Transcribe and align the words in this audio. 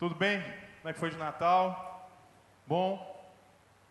Tudo 0.00 0.14
bem? 0.14 0.40
Como 0.80 0.88
é 0.88 0.92
que 0.94 0.98
foi 0.98 1.10
de 1.10 1.18
Natal? 1.18 2.10
Bom? 2.66 3.30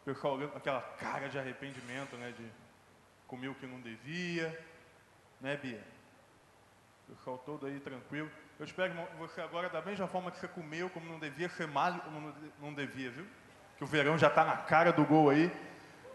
Pessoal 0.03 0.39
aquela 0.55 0.81
cara 0.81 1.29
de 1.29 1.37
arrependimento, 1.37 2.17
né? 2.17 2.33
De 2.35 2.49
comer 3.27 3.49
o 3.49 3.53
que 3.53 3.67
não 3.67 3.79
devia, 3.79 4.59
né, 5.39 5.55
Bia? 5.55 5.83
Pessoal 7.07 7.37
todo 7.37 7.67
aí 7.67 7.79
tranquilo. 7.79 8.27
Eu 8.57 8.65
espero 8.65 8.91
que 8.91 9.17
você 9.17 9.39
agora, 9.39 9.69
da 9.69 9.83
mesma 9.83 10.07
forma 10.07 10.31
que 10.31 10.39
você 10.39 10.47
comeu 10.47 10.89
como 10.89 11.07
não 11.07 11.19
devia, 11.19 11.47
ser 11.47 11.67
mal 11.67 11.93
como 11.99 12.33
não 12.59 12.73
devia, 12.73 13.11
viu? 13.11 13.27
Que 13.77 13.83
o 13.83 13.87
verão 13.87 14.17
já 14.17 14.29
está 14.29 14.43
na 14.43 14.57
cara 14.57 14.91
do 14.91 15.05
gol 15.05 15.29
aí. 15.29 15.51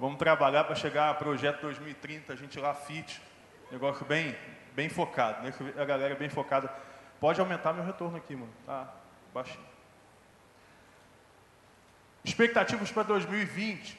Vamos 0.00 0.18
trabalhar 0.18 0.64
para 0.64 0.74
chegar 0.74 1.10
a 1.10 1.14
projeto 1.14 1.60
2030, 1.60 2.32
a 2.32 2.36
gente 2.36 2.58
lá 2.58 2.74
fit. 2.74 3.22
Negócio 3.70 4.04
bem, 4.04 4.36
bem 4.74 4.88
focado, 4.88 5.40
né? 5.44 5.54
A 5.80 5.84
galera 5.84 6.16
bem 6.16 6.28
focada. 6.28 6.68
Pode 7.20 7.40
aumentar 7.40 7.72
meu 7.72 7.84
retorno 7.84 8.16
aqui, 8.16 8.34
mano. 8.34 8.52
Tá 8.66 8.92
baixinho. 9.32 9.73
Expectativas 12.24 12.90
para 12.90 13.02
2020. 13.02 13.98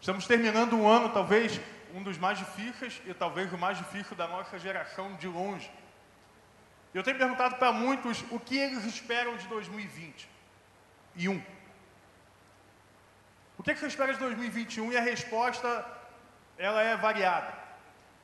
Estamos 0.00 0.26
terminando 0.26 0.72
um 0.72 0.88
ano, 0.88 1.10
talvez 1.10 1.60
um 1.94 2.02
dos 2.02 2.16
mais 2.16 2.38
difíceis 2.38 3.02
e 3.04 3.12
talvez 3.12 3.52
o 3.52 3.58
mais 3.58 3.76
difícil 3.76 4.16
da 4.16 4.26
nossa 4.26 4.58
geração 4.58 5.14
de 5.16 5.28
longe. 5.28 5.70
Eu 6.94 7.02
tenho 7.02 7.18
perguntado 7.18 7.56
para 7.56 7.70
muitos 7.70 8.24
o 8.30 8.40
que 8.40 8.56
eles 8.56 8.82
esperam 8.84 9.36
de 9.36 9.46
2020. 9.46 10.26
E 11.16 11.28
um. 11.28 11.42
O 13.58 13.62
que, 13.62 13.72
é 13.72 13.74
que 13.74 13.80
você 13.80 13.88
espera 13.88 14.14
de 14.14 14.18
2021? 14.20 14.92
E 14.92 14.96
a 14.96 15.02
resposta, 15.02 15.86
ela 16.56 16.82
é 16.82 16.96
variada. 16.96 17.52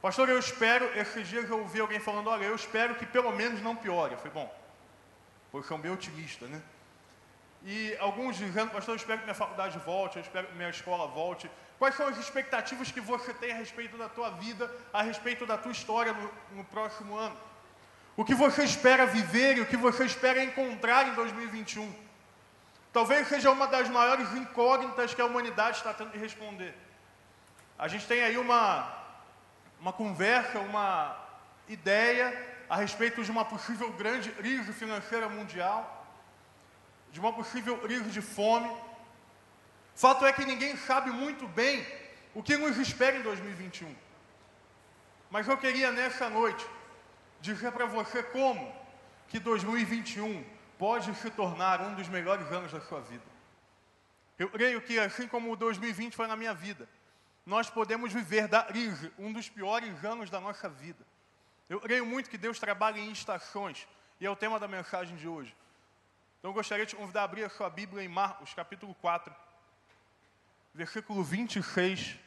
Pastor, 0.00 0.30
eu 0.30 0.38
espero, 0.38 0.86
esses 0.98 1.28
dias 1.28 1.48
eu 1.50 1.58
ouvi 1.58 1.78
alguém 1.80 2.00
falando, 2.00 2.30
olha, 2.30 2.44
eu 2.44 2.54
espero 2.54 2.94
que 2.94 3.04
pelo 3.04 3.32
menos 3.32 3.60
não 3.60 3.76
piore. 3.76 4.14
Eu 4.14 4.18
falei, 4.18 4.32
bom, 4.32 4.54
porque 5.50 5.68
são 5.68 5.78
bem 5.78 5.92
otimista, 5.92 6.46
né? 6.46 6.62
E 7.64 7.96
alguns 7.98 8.36
dizendo, 8.36 8.70
pastor, 8.70 8.92
eu 8.92 8.96
espero 8.96 9.18
que 9.20 9.24
minha 9.24 9.34
faculdade 9.34 9.78
volte, 9.78 10.16
eu 10.16 10.22
espero 10.22 10.46
que 10.46 10.54
minha 10.54 10.68
escola 10.68 11.06
volte. 11.06 11.50
Quais 11.78 11.94
são 11.94 12.06
as 12.06 12.18
expectativas 12.18 12.92
que 12.92 13.00
você 13.00 13.32
tem 13.32 13.52
a 13.52 13.56
respeito 13.56 13.96
da 13.96 14.08
tua 14.08 14.30
vida, 14.30 14.70
a 14.92 15.02
respeito 15.02 15.46
da 15.46 15.56
tua 15.56 15.72
história 15.72 16.12
no, 16.12 16.30
no 16.58 16.64
próximo 16.64 17.16
ano? 17.16 17.36
O 18.16 18.24
que 18.24 18.34
você 18.34 18.64
espera 18.64 19.06
viver 19.06 19.56
e 19.56 19.60
o 19.62 19.66
que 19.66 19.76
você 19.76 20.04
espera 20.04 20.44
encontrar 20.44 21.08
em 21.08 21.14
2021? 21.14 21.92
Talvez 22.92 23.26
seja 23.28 23.50
uma 23.50 23.66
das 23.66 23.88
maiores 23.88 24.32
incógnitas 24.34 25.14
que 25.14 25.20
a 25.20 25.26
humanidade 25.26 25.78
está 25.78 25.92
tendo 25.92 26.10
que 26.10 26.18
responder. 26.18 26.72
A 27.76 27.88
gente 27.88 28.06
tem 28.06 28.22
aí 28.22 28.38
uma, 28.38 28.88
uma 29.80 29.92
conversa, 29.92 30.60
uma 30.60 31.16
ideia 31.66 32.32
a 32.68 32.76
respeito 32.76 33.24
de 33.24 33.30
uma 33.30 33.44
possível 33.44 33.90
grande 33.92 34.30
crise 34.30 34.72
financeira 34.72 35.28
mundial, 35.28 35.93
de 37.14 37.20
uma 37.20 37.32
possível 37.32 37.78
crise 37.78 38.10
de 38.10 38.20
fome. 38.20 38.68
Fato 39.94 40.26
é 40.26 40.32
que 40.32 40.44
ninguém 40.44 40.76
sabe 40.76 41.12
muito 41.12 41.46
bem 41.46 41.86
o 42.34 42.42
que 42.42 42.56
nos 42.56 42.76
espera 42.76 43.16
em 43.16 43.22
2021. 43.22 43.94
Mas 45.30 45.46
eu 45.46 45.56
queria 45.56 45.92
nessa 45.92 46.28
noite 46.28 46.66
dizer 47.40 47.70
para 47.70 47.86
você 47.86 48.20
como 48.20 48.74
que 49.28 49.38
2021 49.38 50.44
pode 50.76 51.14
se 51.14 51.30
tornar 51.30 51.80
um 51.82 51.94
dos 51.94 52.08
melhores 52.08 52.50
anos 52.50 52.72
da 52.72 52.80
sua 52.80 53.00
vida. 53.00 53.22
Eu 54.36 54.50
creio 54.50 54.80
que 54.82 54.98
assim 54.98 55.28
como 55.28 55.54
2020 55.54 56.16
foi 56.16 56.26
na 56.26 56.34
minha 56.34 56.52
vida, 56.52 56.88
nós 57.46 57.70
podemos 57.70 58.12
viver 58.12 58.48
da 58.48 58.64
crise 58.64 59.12
um 59.16 59.32
dos 59.32 59.48
piores 59.48 60.04
anos 60.04 60.30
da 60.30 60.40
nossa 60.40 60.68
vida. 60.68 61.06
Eu 61.70 61.78
creio 61.78 62.04
muito 62.04 62.28
que 62.28 62.36
Deus 62.36 62.58
trabalha 62.58 62.98
em 62.98 63.12
estações, 63.12 63.86
e 64.20 64.26
é 64.26 64.30
o 64.30 64.34
tema 64.34 64.58
da 64.58 64.66
mensagem 64.66 65.14
de 65.16 65.28
hoje. 65.28 65.54
Então 66.44 66.50
eu 66.50 66.56
gostaria 66.56 66.84
de 66.84 66.90
te 66.90 66.96
convidar 66.96 67.22
a 67.22 67.24
abrir 67.24 67.42
a 67.42 67.48
sua 67.48 67.70
Bíblia 67.70 68.04
em 68.04 68.08
Marcos, 68.08 68.52
capítulo 68.52 68.94
4, 68.96 69.34
versículo 70.74 71.24
26. 71.24 72.18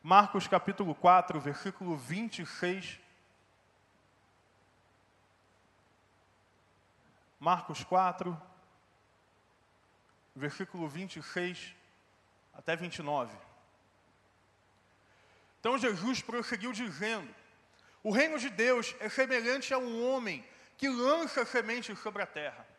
Marcos, 0.00 0.46
capítulo 0.46 0.94
4, 0.94 1.40
versículo 1.40 1.96
26. 1.96 3.00
Marcos 7.40 7.82
4, 7.82 8.40
versículo 10.36 10.88
26 10.88 11.74
até 12.54 12.76
29. 12.76 13.36
Então 15.58 15.76
Jesus 15.76 16.22
prosseguiu 16.22 16.72
dizendo: 16.72 17.34
o 18.04 18.12
reino 18.12 18.38
de 18.38 18.50
Deus 18.50 18.94
é 19.00 19.08
semelhante 19.08 19.74
a 19.74 19.78
um 19.78 20.08
homem 20.08 20.46
que 20.76 20.88
lança 20.88 21.44
semente 21.44 21.96
sobre 21.96 22.22
a 22.22 22.26
terra. 22.26 22.77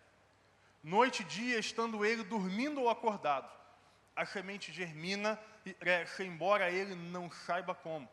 Noite 0.84 1.22
e 1.22 1.26
dia, 1.26 1.60
estando 1.60 2.06
ele 2.06 2.24
dormindo 2.24 2.82
ou 2.82 2.90
acordado, 2.90 3.50
a 4.16 4.26
semente 4.26 4.72
germina 4.72 5.40
e 5.66 5.74
cresce, 5.74 6.24
embora 6.24 6.72
ele 6.72 6.96
não 6.96 7.30
saiba 7.30 7.76
como. 7.76 8.08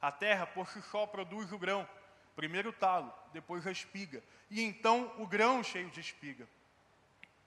A 0.00 0.10
terra 0.10 0.46
por 0.46 0.66
si 0.68 0.80
só 0.82 1.06
produz 1.06 1.52
o 1.52 1.58
grão, 1.58 1.88
primeiro 2.34 2.70
o 2.70 2.72
talo, 2.72 3.12
depois 3.32 3.66
a 3.66 3.70
espiga, 3.70 4.22
e 4.50 4.62
então 4.62 5.12
o 5.18 5.26
grão 5.26 5.62
cheio 5.62 5.90
de 5.90 6.00
espiga. 6.00 6.48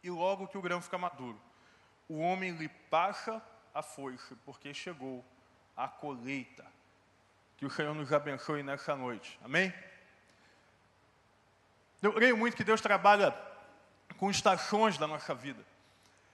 E 0.04 0.10
logo 0.10 0.48
que 0.48 0.58
o 0.58 0.62
grão 0.62 0.82
fica 0.82 0.98
maduro, 0.98 1.40
o 2.08 2.20
homem 2.20 2.52
lhe 2.52 2.70
passa 2.90 3.42
a 3.74 3.82
foice, 3.82 4.36
porque 4.46 4.74
chegou 4.74 5.24
a 5.76 5.88
colheita. 5.88 6.66
Que 7.58 7.66
o 7.66 7.70
Senhor 7.70 7.94
nos 7.94 8.14
abençoe 8.14 8.64
nessa 8.64 8.96
noite. 8.96 9.40
Amém? 9.44 9.74
Eu 12.02 12.14
creio 12.14 12.38
muito 12.38 12.56
que 12.56 12.64
Deus 12.64 12.80
trabalha 12.80 13.32
com 14.18 14.30
estações 14.30 14.98
da 14.98 15.08
nossa 15.08 15.34
vida. 15.34 15.64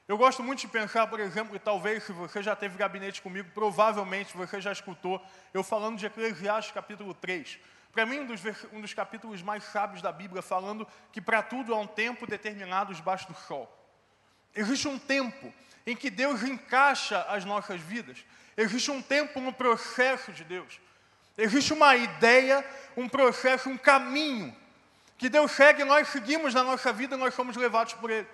Eu 0.07 0.17
gosto 0.17 0.43
muito 0.43 0.59
de 0.59 0.67
pensar, 0.67 1.07
por 1.07 1.19
exemplo, 1.19 1.55
e 1.55 1.59
talvez 1.59 2.03
se 2.03 2.11
você 2.11 2.43
já 2.43 2.55
teve 2.55 2.77
gabinete 2.77 3.21
comigo, 3.21 3.49
provavelmente 3.53 4.37
você 4.37 4.61
já 4.61 4.71
escutou 4.71 5.19
eu 5.51 5.63
falando 5.63 5.97
de 5.97 6.05
Eclesiastes 6.05 6.73
capítulo 6.73 7.13
3. 7.13 7.57
Para 7.91 8.05
mim, 8.05 8.19
um 8.19 8.25
dos, 8.27 8.41
um 8.71 8.81
dos 8.81 8.93
capítulos 8.93 9.41
mais 9.41 9.63
sábios 9.63 10.01
da 10.01 10.11
Bíblia, 10.11 10.41
falando 10.41 10.87
que 11.11 11.19
para 11.19 11.41
tudo 11.41 11.73
há 11.73 11.79
um 11.79 11.87
tempo 11.87 12.27
determinado 12.27 12.93
debaixo 12.93 13.27
do 13.27 13.33
sol. 13.33 13.71
Existe 14.53 14.87
um 14.87 14.99
tempo 14.99 15.51
em 15.87 15.95
que 15.95 16.09
Deus 16.09 16.43
encaixa 16.43 17.21
as 17.29 17.43
nossas 17.43 17.81
vidas. 17.81 18.23
Existe 18.55 18.91
um 18.91 19.01
tempo 19.01 19.39
no 19.39 19.51
processo 19.51 20.31
de 20.31 20.43
Deus. 20.43 20.79
Existe 21.37 21.73
uma 21.73 21.95
ideia, 21.95 22.63
um 22.95 23.09
processo, 23.09 23.69
um 23.69 23.77
caminho 23.77 24.55
que 25.17 25.29
Deus 25.29 25.51
segue 25.51 25.81
e 25.81 25.85
nós 25.85 26.07
seguimos 26.09 26.53
na 26.53 26.63
nossa 26.63 26.91
vida 26.91 27.15
nós 27.17 27.33
somos 27.33 27.55
levados 27.55 27.93
por 27.93 28.09
Ele. 28.09 28.27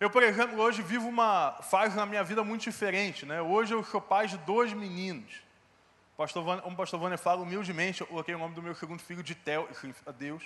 Eu, 0.00 0.08
por 0.08 0.22
exemplo, 0.22 0.60
hoje 0.60 0.80
vivo 0.80 1.08
uma 1.08 1.58
fase 1.62 1.96
na 1.96 2.06
minha 2.06 2.22
vida 2.22 2.44
muito 2.44 2.62
diferente. 2.62 3.26
Né? 3.26 3.42
Hoje 3.42 3.74
eu 3.74 3.82
sou 3.82 4.00
pai 4.00 4.28
de 4.28 4.38
dois 4.38 4.72
meninos. 4.72 5.42
Pastor 6.16 6.44
Vânia, 6.44 6.62
como 6.62 6.74
o 6.74 6.76
pastor 6.76 7.00
Vânia 7.00 7.18
fala 7.18 7.42
humildemente, 7.42 8.00
eu 8.00 8.06
coloquei 8.06 8.34
o 8.34 8.38
nome 8.38 8.54
do 8.54 8.62
meu 8.62 8.74
segundo 8.74 9.00
filho 9.00 9.22
de 9.22 9.34
Tel, 9.34 9.68
a 10.06 10.10
Deus. 10.12 10.44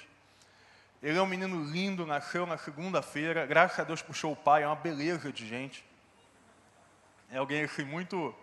Ele 1.02 1.18
é 1.18 1.22
um 1.22 1.26
menino 1.26 1.64
lindo, 1.64 2.06
nasceu 2.06 2.46
na 2.46 2.56
segunda-feira, 2.56 3.44
graças 3.44 3.78
a 3.78 3.84
Deus 3.84 4.00
puxou 4.00 4.32
o 4.32 4.36
pai, 4.36 4.62
é 4.62 4.66
uma 4.66 4.76
beleza 4.76 5.32
de 5.32 5.46
gente. 5.46 5.84
É 7.30 7.38
alguém 7.38 7.62
assim 7.64 7.84
muito 7.84 8.34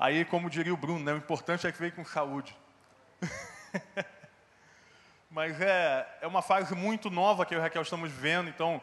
Aí, 0.00 0.24
como 0.24 0.48
diria 0.48 0.72
o 0.72 0.78
Bruno, 0.78 1.04
né, 1.04 1.12
o 1.12 1.18
importante 1.18 1.66
é 1.66 1.72
que 1.72 1.78
veio 1.78 1.92
com 1.92 2.06
saúde. 2.06 2.56
Mas 5.30 5.60
é, 5.60 6.04
é 6.22 6.26
uma 6.26 6.42
fase 6.42 6.74
muito 6.74 7.08
nova 7.08 7.46
que 7.46 7.54
eu 7.54 7.58
e 7.60 7.62
Raquel 7.62 7.82
estamos 7.82 8.10
vivendo, 8.10 8.48
então 8.48 8.82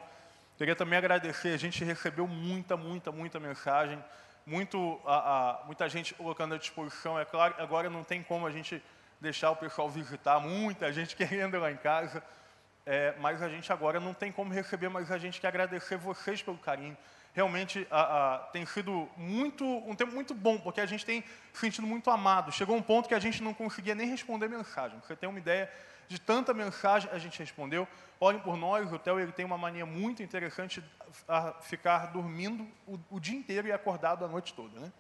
queria 0.57 0.77
também 0.77 0.97
agradecer. 0.97 1.49
A 1.49 1.57
gente 1.57 1.83
recebeu 1.83 2.25
muita, 2.25 2.77
muita, 2.77 3.11
muita 3.11 3.37
mensagem, 3.37 4.01
muito, 4.45 4.97
a, 5.05 5.15
a, 5.17 5.65
muita 5.65 5.89
gente 5.89 6.13
colocando 6.13 6.55
à 6.55 6.57
disposição. 6.57 7.19
É 7.19 7.25
claro, 7.25 7.53
agora 7.57 7.89
não 7.89 8.01
tem 8.01 8.23
como 8.23 8.47
a 8.47 8.51
gente 8.51 8.81
deixar 9.19 9.51
o 9.51 9.57
pessoal 9.57 9.89
visitar, 9.89 10.39
muita 10.39 10.91
gente 10.93 11.17
querendo 11.17 11.59
lá 11.59 11.69
em 11.69 11.75
casa. 11.75 12.23
É, 12.85 13.13
mas 13.19 13.43
a 13.43 13.49
gente 13.49 13.73
agora 13.73 13.99
não 13.99 14.13
tem 14.13 14.31
como 14.31 14.53
receber, 14.53 14.87
mas 14.87 15.11
a 15.11 15.17
gente 15.17 15.41
quer 15.41 15.49
agradecer 15.49 15.97
vocês 15.97 16.41
pelo 16.41 16.57
carinho, 16.57 16.95
realmente 17.33 17.85
a, 17.91 18.35
a, 18.35 18.39
tem 18.53 18.65
sido 18.65 19.09
muito, 19.17 19.65
um 19.65 19.93
tempo 19.93 20.13
muito 20.13 20.33
bom, 20.33 20.57
porque 20.57 20.79
a 20.79 20.85
gente 20.85 21.05
tem 21.05 21.25
sentido 21.51 21.85
muito 21.85 22.09
amado. 22.09 22.53
Chegou 22.53 22.77
um 22.77 22.81
ponto 22.81 23.09
que 23.09 23.13
a 23.13 23.19
gente 23.19 23.43
não 23.43 23.53
conseguia 23.53 23.93
nem 23.93 24.07
responder 24.07 24.47
mensagem. 24.47 24.97
Você 25.05 25.13
tem 25.13 25.27
uma 25.27 25.37
ideia 25.37 25.69
de 26.07 26.19
tanta 26.19 26.53
mensagem 26.53 27.09
a 27.11 27.17
gente 27.17 27.39
respondeu. 27.39 27.87
Olhem 28.19 28.39
por 28.39 28.57
nós, 28.57 28.91
o 28.91 28.97
Theo 28.97 29.19
ele 29.19 29.31
tem 29.31 29.45
uma 29.45 29.57
mania 29.57 29.85
muito 29.85 30.23
interessante 30.23 30.83
a 31.27 31.53
ficar 31.61 32.07
dormindo 32.07 32.67
o, 32.85 32.99
o 33.11 33.19
dia 33.19 33.37
inteiro 33.37 33.67
e 33.67 33.71
acordado 33.71 34.25
a 34.25 34.27
noite 34.27 34.53
toda. 34.53 34.79
Né? 34.79 34.91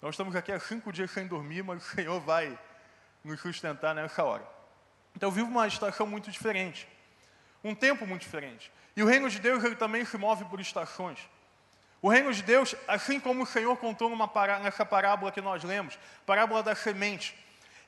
Nós 0.00 0.14
estamos 0.14 0.34
aqui 0.34 0.50
há 0.50 0.58
cinco 0.58 0.92
dias 0.92 1.10
sem 1.10 1.26
dormir, 1.26 1.62
mas 1.62 1.84
o 1.84 1.94
Senhor 1.94 2.20
vai 2.20 2.58
nos 3.22 3.40
sustentar 3.40 3.94
nessa 3.94 4.24
hora. 4.24 4.46
Então 5.14 5.28
eu 5.28 5.32
vivo 5.32 5.48
uma 5.48 5.66
estação 5.66 6.06
muito 6.06 6.30
diferente, 6.30 6.88
um 7.62 7.74
tempo 7.74 8.06
muito 8.06 8.22
diferente. 8.22 8.72
E 8.96 9.02
o 9.02 9.06
reino 9.06 9.28
de 9.28 9.38
Deus 9.38 9.62
ele 9.64 9.76
também 9.76 10.04
se 10.04 10.16
move 10.16 10.44
por 10.46 10.60
estações. 10.60 11.18
O 12.00 12.08
reino 12.08 12.32
de 12.32 12.42
Deus, 12.42 12.76
assim 12.86 13.18
como 13.18 13.42
o 13.42 13.46
Senhor 13.46 13.76
contou 13.76 14.16
pará 14.28 14.60
nessa 14.60 14.86
parábola 14.86 15.32
que 15.32 15.40
nós 15.40 15.64
lemos, 15.64 15.98
parábola 16.24 16.62
da 16.62 16.74
semente, 16.74 17.36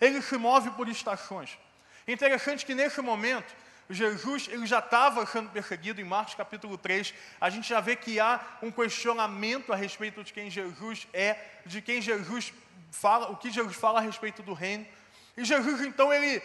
ele 0.01 0.21
se 0.21 0.37
move 0.37 0.71
por 0.73 0.89
estações. 0.89 1.57
Interessante 2.06 2.64
que 2.64 2.75
nesse 2.75 3.00
momento, 3.00 3.55
Jesus 3.88 4.49
ele 4.49 4.67
já 4.67 4.79
estava 4.79 5.26
sendo 5.26 5.50
perseguido 5.50 6.00
em 6.00 6.05
Marcos 6.05 6.35
capítulo 6.35 6.79
3. 6.79 7.12
A 7.41 7.50
gente 7.50 7.69
já 7.69 7.81
vê 7.81 7.97
que 7.97 8.20
há 8.20 8.41
um 8.62 8.70
questionamento 8.70 9.73
a 9.73 9.76
respeito 9.76 10.23
de 10.23 10.32
quem 10.32 10.49
Jesus 10.49 11.08
é, 11.12 11.37
de 11.67 11.82
quem 11.82 12.00
Jesus 12.00 12.52
fala, 12.91 13.31
o 13.31 13.37
que 13.37 13.50
Jesus 13.50 13.76
fala 13.76 13.99
a 13.99 14.02
respeito 14.02 14.43
do 14.43 14.52
reino. 14.52 14.87
E 15.37 15.44
Jesus 15.44 15.81
então 15.81 16.12
ele 16.12 16.41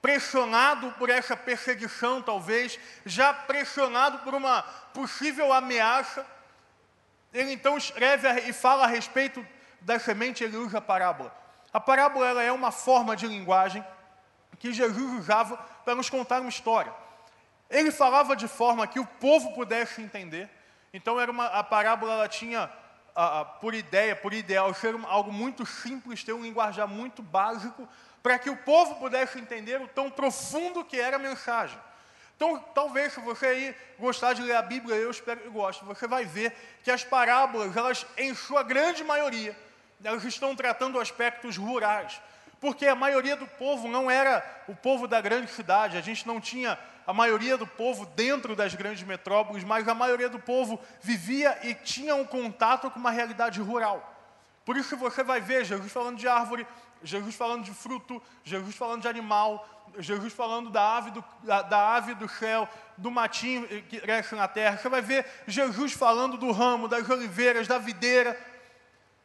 pressionado 0.00 0.92
por 0.92 1.10
essa 1.10 1.36
perseguição, 1.36 2.22
talvez, 2.22 2.78
já 3.04 3.34
pressionado 3.34 4.18
por 4.18 4.34
uma 4.34 4.62
possível 4.94 5.52
ameaça, 5.52 6.24
ele 7.34 7.52
então 7.52 7.76
escreve 7.76 8.28
e 8.48 8.52
fala 8.52 8.84
a 8.84 8.86
respeito 8.86 9.44
da 9.80 9.98
semente, 9.98 10.44
ele 10.44 10.56
usa 10.56 10.78
a 10.78 10.80
parábola. 10.80 11.36
A 11.72 11.80
parábola 11.80 12.28
ela 12.28 12.42
é 12.42 12.52
uma 12.52 12.70
forma 12.70 13.16
de 13.16 13.26
linguagem 13.26 13.84
que 14.56 14.72
Jesus 14.72 15.20
usava 15.20 15.56
para 15.84 15.94
nos 15.94 16.10
contar 16.10 16.40
uma 16.40 16.48
história. 16.48 16.92
Ele 17.68 17.90
falava 17.90 18.36
de 18.36 18.48
forma 18.48 18.86
que 18.86 19.00
o 19.00 19.06
povo 19.06 19.52
pudesse 19.54 20.00
entender. 20.00 20.48
Então 20.92 21.20
era 21.20 21.30
uma, 21.30 21.46
a 21.46 21.62
parábola 21.62 22.12
ela 22.12 22.28
tinha 22.28 22.70
a, 23.14 23.40
a, 23.40 23.44
por 23.44 23.74
ideia, 23.74 24.14
por 24.14 24.32
ideal, 24.32 24.72
ser 24.74 24.94
algo 25.06 25.32
muito 25.32 25.66
simples, 25.66 26.22
ter 26.22 26.32
um 26.32 26.42
linguajar 26.42 26.86
muito 26.86 27.22
básico, 27.22 27.88
para 28.22 28.38
que 28.38 28.50
o 28.50 28.56
povo 28.56 28.96
pudesse 28.96 29.38
entender 29.38 29.80
o 29.80 29.88
tão 29.88 30.10
profundo 30.10 30.84
que 30.84 31.00
era 31.00 31.16
a 31.16 31.18
mensagem. 31.18 31.78
Então, 32.36 32.58
talvez, 32.74 33.14
se 33.14 33.20
você 33.20 33.46
aí 33.46 33.76
gostar 33.98 34.34
de 34.34 34.42
ler 34.42 34.56
a 34.56 34.62
Bíblia, 34.62 34.94
eu 34.94 35.10
espero 35.10 35.40
que 35.40 35.48
goste, 35.48 35.84
você 35.84 36.06
vai 36.06 36.26
ver 36.26 36.54
que 36.84 36.90
as 36.90 37.02
parábolas, 37.02 37.74
elas, 37.74 38.06
em 38.18 38.34
sua 38.34 38.62
grande 38.62 39.02
maioria, 39.02 39.56
elas 40.04 40.22
estão 40.24 40.54
tratando 40.54 41.00
aspectos 41.00 41.56
rurais 41.56 42.20
porque 42.60 42.86
a 42.86 42.94
maioria 42.94 43.36
do 43.36 43.46
povo 43.46 43.88
não 43.88 44.10
era 44.10 44.44
o 44.66 44.74
povo 44.74 45.06
da 45.06 45.20
grande 45.20 45.50
cidade, 45.50 45.96
a 45.96 46.00
gente 46.00 46.26
não 46.26 46.40
tinha 46.40 46.78
a 47.06 47.12
maioria 47.12 47.56
do 47.56 47.66
povo 47.66 48.04
dentro 48.04 48.56
das 48.56 48.74
grandes 48.74 49.04
metrópoles, 49.04 49.62
mas 49.62 49.86
a 49.86 49.94
maioria 49.94 50.28
do 50.28 50.38
povo 50.38 50.80
vivia 51.00 51.56
e 51.62 51.74
tinha 51.74 52.16
um 52.16 52.24
contato 52.24 52.90
com 52.90 52.98
uma 52.98 53.10
realidade 53.10 53.60
rural. 53.60 54.12
Por 54.64 54.76
isso 54.76 54.96
você 54.96 55.22
vai 55.22 55.40
ver 55.40 55.64
Jesus 55.64 55.92
falando 55.92 56.18
de 56.18 56.26
árvore, 56.26 56.66
Jesus 57.02 57.34
falando 57.36 57.62
de 57.62 57.70
fruto, 57.70 58.20
Jesus 58.42 58.74
falando 58.74 59.02
de 59.02 59.08
animal, 59.08 59.68
Jesus 59.98 60.32
falando 60.32 60.70
da 60.70 60.96
ave 60.96 61.12
do, 61.12 61.24
da, 61.44 61.62
da 61.62 61.94
ave 61.94 62.14
do 62.14 62.28
céu, 62.28 62.68
do 62.96 63.10
matinho 63.10 63.66
que 63.84 64.00
cresce 64.00 64.34
na 64.34 64.48
terra. 64.48 64.76
Você 64.76 64.88
vai 64.88 65.00
ver 65.00 65.24
Jesus 65.46 65.92
falando 65.92 66.36
do 66.36 66.50
ramo, 66.50 66.88
das 66.88 67.08
oliveiras, 67.08 67.68
da 67.68 67.78
videira, 67.78 68.38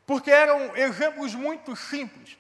porque 0.05 0.29
eram 0.29 0.75
exemplos 0.75 1.33
muito 1.33 1.75
simples. 1.75 2.37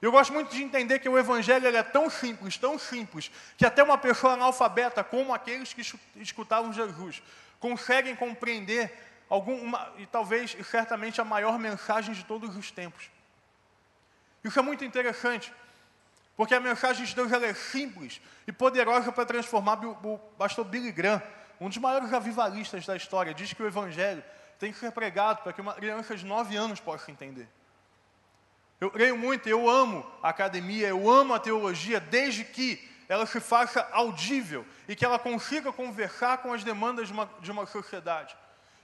Eu 0.00 0.10
gosto 0.10 0.32
muito 0.32 0.54
de 0.54 0.62
entender 0.62 0.98
que 0.98 1.08
o 1.08 1.18
Evangelho 1.18 1.66
é 1.66 1.82
tão 1.82 2.08
simples, 2.08 2.56
tão 2.56 2.78
simples, 2.78 3.30
que 3.58 3.66
até 3.66 3.82
uma 3.82 3.98
pessoa 3.98 4.32
analfabeta, 4.32 5.04
como 5.04 5.34
aqueles 5.34 5.74
que 5.74 5.82
escutavam 6.16 6.72
Jesus, 6.72 7.22
conseguem 7.58 8.16
compreender 8.16 8.90
alguma, 9.28 9.92
e 9.98 10.06
talvez, 10.06 10.56
e 10.58 10.64
certamente, 10.64 11.20
a 11.20 11.24
maior 11.24 11.58
mensagem 11.58 12.14
de 12.14 12.24
todos 12.24 12.56
os 12.56 12.70
tempos. 12.70 13.10
Isso 14.42 14.58
é 14.58 14.62
muito 14.62 14.84
interessante, 14.84 15.52
porque 16.34 16.54
a 16.54 16.60
mensagem 16.60 17.04
de 17.04 17.14
Deus 17.14 17.30
é 17.30 17.52
simples 17.52 18.22
e 18.46 18.52
poderosa 18.52 19.12
para 19.12 19.26
transformar 19.26 19.78
o 19.84 20.18
pastor 20.38 20.64
Billy 20.64 20.90
Graham, 20.90 21.22
um 21.60 21.68
dos 21.68 21.76
maiores 21.76 22.10
avivalistas 22.10 22.86
da 22.86 22.96
história, 22.96 23.34
diz 23.34 23.52
que 23.52 23.62
o 23.62 23.66
Evangelho 23.66 24.24
tem 24.58 24.72
que 24.72 24.78
ser 24.78 24.92
pregado 24.92 25.42
para 25.42 25.52
que 25.52 25.60
uma 25.60 25.74
criança 25.74 26.16
de 26.16 26.24
nove 26.24 26.56
anos 26.56 26.80
possa 26.80 27.10
entender. 27.10 27.46
Eu 28.80 28.90
creio 28.90 29.16
muito, 29.16 29.46
eu 29.48 29.68
amo 29.68 30.10
a 30.22 30.30
academia, 30.30 30.88
eu 30.88 31.08
amo 31.10 31.34
a 31.34 31.38
teologia, 31.38 32.00
desde 32.00 32.44
que 32.44 32.88
ela 33.08 33.26
se 33.26 33.38
faça 33.40 33.86
audível 33.92 34.64
e 34.88 34.96
que 34.96 35.04
ela 35.04 35.18
consiga 35.18 35.72
conversar 35.72 36.38
com 36.38 36.54
as 36.54 36.64
demandas 36.64 37.08
de 37.08 37.12
uma, 37.12 37.30
de 37.40 37.50
uma 37.50 37.66
sociedade. 37.66 38.34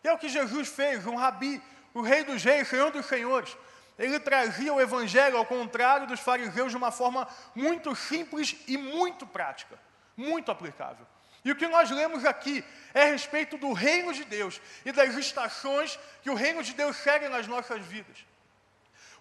E 0.04 0.08
é 0.08 0.12
o 0.12 0.18
que 0.18 0.28
Jesus 0.28 0.68
fez, 0.68 1.06
um 1.06 1.16
rabi, 1.16 1.62
o 1.94 2.02
rei 2.02 2.24
dos 2.24 2.44
reis, 2.44 2.68
senhor 2.68 2.90
dos 2.90 3.06
senhores. 3.06 3.56
Ele 3.98 4.20
trazia 4.20 4.74
o 4.74 4.80
evangelho, 4.80 5.38
ao 5.38 5.46
contrário 5.46 6.06
dos 6.06 6.20
fariseus, 6.20 6.70
de 6.70 6.76
uma 6.76 6.90
forma 6.90 7.26
muito 7.54 7.96
simples 7.96 8.54
e 8.68 8.76
muito 8.76 9.26
prática, 9.26 9.78
muito 10.14 10.50
aplicável. 10.50 11.06
E 11.42 11.50
o 11.50 11.56
que 11.56 11.66
nós 11.68 11.90
lemos 11.90 12.24
aqui 12.24 12.62
é 12.92 13.04
a 13.04 13.06
respeito 13.06 13.56
do 13.56 13.72
reino 13.72 14.12
de 14.12 14.24
Deus 14.24 14.60
e 14.84 14.92
das 14.92 15.14
estações 15.14 15.98
que 16.20 16.28
o 16.28 16.34
reino 16.34 16.62
de 16.62 16.74
Deus 16.74 16.96
segue 16.96 17.28
nas 17.28 17.46
nossas 17.46 17.80
vidas. 17.86 18.18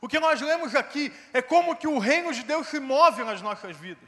O 0.05 0.07
que 0.07 0.19
nós 0.19 0.39
lemos 0.39 0.75
aqui 0.75 1.11
é 1.33 1.41
como 1.41 1.75
que 1.75 1.87
o 1.87 1.97
reino 1.97 2.31
de 2.31 2.43
Deus 2.43 2.67
se 2.67 2.79
move 2.79 3.23
nas 3.23 3.41
nossas 3.41 3.75
vidas. 3.75 4.07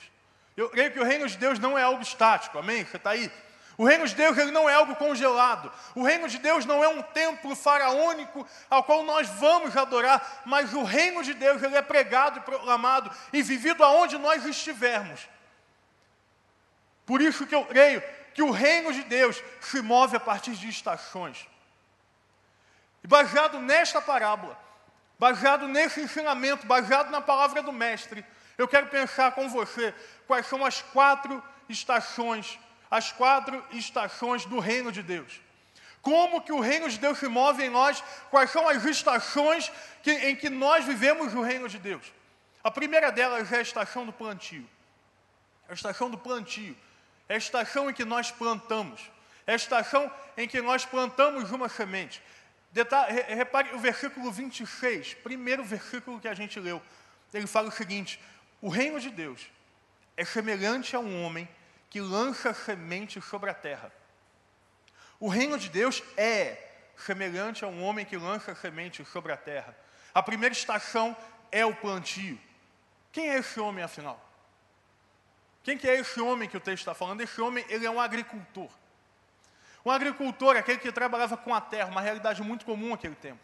Eu 0.55 0.69
creio 0.69 0.91
que 0.91 0.99
o 0.99 1.03
reino 1.03 1.27
de 1.27 1.35
Deus 1.35 1.57
não 1.57 1.75
é 1.75 1.81
algo 1.81 2.03
estático, 2.03 2.59
amém? 2.59 2.85
Você 2.85 2.97
está 2.97 3.09
aí? 3.09 3.31
O 3.75 3.83
reino 3.83 4.07
de 4.07 4.13
Deus 4.13 4.37
ele 4.37 4.51
não 4.51 4.69
é 4.69 4.75
algo 4.75 4.95
congelado. 4.95 5.73
O 5.95 6.03
reino 6.03 6.29
de 6.29 6.37
Deus 6.37 6.67
não 6.67 6.83
é 6.83 6.87
um 6.87 7.01
templo 7.01 7.55
faraônico 7.55 8.47
ao 8.69 8.83
qual 8.83 9.01
nós 9.01 9.27
vamos 9.27 9.75
adorar, 9.75 10.43
mas 10.45 10.71
o 10.71 10.83
reino 10.83 11.23
de 11.23 11.33
Deus 11.33 11.63
ele 11.63 11.75
é 11.75 11.81
pregado 11.81 12.37
e 12.37 12.43
proclamado 12.43 13.09
e 13.33 13.41
vivido 13.41 13.83
aonde 13.83 14.19
nós 14.19 14.45
estivermos. 14.45 15.27
Por 17.07 17.23
isso 17.23 17.47
que 17.47 17.55
eu 17.55 17.65
creio 17.65 18.03
que 18.35 18.43
o 18.43 18.51
reino 18.51 18.93
de 18.93 19.01
Deus 19.01 19.41
se 19.61 19.81
move 19.81 20.15
a 20.15 20.19
partir 20.19 20.51
de 20.51 20.69
estações. 20.69 21.47
E 23.03 23.07
baseado 23.07 23.57
nesta 23.57 23.99
parábola, 23.99 24.66
baseado 25.19 25.67
nesse 25.67 26.01
ensinamento, 26.01 26.65
baseado 26.65 27.09
na 27.09 27.21
palavra 27.21 27.61
do 27.61 27.71
Mestre, 27.71 28.25
eu 28.57 28.67
quero 28.67 28.87
pensar 28.87 29.31
com 29.31 29.49
você 29.49 29.93
quais 30.25 30.47
são 30.47 30.65
as 30.65 30.81
quatro 30.81 31.43
estações, 31.69 32.59
as 32.89 33.11
quatro 33.11 33.63
estações 33.71 34.45
do 34.45 34.59
reino 34.59 34.91
de 34.91 35.03
Deus. 35.03 35.41
Como 36.01 36.41
que 36.41 36.51
o 36.51 36.59
reino 36.59 36.89
de 36.89 36.97
Deus 36.97 37.17
se 37.17 37.27
move 37.27 37.63
em 37.63 37.69
nós, 37.69 38.03
quais 38.29 38.49
são 38.49 38.67
as 38.67 38.85
estações 38.85 39.71
que, 40.01 40.11
em 40.11 40.35
que 40.35 40.49
nós 40.49 40.85
vivemos 40.85 41.33
o 41.33 41.41
reino 41.41 41.67
de 41.67 41.77
Deus. 41.77 42.13
A 42.63 42.71
primeira 42.71 43.11
delas 43.11 43.51
é 43.51 43.57
a 43.57 43.61
estação 43.61 44.05
do 44.05 44.13
plantio. 44.13 44.67
A 45.69 45.73
estação 45.73 46.09
do 46.09 46.17
plantio. 46.17 46.75
É 47.27 47.35
a 47.35 47.37
estação 47.37 47.89
em 47.89 47.93
que 47.93 48.05
nós 48.05 48.31
plantamos. 48.31 49.01
É 49.45 49.53
a 49.53 49.55
estação 49.55 50.11
em 50.37 50.47
que 50.47 50.61
nós 50.61 50.85
plantamos 50.85 51.51
uma 51.51 51.67
semente. 51.67 52.21
Repare 53.35 53.73
o 53.73 53.79
versículo 53.79 54.31
26, 54.31 55.15
primeiro 55.15 55.63
versículo 55.63 56.19
que 56.19 56.27
a 56.27 56.33
gente 56.33 56.59
leu. 56.59 56.81
Ele 57.33 57.47
fala 57.47 57.69
o 57.69 57.71
seguinte: 57.71 58.19
O 58.61 58.69
reino 58.69 58.99
de 58.99 59.09
Deus 59.09 59.47
é 60.15 60.25
semelhante 60.25 60.95
a 60.95 60.99
um 60.99 61.23
homem 61.23 61.47
que 61.89 62.01
lança 62.01 62.53
semente 62.53 63.21
sobre 63.21 63.49
a 63.49 63.53
terra. 63.53 63.91
O 65.19 65.27
reino 65.29 65.57
de 65.57 65.69
Deus 65.69 66.03
é 66.15 66.63
semelhante 66.95 67.63
a 67.63 67.67
um 67.67 67.83
homem 67.83 68.05
que 68.05 68.17
lança 68.17 68.53
semente 68.55 69.03
sobre 69.05 69.31
a 69.31 69.37
terra. 69.37 69.75
A 70.13 70.21
primeira 70.21 70.53
estação 70.53 71.15
é 71.51 71.65
o 71.65 71.75
plantio. 71.75 72.39
Quem 73.11 73.29
é 73.29 73.37
esse 73.37 73.59
homem, 73.59 73.83
afinal? 73.83 74.23
Quem 75.63 75.77
que 75.77 75.89
é 75.89 75.99
esse 75.99 76.19
homem 76.21 76.47
que 76.47 76.57
o 76.57 76.59
texto 76.59 76.81
está 76.81 76.93
falando? 76.93 77.21
Esse 77.21 77.41
homem, 77.41 77.65
ele 77.69 77.85
é 77.85 77.89
um 77.89 77.99
agricultor. 77.99 78.69
Um 79.87 79.91
agricultor, 79.91 80.57
aquele 80.57 80.79
que 80.79 80.91
trabalhava 80.91 81.37
com 81.37 81.55
a 81.55 81.61
terra, 81.61 81.89
uma 81.89 82.01
realidade 82.01 82.43
muito 82.43 82.65
comum 82.65 82.89
naquele 82.89 83.15
tempo. 83.15 83.39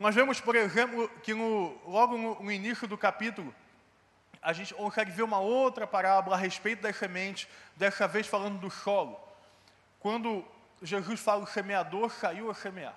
Nós 0.00 0.12
vemos, 0.16 0.40
por 0.40 0.56
exemplo, 0.56 1.08
que 1.22 1.32
no, 1.32 1.78
logo 1.86 2.18
no, 2.18 2.42
no 2.42 2.50
início 2.50 2.88
do 2.88 2.98
capítulo, 2.98 3.54
a 4.42 4.52
gente 4.52 4.74
consegue 4.74 5.12
ver 5.12 5.22
uma 5.22 5.38
outra 5.38 5.86
parábola 5.86 6.34
a 6.34 6.38
respeito 6.40 6.82
das 6.82 6.96
sementes, 6.96 7.46
dessa 7.76 8.08
vez 8.08 8.26
falando 8.26 8.58
do 8.58 8.68
solo. 8.68 9.16
Quando 10.00 10.44
Jesus 10.82 11.20
fala 11.20 11.44
o 11.44 11.46
semeador 11.46 12.10
saiu 12.10 12.50
a 12.50 12.54
semear. 12.54 12.96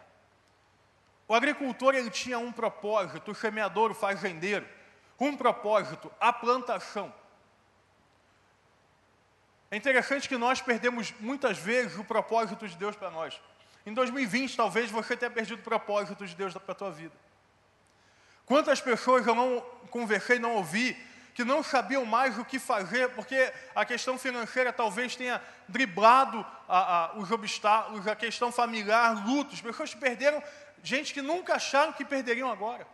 O 1.28 1.36
agricultor 1.36 1.94
ele 1.94 2.10
tinha 2.10 2.40
um 2.40 2.52
propósito, 2.52 3.30
o 3.30 3.36
semeador, 3.36 3.92
o 3.92 3.94
fazendeiro, 3.94 4.68
um 5.20 5.38
propósito, 5.38 6.12
a 6.20 6.34
plantação. 6.34 7.14
É 9.74 9.76
interessante 9.76 10.30
que 10.30 10.38
nós 10.38 10.62
perdemos 10.62 11.12
muitas 11.20 11.58
vezes 11.58 11.98
o 11.98 12.04
propósito 12.04 12.68
de 12.68 12.78
Deus 12.78 12.96
para 12.96 13.10
nós. 13.10 13.42
Em 13.88 13.92
2020, 13.92 14.56
talvez 14.56 14.92
você 14.92 15.18
tenha 15.18 15.32
perdido 15.32 15.58
o 15.58 15.64
propósito 15.64 16.28
de 16.28 16.36
Deus 16.36 16.54
para 16.54 16.74
a 16.74 16.76
tua 16.76 16.92
vida. 16.92 17.16
Quantas 18.46 18.80
pessoas 18.80 19.26
eu 19.26 19.34
não 19.34 19.62
conversei, 19.90 20.38
não 20.38 20.58
ouvi, 20.58 20.96
que 21.34 21.44
não 21.44 21.64
sabiam 21.64 22.06
mais 22.06 22.38
o 22.38 22.46
que 22.46 22.60
fazer, 22.60 23.10
porque 23.16 23.52
a 23.74 23.84
questão 23.84 24.16
financeira 24.16 24.72
talvez 24.72 25.16
tenha 25.16 25.42
driblado 25.68 26.46
a, 26.70 27.06
a, 27.06 27.14
os 27.16 27.32
obstáculos, 27.32 28.08
a 28.08 28.16
questão 28.16 28.52
familiar, 28.52 29.26
lutos. 29.26 29.60
Pessoas 29.60 29.92
que 29.92 30.00
perderam, 30.00 30.44
gente 30.84 31.12
que 31.12 31.22
nunca 31.24 31.56
acharam 31.56 31.94
que 31.94 32.06
perderiam 32.06 32.52
agora. 32.52 32.86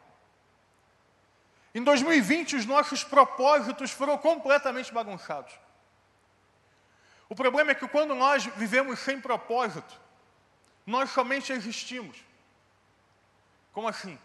Em 1.76 1.84
2020, 1.84 2.56
os 2.56 2.66
nossos 2.66 3.04
propósitos 3.04 3.92
foram 3.92 4.18
completamente 4.18 4.94
bagunçados. 4.94 5.52
O 7.30 7.36
problema 7.36 7.72
é 7.72 7.76
que 7.76 7.88
quando 7.88 8.16
nós 8.16 8.46
vivemos 8.46 9.00
sem 9.00 9.22
propósito, 9.22 10.00
nós 10.86 11.12
somente 11.12 11.54
existimos. 11.54 12.18
Como 13.72 13.88
assim? 13.88 14.18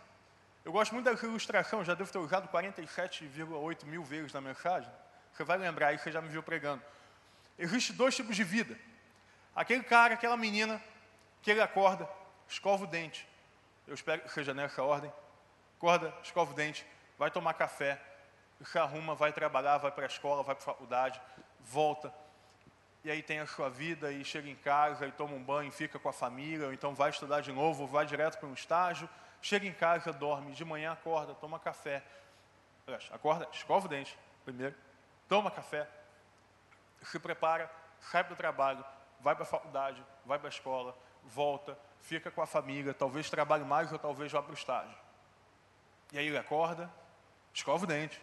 Eu 0.64 0.73
gosto 0.73 0.94
muito 0.94 1.04
dessa 1.04 1.26
ilustração, 1.26 1.84
já 1.84 1.92
devo 1.92 2.11
ter 2.11 2.18
usado 2.18 2.49
47,8 2.49 3.84
mil 3.84 4.02
vezes 4.02 4.32
na 4.32 4.40
mensagem. 4.40 4.90
Você 5.34 5.44
vai 5.44 5.58
lembrar 5.58 5.88
aí, 5.88 5.99
você 5.99 6.11
já 6.11 6.23
me 6.23 6.30
viu 6.30 6.42
pregando. 6.42 6.82
Existem 7.58 7.94
dois 7.94 8.16
tipos 8.16 8.34
de 8.34 8.42
vida. 8.42 8.78
Aquele 9.54 9.82
cara, 9.82 10.14
aquela 10.14 10.37
menina, 10.37 10.82
que 11.42 11.50
ele 11.50 11.61
acorda, 11.61 12.08
escova 12.49 12.84
o 12.84 12.87
dente. 12.87 13.28
Eu 13.87 13.94
espero 13.94 14.23
que 14.23 14.32
seja 14.32 14.54
nessa 14.54 14.82
ordem. 14.82 15.12
Acorda, 15.76 16.14
escova 16.23 16.52
o 16.52 16.54
dente, 16.54 16.87
vai 17.18 17.30
tomar 17.30 17.52
café, 17.54 18.00
se 18.64 18.78
arruma, 18.78 19.14
vai 19.14 19.32
trabalhar, 19.32 19.76
vai 19.76 19.90
para 19.92 20.04
a 20.04 20.06
escola, 20.06 20.42
vai 20.42 20.54
para 20.54 20.62
a 20.62 20.66
faculdade, 20.66 21.20
volta. 21.61 22.12
E 23.04 23.11
aí 23.11 23.23
tem 23.23 23.38
a 23.38 23.46
sua 23.46 23.68
vida 23.68 24.11
e 24.11 24.25
chega 24.25 24.49
em 24.49 24.56
casa 24.56 25.06
e 25.06 25.12
toma 25.12 25.34
um 25.34 25.42
banho, 25.42 25.70
fica 25.70 25.99
com 25.99 26.08
a 26.08 26.12
família, 26.12 26.68
ou 26.68 26.73
então 26.73 26.94
vai 26.94 27.11
estudar 27.11 27.42
de 27.42 27.52
novo, 27.52 27.87
vai 27.87 28.06
direto 28.06 28.38
para 28.38 28.49
um 28.49 28.54
estágio, 28.54 29.06
chega 29.42 29.66
em 29.66 29.75
casa, 29.75 30.11
dorme, 30.11 30.52
de 30.52 30.64
manhã 30.64 30.92
acorda, 30.92 31.34
toma 31.34 31.58
café. 31.58 32.02
Acorda, 33.11 33.46
escova 33.52 33.84
o 33.84 33.88
dente 33.88 34.18
primeiro, 34.42 34.75
toma 35.28 35.50
café, 35.50 35.87
se 37.02 37.18
prepara, 37.18 37.70
sai 38.00 38.25
para 38.25 38.32
o 38.32 38.37
trabalho, 38.37 38.84
vai 39.20 39.34
para 39.34 39.44
a 39.44 39.46
faculdade, 39.46 40.02
vai 40.25 40.38
para 40.38 40.49
a 40.49 40.50
escola, 40.50 40.96
volta, 41.25 41.78
fica 42.00 42.30
com 42.30 42.40
a 42.40 42.46
família, 42.46 42.94
talvez 42.94 43.28
trabalhe 43.28 43.64
mais 43.64 43.92
ou 43.92 43.99
talvez 43.99 44.32
vá 44.32 44.42
para 44.42 44.50
o 44.50 44.54
estágio. 44.54 44.96
E 46.12 46.18
aí 46.18 46.26
ele 46.26 46.38
acorda, 46.38 46.90
escova 47.52 47.84
o 47.84 47.87
dente, 47.87 48.20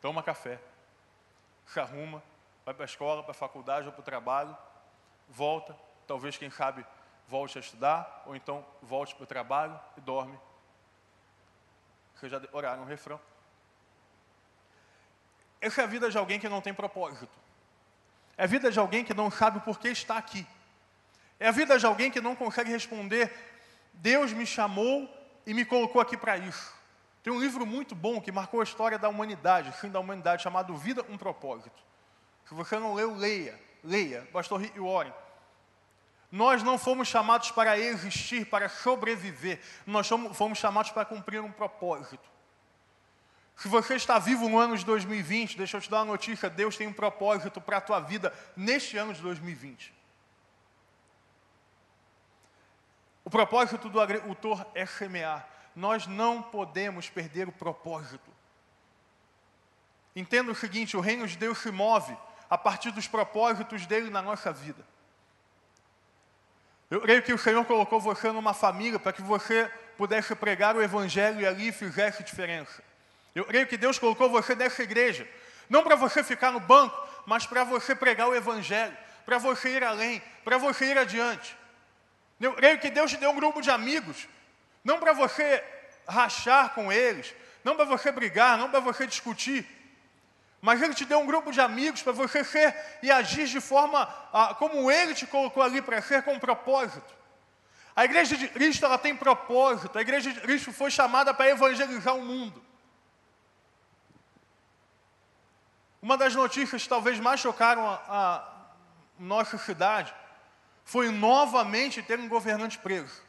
toma 0.00 0.22
café, 0.22 0.60
se 1.66 1.80
arruma, 1.80 2.22
vai 2.66 2.74
para 2.74 2.82
a 2.82 2.86
escola, 2.86 3.22
para 3.22 3.30
a 3.30 3.34
faculdade 3.34 3.86
ou 3.86 3.92
para 3.92 4.00
o 4.00 4.04
trabalho, 4.04 4.56
volta, 5.28 5.76
talvez, 6.04 6.36
quem 6.36 6.50
sabe, 6.50 6.84
volte 7.28 7.56
a 7.56 7.60
estudar, 7.60 8.24
ou 8.26 8.34
então 8.34 8.66
volte 8.82 9.14
para 9.14 9.22
o 9.22 9.26
trabalho 9.26 9.78
e 9.96 10.00
dorme. 10.00 10.36
Vocês 12.16 12.32
já 12.32 12.42
oraram 12.52 12.82
um 12.82 12.86
refrão. 12.86 13.20
Essa 15.60 15.82
é 15.82 15.84
a 15.84 15.86
vida 15.86 16.10
de 16.10 16.18
alguém 16.18 16.40
que 16.40 16.48
não 16.48 16.60
tem 16.60 16.74
propósito. 16.74 17.32
É 18.36 18.42
a 18.42 18.46
vida 18.46 18.70
de 18.70 18.78
alguém 18.80 19.04
que 19.04 19.14
não 19.14 19.30
sabe 19.30 19.60
por 19.60 19.78
que 19.78 19.88
está 19.88 20.18
aqui. 20.18 20.44
É 21.38 21.48
a 21.48 21.52
vida 21.52 21.78
de 21.78 21.86
alguém 21.86 22.10
que 22.10 22.20
não 22.20 22.34
consegue 22.34 22.70
responder: 22.70 23.32
Deus 23.92 24.32
me 24.32 24.44
chamou 24.44 25.08
e 25.46 25.54
me 25.54 25.64
colocou 25.64 26.00
aqui 26.00 26.16
para 26.16 26.36
isso. 26.36 26.74
Tem 27.22 27.32
um 27.32 27.40
livro 27.40 27.64
muito 27.64 27.94
bom 27.94 28.20
que 28.20 28.32
marcou 28.32 28.60
a 28.60 28.64
história 28.64 28.98
da 28.98 29.08
humanidade, 29.08 29.70
fim 29.72 29.88
da 29.88 30.00
humanidade, 30.00 30.42
chamado 30.42 30.76
Vida, 30.76 31.04
um 31.08 31.16
Propósito. 31.16 31.86
Se 32.46 32.54
você 32.54 32.78
não 32.78 32.94
leu, 32.94 33.14
leia. 33.14 33.60
Leia. 33.82 34.26
Pastor 34.32 34.60
Rick 34.60 34.78
Warren. 34.78 35.12
Nós 36.30 36.62
não 36.62 36.78
fomos 36.78 37.08
chamados 37.08 37.50
para 37.50 37.78
existir, 37.78 38.46
para 38.46 38.68
sobreviver. 38.68 39.60
Nós 39.86 40.08
fomos 40.34 40.58
chamados 40.58 40.90
para 40.90 41.04
cumprir 41.04 41.40
um 41.40 41.52
propósito. 41.52 42.28
Se 43.56 43.68
você 43.68 43.94
está 43.94 44.18
vivo 44.18 44.48
no 44.48 44.58
ano 44.58 44.76
de 44.76 44.84
2020, 44.84 45.56
deixa 45.56 45.78
eu 45.78 45.80
te 45.80 45.90
dar 45.90 45.98
uma 45.98 46.12
notícia: 46.12 46.50
Deus 46.50 46.76
tem 46.76 46.86
um 46.86 46.92
propósito 46.92 47.60
para 47.60 47.78
a 47.78 47.80
tua 47.80 48.00
vida 48.00 48.32
neste 48.56 48.96
ano 48.96 49.14
de 49.14 49.22
2020. 49.22 49.94
O 53.24 53.30
propósito 53.30 53.88
do 53.88 54.00
agricultor 54.00 54.64
é 54.74 54.84
semear. 54.84 55.48
Nós 55.74 56.06
não 56.06 56.42
podemos 56.42 57.08
perder 57.08 57.48
o 57.48 57.52
propósito. 57.52 58.30
Entenda 60.14 60.52
o 60.52 60.54
seguinte: 60.54 60.96
o 60.96 61.00
reino 61.00 61.26
de 61.26 61.36
Deus 61.36 61.58
se 61.58 61.70
move 61.70 62.16
a 62.48 62.56
partir 62.56 62.90
dos 62.90 63.08
propósitos 63.08 63.86
dele 63.86 64.10
na 64.10 64.22
nossa 64.22 64.52
vida. 64.52 64.84
Eu 66.90 67.00
creio 67.00 67.22
que 67.22 67.32
o 67.32 67.38
Senhor 67.38 67.64
colocou 67.64 68.00
você 68.00 68.30
numa 68.30 68.54
família 68.54 68.98
para 68.98 69.12
que 69.12 69.22
você 69.22 69.70
pudesse 69.96 70.34
pregar 70.34 70.76
o 70.76 70.82
Evangelho 70.82 71.40
e 71.40 71.46
ali 71.46 71.72
fizesse 71.72 72.22
diferença. 72.22 72.82
Eu 73.34 73.44
creio 73.44 73.66
que 73.66 73.76
Deus 73.76 73.98
colocou 73.98 74.30
você 74.30 74.54
nessa 74.54 74.82
igreja, 74.82 75.28
não 75.68 75.82
para 75.82 75.96
você 75.96 76.22
ficar 76.22 76.52
no 76.52 76.60
banco, 76.60 76.96
mas 77.26 77.44
para 77.44 77.64
você 77.64 77.94
pregar 77.94 78.28
o 78.28 78.34
Evangelho, 78.34 78.96
para 79.24 79.38
você 79.38 79.70
ir 79.70 79.82
além, 79.82 80.22
para 80.44 80.58
você 80.58 80.86
ir 80.86 80.98
adiante. 80.98 81.56
Eu 82.40 82.52
creio 82.54 82.78
que 82.78 82.90
Deus 82.90 83.10
te 83.10 83.16
deu 83.16 83.30
um 83.30 83.36
grupo 83.36 83.60
de 83.60 83.70
amigos, 83.70 84.28
não 84.84 85.00
para 85.00 85.12
você 85.12 85.62
rachar 86.06 86.72
com 86.74 86.92
eles, 86.92 87.34
não 87.64 87.74
para 87.74 87.84
você 87.84 88.12
brigar, 88.12 88.56
não 88.56 88.70
para 88.70 88.78
você 88.78 89.06
discutir, 89.06 89.66
mas 90.66 90.82
Ele 90.82 90.94
te 90.94 91.04
deu 91.04 91.20
um 91.20 91.26
grupo 91.26 91.52
de 91.52 91.60
amigos 91.60 92.02
para 92.02 92.10
você 92.10 92.42
ser 92.42 92.74
e 93.00 93.08
agir 93.08 93.46
de 93.46 93.60
forma 93.60 94.02
ah, 94.32 94.52
como 94.52 94.90
Ele 94.90 95.14
te 95.14 95.24
colocou 95.24 95.62
ali 95.62 95.80
para 95.80 96.02
ser, 96.02 96.24
com 96.24 96.32
um 96.32 96.40
propósito. 96.40 97.14
A 97.94 98.04
igreja 98.04 98.36
de 98.36 98.48
Cristo 98.48 98.84
ela 98.84 98.98
tem 98.98 99.14
propósito, 99.14 99.96
a 99.96 100.00
igreja 100.00 100.32
de 100.32 100.40
Cristo 100.40 100.72
foi 100.72 100.90
chamada 100.90 101.32
para 101.32 101.48
evangelizar 101.48 102.16
o 102.16 102.20
mundo. 102.20 102.60
Uma 106.02 106.18
das 106.18 106.34
notícias 106.34 106.82
que 106.82 106.88
talvez 106.88 107.20
mais 107.20 107.38
chocaram 107.38 107.86
a, 107.88 108.00
a 108.08 108.44
nossa 109.20 109.56
cidade 109.58 110.12
foi 110.84 111.12
novamente 111.12 112.02
ter 112.02 112.18
um 112.18 112.28
governante 112.28 112.76
preso. 112.76 113.22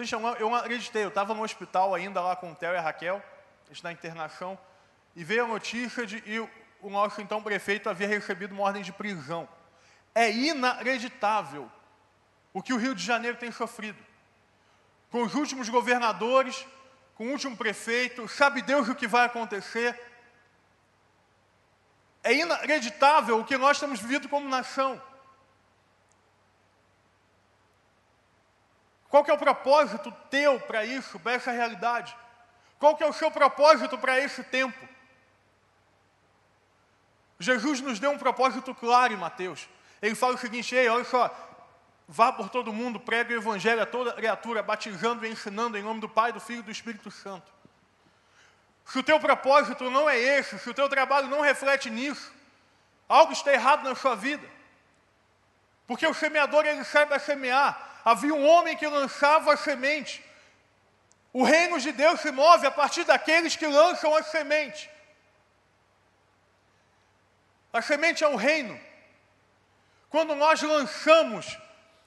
Gente, 0.00 0.12
eu 0.12 0.50
não 0.50 0.56
acreditei, 0.56 1.04
eu 1.04 1.10
estava 1.10 1.32
no 1.32 1.44
hospital 1.44 1.94
ainda 1.94 2.20
lá 2.20 2.34
com 2.34 2.50
o 2.50 2.56
Theo 2.56 2.72
e 2.72 2.76
a 2.76 2.80
Raquel, 2.80 3.22
eles 3.68 3.80
na 3.82 3.92
internação, 3.92 4.58
e 5.16 5.22
veio 5.22 5.44
a 5.44 5.48
notícia 5.48 6.06
de 6.06 6.20
que 6.20 6.40
o 6.80 6.90
nosso 6.90 7.20
então 7.20 7.42
prefeito 7.42 7.88
havia 7.88 8.08
recebido 8.08 8.52
uma 8.52 8.64
ordem 8.64 8.82
de 8.82 8.92
prisão. 8.92 9.48
É 10.14 10.30
inacreditável 10.30 11.70
o 12.52 12.62
que 12.62 12.72
o 12.72 12.76
Rio 12.76 12.94
de 12.94 13.04
Janeiro 13.04 13.36
tem 13.36 13.50
sofrido. 13.50 13.98
Com 15.10 15.22
os 15.22 15.34
últimos 15.34 15.68
governadores, 15.68 16.66
com 17.14 17.26
o 17.26 17.30
último 17.30 17.56
prefeito, 17.56 18.28
sabe 18.28 18.62
Deus 18.62 18.88
o 18.88 18.94
que 18.94 19.06
vai 19.06 19.26
acontecer. 19.26 20.00
É 22.22 22.32
inacreditável 22.34 23.38
o 23.38 23.44
que 23.44 23.56
nós 23.56 23.76
estamos 23.76 24.00
vivendo 24.00 24.28
como 24.28 24.48
nação. 24.48 25.00
Qual 29.08 29.24
é 29.28 29.32
o 29.32 29.38
propósito 29.38 30.12
teu 30.28 30.58
para 30.58 30.84
isso, 30.84 31.20
para 31.20 31.34
essa 31.34 31.52
realidade? 31.52 32.16
Qual 32.78 32.96
é 32.98 33.06
o 33.06 33.12
seu 33.12 33.30
propósito 33.30 33.96
para 33.96 34.18
esse 34.18 34.42
tempo? 34.42 34.93
Jesus 37.38 37.80
nos 37.80 37.98
deu 37.98 38.10
um 38.10 38.18
propósito 38.18 38.74
claro 38.74 39.12
em 39.12 39.16
Mateus. 39.16 39.68
Ele 40.00 40.14
fala 40.14 40.34
o 40.34 40.38
seguinte: 40.38 40.74
Ei, 40.74 40.88
olha 40.88 41.04
só, 41.04 41.34
vá 42.06 42.32
por 42.32 42.48
todo 42.48 42.72
mundo, 42.72 43.00
pregue 43.00 43.34
o 43.34 43.38
evangelho 43.38 43.82
a 43.82 43.86
toda 43.86 44.12
criatura, 44.12 44.62
batizando 44.62 45.26
e 45.26 45.30
ensinando 45.30 45.76
em 45.76 45.82
nome 45.82 46.00
do 46.00 46.08
Pai, 46.08 46.32
do 46.32 46.40
Filho 46.40 46.60
e 46.60 46.62
do 46.62 46.70
Espírito 46.70 47.10
Santo. 47.10 47.52
Se 48.86 48.98
o 48.98 49.02
teu 49.02 49.18
propósito 49.18 49.90
não 49.90 50.08
é 50.08 50.18
esse, 50.18 50.58
se 50.58 50.68
o 50.68 50.74
teu 50.74 50.88
trabalho 50.88 51.28
não 51.28 51.40
reflete 51.40 51.88
nisso, 51.88 52.30
algo 53.08 53.32
está 53.32 53.52
errado 53.52 53.82
na 53.82 53.94
sua 53.94 54.14
vida. 54.14 54.46
Porque 55.86 56.06
o 56.06 56.14
semeador 56.14 56.64
ele 56.66 56.84
sai 56.84 57.06
para 57.06 57.18
semear. 57.18 58.00
Havia 58.04 58.34
um 58.34 58.46
homem 58.46 58.76
que 58.76 58.86
lançava 58.86 59.52
a 59.52 59.56
semente. 59.56 60.24
O 61.32 61.42
reino 61.42 61.80
de 61.80 61.92
Deus 61.92 62.20
se 62.20 62.30
move 62.30 62.66
a 62.66 62.70
partir 62.70 63.04
daqueles 63.04 63.56
que 63.56 63.66
lançam 63.66 64.14
a 64.14 64.22
semente. 64.22 64.90
A 67.74 67.82
semente 67.82 68.22
é 68.22 68.28
o 68.28 68.36
reino. 68.36 68.80
Quando 70.08 70.36
nós 70.36 70.62
lançamos, 70.62 71.58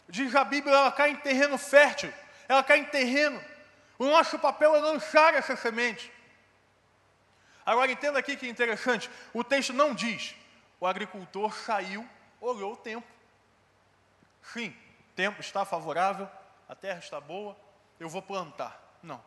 diz 0.08 0.34
a 0.34 0.46
Bíblia, 0.46 0.74
ela 0.74 0.92
cai 0.94 1.10
em 1.10 1.18
terreno 1.18 1.58
fértil, 1.58 2.12
ela 2.48 2.64
cai 2.64 2.78
em 2.80 2.86
terreno. 2.86 3.44
O 4.00 4.06
nosso 4.06 4.40
papel 4.40 4.74
é 4.74 4.80
lançar 4.80 5.34
essa 5.34 5.58
semente. 5.58 6.10
Agora 7.66 7.92
entenda 7.92 8.18
aqui 8.18 8.38
que 8.38 8.48
interessante, 8.48 9.10
o 9.34 9.44
texto 9.44 9.74
não 9.74 9.94
diz, 9.94 10.34
o 10.80 10.88
agricultor 10.88 11.54
saiu, 11.54 12.08
olhou 12.40 12.72
o 12.72 12.78
tempo. 12.78 13.06
Sim, 14.54 14.70
o 14.70 15.14
tempo 15.18 15.42
está 15.42 15.66
favorável, 15.66 16.30
a 16.70 16.76
terra 16.76 17.00
está 17.00 17.20
boa, 17.20 17.58
eu 18.00 18.08
vou 18.08 18.22
plantar. 18.22 18.82
Não. 19.04 19.22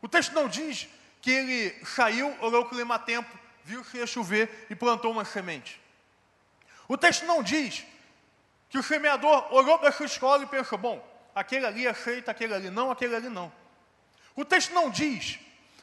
O 0.00 0.08
texto 0.08 0.32
não 0.32 0.48
diz 0.48 0.88
que 1.20 1.30
ele 1.30 1.84
saiu, 1.84 2.34
olhou 2.40 2.62
o 2.62 2.68
clima-tempo, 2.70 3.47
viu 3.68 3.84
que 3.84 3.98
ia 3.98 4.06
chover 4.06 4.66
e 4.70 4.74
plantou 4.74 5.12
uma 5.12 5.26
semente. 5.26 5.78
O 6.88 6.96
texto 6.96 7.26
não 7.26 7.42
diz 7.42 7.84
que 8.70 8.78
o 8.78 8.82
semeador 8.82 9.52
olhou 9.52 9.78
para 9.78 9.92
sua 9.92 10.06
escola 10.06 10.42
e 10.42 10.46
pensou: 10.46 10.78
bom, 10.78 11.06
aquele 11.34 11.66
ali 11.66 11.86
aceita, 11.86 12.30
aquele 12.30 12.54
ali 12.54 12.70
não, 12.70 12.90
aquele 12.90 13.14
ali 13.14 13.28
não. 13.28 13.52
O 14.34 14.44
texto 14.44 14.72
não 14.72 14.88
diz, 14.88 15.38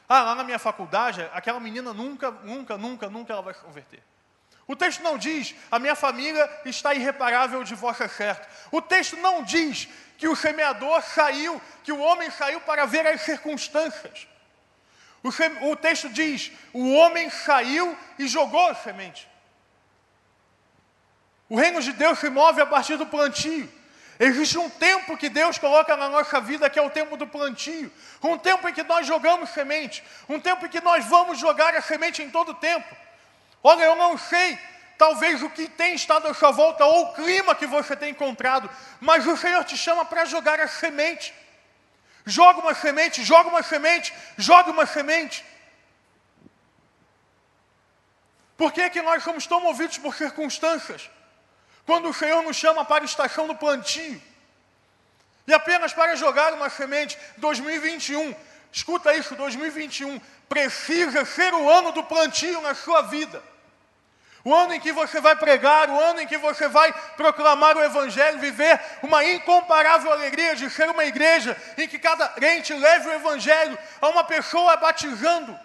ah, 0.08 0.22
lá 0.22 0.34
na 0.34 0.42
minha 0.42 0.58
faculdade, 0.58 1.22
aquela 1.32 1.60
menina 1.60 1.92
nunca, 1.92 2.30
nunca, 2.30 2.76
nunca, 2.76 3.08
nunca 3.08 3.32
ela 3.32 3.42
vai 3.42 3.54
se 3.54 3.60
converter. 3.60 4.02
O 4.66 4.74
texto 4.74 5.00
não 5.00 5.16
diz, 5.16 5.54
a 5.70 5.78
minha 5.78 5.94
família 5.94 6.50
está 6.64 6.92
irreparável, 6.92 7.60
o 7.60 7.64
divórcio 7.64 8.04
é 8.04 8.08
certo. 8.08 8.48
O 8.72 8.82
texto 8.82 9.16
não 9.18 9.44
diz 9.44 9.88
que 10.18 10.26
o 10.26 10.34
semeador 10.34 11.00
saiu, 11.02 11.62
que 11.84 11.92
o 11.92 12.00
homem 12.00 12.30
saiu 12.32 12.60
para 12.62 12.84
ver 12.84 13.06
as 13.06 13.20
circunstâncias. 13.20 14.26
O, 15.26 15.70
o 15.70 15.76
texto 15.76 16.08
diz: 16.08 16.52
o 16.72 16.94
homem 16.94 17.28
saiu 17.30 17.96
e 18.18 18.28
jogou 18.28 18.68
a 18.68 18.74
semente. 18.74 19.28
O 21.48 21.56
reino 21.56 21.80
de 21.80 21.92
Deus 21.92 22.18
se 22.18 22.28
move 22.30 22.60
a 22.60 22.66
partir 22.66 22.96
do 22.96 23.06
plantio. 23.06 23.68
Existe 24.18 24.56
um 24.56 24.70
tempo 24.70 25.16
que 25.16 25.28
Deus 25.28 25.58
coloca 25.58 25.96
na 25.96 26.08
nossa 26.08 26.40
vida 26.40 26.70
que 26.70 26.78
é 26.78 26.82
o 26.82 26.90
tempo 26.90 27.16
do 27.16 27.26
plantio. 27.26 27.92
Um 28.22 28.38
tempo 28.38 28.68
em 28.68 28.72
que 28.72 28.82
nós 28.82 29.06
jogamos 29.06 29.50
semente. 29.50 30.02
Um 30.28 30.40
tempo 30.40 30.64
em 30.66 30.68
que 30.68 30.80
nós 30.80 31.04
vamos 31.04 31.38
jogar 31.38 31.74
a 31.74 31.82
semente 31.82 32.22
em 32.22 32.30
todo 32.30 32.50
o 32.50 32.54
tempo. 32.54 32.96
Olha, 33.62 33.84
eu 33.84 33.96
não 33.96 34.16
sei 34.16 34.58
talvez 34.96 35.42
o 35.42 35.50
que 35.50 35.68
tem 35.68 35.94
estado 35.94 36.26
à 36.26 36.34
sua 36.34 36.50
volta 36.50 36.84
ou 36.84 37.04
o 37.04 37.12
clima 37.12 37.54
que 37.54 37.66
você 37.66 37.94
tem 37.94 38.10
encontrado, 38.10 38.70
mas 38.98 39.26
o 39.26 39.36
Senhor 39.36 39.62
te 39.64 39.76
chama 39.76 40.04
para 40.04 40.24
jogar 40.24 40.58
a 40.60 40.68
semente. 40.68 41.34
Joga 42.26 42.58
uma 42.58 42.74
semente, 42.74 43.22
joga 43.22 43.48
uma 43.48 43.62
semente, 43.62 44.12
joga 44.36 44.72
uma 44.72 44.84
semente. 44.84 45.44
Por 48.56 48.72
que, 48.72 48.80
é 48.80 48.90
que 48.90 49.00
nós 49.00 49.22
somos 49.22 49.46
tão 49.46 49.60
movidos 49.60 49.96
por 49.98 50.12
circunstâncias? 50.16 51.08
Quando 51.84 52.08
o 52.08 52.14
Senhor 52.14 52.42
nos 52.42 52.56
chama 52.56 52.84
para 52.84 53.04
a 53.04 53.04
estação 53.04 53.46
do 53.46 53.54
plantio. 53.54 54.20
E 55.46 55.54
apenas 55.54 55.92
para 55.92 56.16
jogar 56.16 56.52
uma 56.52 56.68
semente, 56.68 57.16
2021, 57.36 58.34
escuta 58.72 59.14
isso, 59.14 59.36
2021 59.36 60.20
precisa 60.48 61.24
ser 61.24 61.54
o 61.54 61.70
ano 61.70 61.92
do 61.92 62.02
plantio 62.02 62.60
na 62.60 62.74
sua 62.74 63.02
vida. 63.02 63.40
O 64.46 64.54
ano 64.54 64.74
em 64.74 64.78
que 64.78 64.92
você 64.92 65.20
vai 65.20 65.34
pregar, 65.34 65.90
o 65.90 66.00
ano 66.00 66.20
em 66.20 66.26
que 66.28 66.38
você 66.38 66.68
vai 66.68 66.92
proclamar 67.16 67.76
o 67.76 67.82
Evangelho, 67.82 68.38
viver 68.38 68.80
uma 69.02 69.24
incomparável 69.24 70.12
alegria 70.12 70.54
de 70.54 70.70
ser 70.70 70.88
uma 70.88 71.04
igreja 71.04 71.60
em 71.76 71.88
que 71.88 71.98
cada 71.98 72.28
crente 72.28 72.72
leve 72.72 73.08
o 73.08 73.12
Evangelho 73.12 73.76
a 74.00 74.08
uma 74.08 74.22
pessoa 74.22 74.76
batizando. 74.76 75.58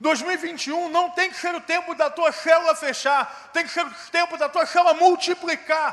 2021 0.00 0.88
não 0.88 1.10
tem 1.10 1.28
que 1.28 1.36
ser 1.36 1.54
o 1.54 1.60
tempo 1.60 1.94
da 1.94 2.08
tua 2.08 2.32
célula 2.32 2.74
fechar, 2.74 3.50
tem 3.52 3.62
que 3.62 3.70
ser 3.70 3.84
o 3.84 3.94
tempo 4.10 4.38
da 4.38 4.48
tua 4.48 4.64
célula 4.64 4.94
multiplicar. 4.94 5.92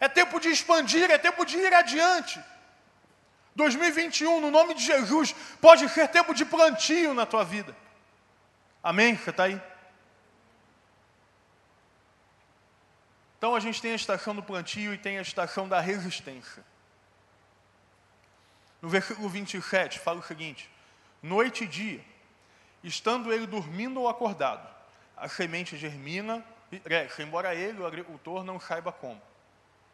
É 0.00 0.08
tempo 0.08 0.40
de 0.40 0.48
expandir, 0.48 1.10
é 1.10 1.18
tempo 1.18 1.44
de 1.44 1.58
ir 1.58 1.74
adiante. 1.74 2.42
2021, 3.54 4.40
no 4.40 4.50
nome 4.50 4.74
de 4.74 4.84
Jesus, 4.84 5.34
pode 5.60 5.88
ser 5.88 6.08
tempo 6.08 6.34
de 6.34 6.44
plantio 6.44 7.14
na 7.14 7.24
tua 7.24 7.44
vida. 7.44 7.74
Amém? 8.82 9.16
Você 9.16 9.30
está 9.30 9.44
aí? 9.44 9.60
Então 13.38 13.54
a 13.54 13.60
gente 13.60 13.80
tem 13.80 13.92
a 13.92 13.96
estação 13.96 14.34
do 14.34 14.42
plantio 14.42 14.92
e 14.92 14.98
tem 14.98 15.18
a 15.18 15.22
estação 15.22 15.68
da 15.68 15.78
resistência. 15.78 16.64
No 18.80 18.88
versículo 18.88 19.28
27 19.28 19.98
fala 19.98 20.20
o 20.20 20.22
seguinte: 20.22 20.70
Noite 21.22 21.64
e 21.64 21.66
dia, 21.66 22.04
estando 22.82 23.32
ele 23.32 23.46
dormindo 23.46 24.00
ou 24.00 24.08
acordado, 24.08 24.68
a 25.16 25.28
semente 25.28 25.76
germina, 25.76 26.44
embora 27.18 27.54
ele, 27.54 27.80
o 27.80 27.86
agricultor, 27.86 28.42
não 28.44 28.58
saiba 28.58 28.90
como. 28.90 29.20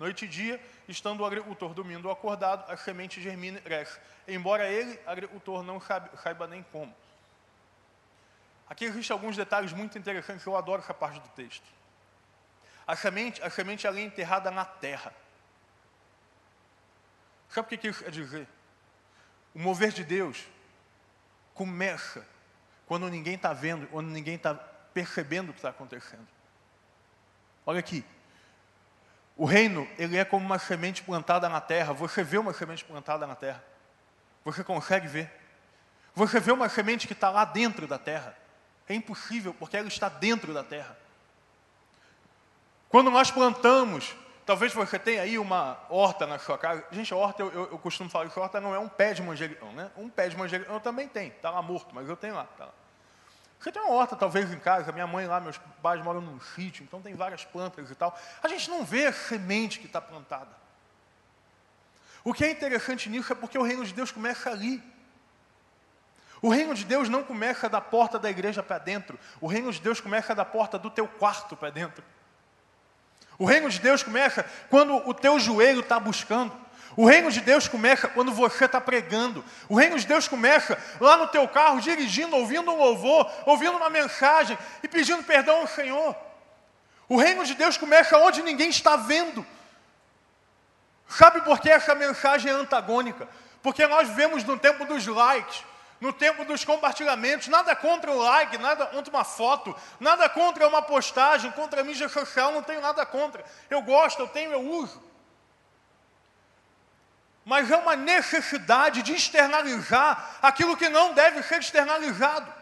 Noite 0.01 0.25
e 0.25 0.29
dia, 0.29 0.59
estando 0.89 1.21
o 1.21 1.27
agricultor 1.27 1.75
dormindo 1.75 2.11
acordado, 2.11 2.71
a 2.73 2.77
semente 2.79 3.21
germina 3.21 3.59
e 3.59 3.61
cresce. 3.61 4.01
Embora 4.27 4.67
ele, 4.67 4.99
agricultor, 5.07 5.63
não 5.63 5.79
saiba, 5.79 6.11
saiba 6.17 6.47
nem 6.47 6.63
como. 6.73 6.97
Aqui 8.67 8.87
existem 8.87 9.13
alguns 9.13 9.37
detalhes 9.37 9.75
muito 9.75 9.99
interessantes, 9.99 10.47
eu 10.47 10.57
adoro 10.57 10.81
essa 10.81 10.95
parte 10.95 11.21
do 11.21 11.29
texto. 11.29 11.67
A 12.87 12.97
semente, 12.97 13.43
a 13.43 13.51
semente 13.51 13.87
é 13.87 14.01
enterrada 14.01 14.51
na 14.51 14.65
terra. 14.65 15.13
Sabe 17.51 17.67
o 17.67 17.79
que 17.79 17.87
isso 17.87 18.03
quer 18.03 18.11
dizer? 18.11 18.49
O 19.55 19.59
mover 19.59 19.93
de 19.93 20.03
Deus 20.03 20.47
começa 21.53 22.27
quando 22.87 23.07
ninguém 23.11 23.35
está 23.35 23.53
vendo, 23.53 23.87
quando 23.89 24.09
ninguém 24.09 24.37
está 24.37 24.55
percebendo 24.55 25.51
o 25.51 25.53
que 25.53 25.59
está 25.59 25.69
acontecendo. 25.69 26.27
Olha 27.67 27.81
aqui, 27.81 28.03
o 29.41 29.47
reino, 29.47 29.89
ele 29.97 30.19
é 30.19 30.25
como 30.27 30.45
uma 30.45 30.59
semente 30.59 31.03
plantada 31.03 31.49
na 31.49 31.63
terra. 31.63 31.95
Você 31.95 32.23
vê 32.23 32.37
uma 32.37 32.53
semente 32.53 32.85
plantada 32.85 33.27
na 33.27 33.35
terra. 33.35 33.65
Você 34.45 34.63
consegue 34.63 35.09
ver. 35.09 35.33
Você 36.15 36.39
vê 36.39 36.53
uma 36.53 36.69
semente 36.69 37.07
que 37.07 37.15
está 37.15 37.31
lá 37.31 37.47
dentro 37.47 37.87
da 37.87 37.97
terra. 37.97 38.37
É 38.87 38.93
impossível, 38.93 39.55
porque 39.55 39.79
ela 39.79 39.89
está 39.89 40.11
dentro 40.11 40.53
da 40.53 40.63
terra. 40.63 40.95
Quando 42.91 43.11
nós 43.11 43.31
plantamos, 43.31 44.15
talvez 44.45 44.75
você 44.75 44.99
tenha 44.99 45.23
aí 45.23 45.39
uma 45.39 45.79
horta 45.89 46.27
na 46.27 46.39
sua 46.39 46.59
casa. 46.59 46.85
Gente, 46.93 47.15
a 47.15 47.17
horta, 47.17 47.41
eu, 47.41 47.51
eu, 47.51 47.71
eu 47.71 47.79
costumo 47.79 48.11
falar 48.11 48.29
que 48.29 48.39
horta 48.39 48.61
não 48.61 48.75
é 48.75 48.79
um 48.79 48.91
pé 48.91 49.15
de 49.15 49.23
manjericão, 49.23 49.73
né? 49.73 49.91
Um 49.97 50.11
pé 50.11 50.29
de 50.29 50.37
manjericão 50.37 50.75
eu 50.75 50.81
também 50.81 51.09
tenho, 51.09 51.33
está 51.33 51.49
lá 51.49 51.63
morto, 51.63 51.95
mas 51.95 52.07
eu 52.07 52.15
tenho 52.15 52.35
lá. 52.35 52.45
Tá 52.59 52.67
lá. 52.67 52.73
Você 53.61 53.71
tem 53.71 53.83
uma 53.83 53.93
horta, 53.93 54.17
talvez, 54.17 54.51
em 54.51 54.59
casa, 54.59 54.91
minha 54.91 55.07
mãe 55.07 55.27
lá, 55.27 55.39
meus 55.39 55.59
pais 55.83 56.03
moram 56.03 56.23
num 56.23 56.41
sítio, 56.41 56.83
então 56.83 57.03
tem 57.03 57.15
várias 57.15 57.45
plantas 57.45 57.91
e 57.91 57.95
tal. 57.95 58.19
A 58.43 58.49
gente 58.49 58.71
não 58.71 58.85
vê 58.85 59.07
a 59.07 59.13
semente 59.13 59.79
que 59.79 59.87
está 59.87 60.01
plantada. 60.01 60.49
O 62.25 62.33
que 62.33 62.43
é 62.43 62.51
interessante 62.51 63.11
nisso 63.11 63.31
é 63.33 63.37
porque 63.37 63.59
o 63.59 63.63
reino 63.63 63.85
de 63.85 63.93
Deus 63.93 64.11
começa 64.11 64.49
ali. 64.51 64.83
O 66.41 66.49
reino 66.49 66.75
de 66.75 66.87
Deus 66.87 67.11
não 67.11 67.23
começa 67.23 67.69
da 67.69 67.83
porta 67.83 68.19
da 68.19 68.31
igreja 68.31 68.63
para 68.63 68.79
dentro. 68.79 69.19
O 69.43 69.47
reino 69.47 69.71
de 69.71 69.81
Deus 69.81 70.01
começa 70.01 70.35
da 70.35 70.45
porta 70.45 70.79
do 70.79 70.91
teu 70.91 71.07
quarto 71.07 71.55
para 71.55 71.69
dentro. 71.69 72.03
O 73.39 73.45
reino 73.45 73.69
de 73.69 73.79
Deus 73.79 74.03
começa 74.03 74.43
quando 74.71 74.97
o 75.07 75.13
teu 75.13 75.39
joelho 75.39 75.81
está 75.81 76.01
buscando. 76.01 76.55
O 76.97 77.07
reino 77.07 77.31
de 77.31 77.41
Deus 77.41 77.69
começa 77.69 78.09
quando 78.09 78.33
você 78.33 78.65
está 78.65 78.81
pregando. 78.81 79.45
O 79.69 79.77
reino 79.77 79.99
de 79.99 80.07
Deus 80.07 80.27
começa 80.27 80.79
lá 81.01 81.17
no 81.17 81.29
teu 81.29 81.47
carro, 81.47 81.81
dirigindo, 81.81 82.37
ouvindo 82.37 82.71
um 82.71 82.77
louvor, 82.77 83.31
ouvindo 83.47 83.77
uma 83.77 83.89
mensagem 83.89 84.59
e 84.83 84.89
pedindo 84.89 85.23
perdão 85.23 85.61
ao 85.61 85.67
Senhor. 85.67 86.17
O 87.09 87.17
reino 87.17 87.45
de 87.45 87.55
Deus 87.55 87.77
começa 87.77 88.19
onde 88.19 88.43
ninguém 88.43 88.71
está 88.71 88.97
vendo. 88.97 89.47
Sabe 91.09 91.41
por 91.43 91.61
que 91.61 91.69
essa 91.71 91.95
mensagem 91.95 92.51
é 92.51 92.55
antagônica? 92.55 93.29
Porque 93.63 93.87
nós 93.87 94.09
vemos 94.09 94.43
no 94.45 94.59
tempo 94.59 94.85
dos 94.85 95.07
likes, 95.07 95.65
no 96.01 96.13
tempo 96.13 96.45
dos 96.45 96.65
compartilhamentos, 96.65 97.49
nada 97.49 97.75
contra 97.77 98.11
o 98.11 98.19
like, 98.19 98.57
nada 98.59 98.87
contra 98.87 99.13
uma 99.13 99.25
foto, 99.25 99.77
nada 99.99 100.29
contra 100.29 100.67
uma 100.67 100.83
postagem, 100.83 101.51
contra 101.53 101.83
a 101.83 101.85
mídia 101.85 102.09
social, 102.09 102.53
não 102.53 102.63
tenho 102.63 102.81
nada 102.81 103.05
contra. 103.05 103.45
Eu 103.69 103.83
gosto, 103.83 104.21
eu 104.21 104.29
tenho, 104.29 104.53
eu 104.53 104.61
uso 104.61 105.10
mas 107.45 107.71
é 107.71 107.77
uma 107.77 107.97
necessidade 107.97 109.03
de 109.03 109.15
externalizar 109.15 110.39
aquilo 110.43 110.77
que 110.77 110.89
não 110.89 111.15
deve 111.15 111.43
ser 111.43 111.61
externalizado. 111.61 112.53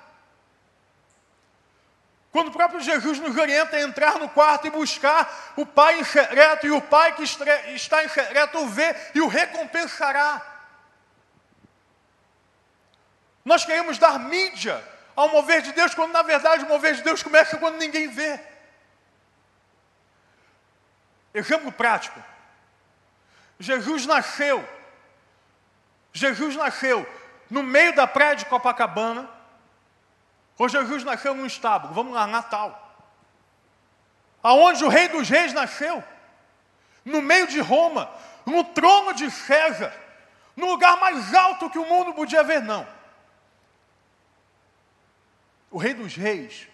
Quando 2.31 2.49
o 2.49 2.53
próprio 2.53 2.81
Jesus 2.81 3.19
nos 3.19 3.37
orienta 3.37 3.77
a 3.77 3.81
entrar 3.81 4.19
no 4.19 4.29
quarto 4.29 4.67
e 4.67 4.71
buscar 4.71 5.53
o 5.57 5.67
Pai 5.67 5.99
em 5.99 6.05
secreto, 6.05 6.67
e 6.67 6.71
o 6.71 6.81
Pai 6.81 7.14
que 7.14 7.23
está 7.23 8.05
em 8.05 8.09
secreto 8.09 8.59
o 8.59 8.69
vê 8.69 8.95
e 9.14 9.21
o 9.21 9.29
recompensará. 9.29 10.41
Nós 13.45 13.64
queremos 13.64 13.99
dar 13.99 14.19
mídia 14.19 14.85
ao 15.17 15.31
mover 15.31 15.62
de 15.62 15.73
Deus, 15.73 15.95
quando 15.95 16.12
na 16.12 16.23
verdade 16.23 16.64
o 16.64 16.69
mover 16.69 16.95
de 16.95 17.03
Deus 17.03 17.23
começa 17.23 17.57
quando 17.57 17.79
ninguém 17.79 18.09
vê. 18.09 18.38
Exemplo 21.35 21.73
prático. 21.73 22.23
Jesus 23.59 24.07
nasceu. 24.07 24.66
Jesus 26.12 26.57
nasceu 26.57 27.07
no 27.51 27.62
meio 27.62 27.94
da 27.94 28.07
praia 28.07 28.37
de 28.37 28.47
Copacabana, 28.47 29.29
ou 30.59 30.68
Jesus 30.68 31.05
nasceu 31.05 31.35
num 31.35 31.47
estábulo. 31.47 31.94
Vamos 31.94 32.14
lá, 32.14 32.27
Natal. 32.27 32.85
Aonde 34.42 34.85
o 34.85 34.88
rei 34.88 35.09
dos 35.09 35.29
reis 35.29 35.53
nasceu? 35.53 36.03
No 37.05 37.23
meio 37.23 37.47
de 37.47 37.61
Roma, 37.61 38.11
no 38.44 38.64
trono 38.64 39.12
de 39.14 39.31
César, 39.31 39.94
no 40.57 40.66
lugar 40.66 40.99
mais 40.99 41.35
alto 41.35 41.71
que 41.71 41.79
o 41.79 41.87
mundo 41.87 42.12
podia 42.12 42.42
ver, 42.42 42.61
não. 42.62 42.87
O 45.71 45.79
rei 45.79 45.94
dos 45.94 46.14
reis, 46.14 46.68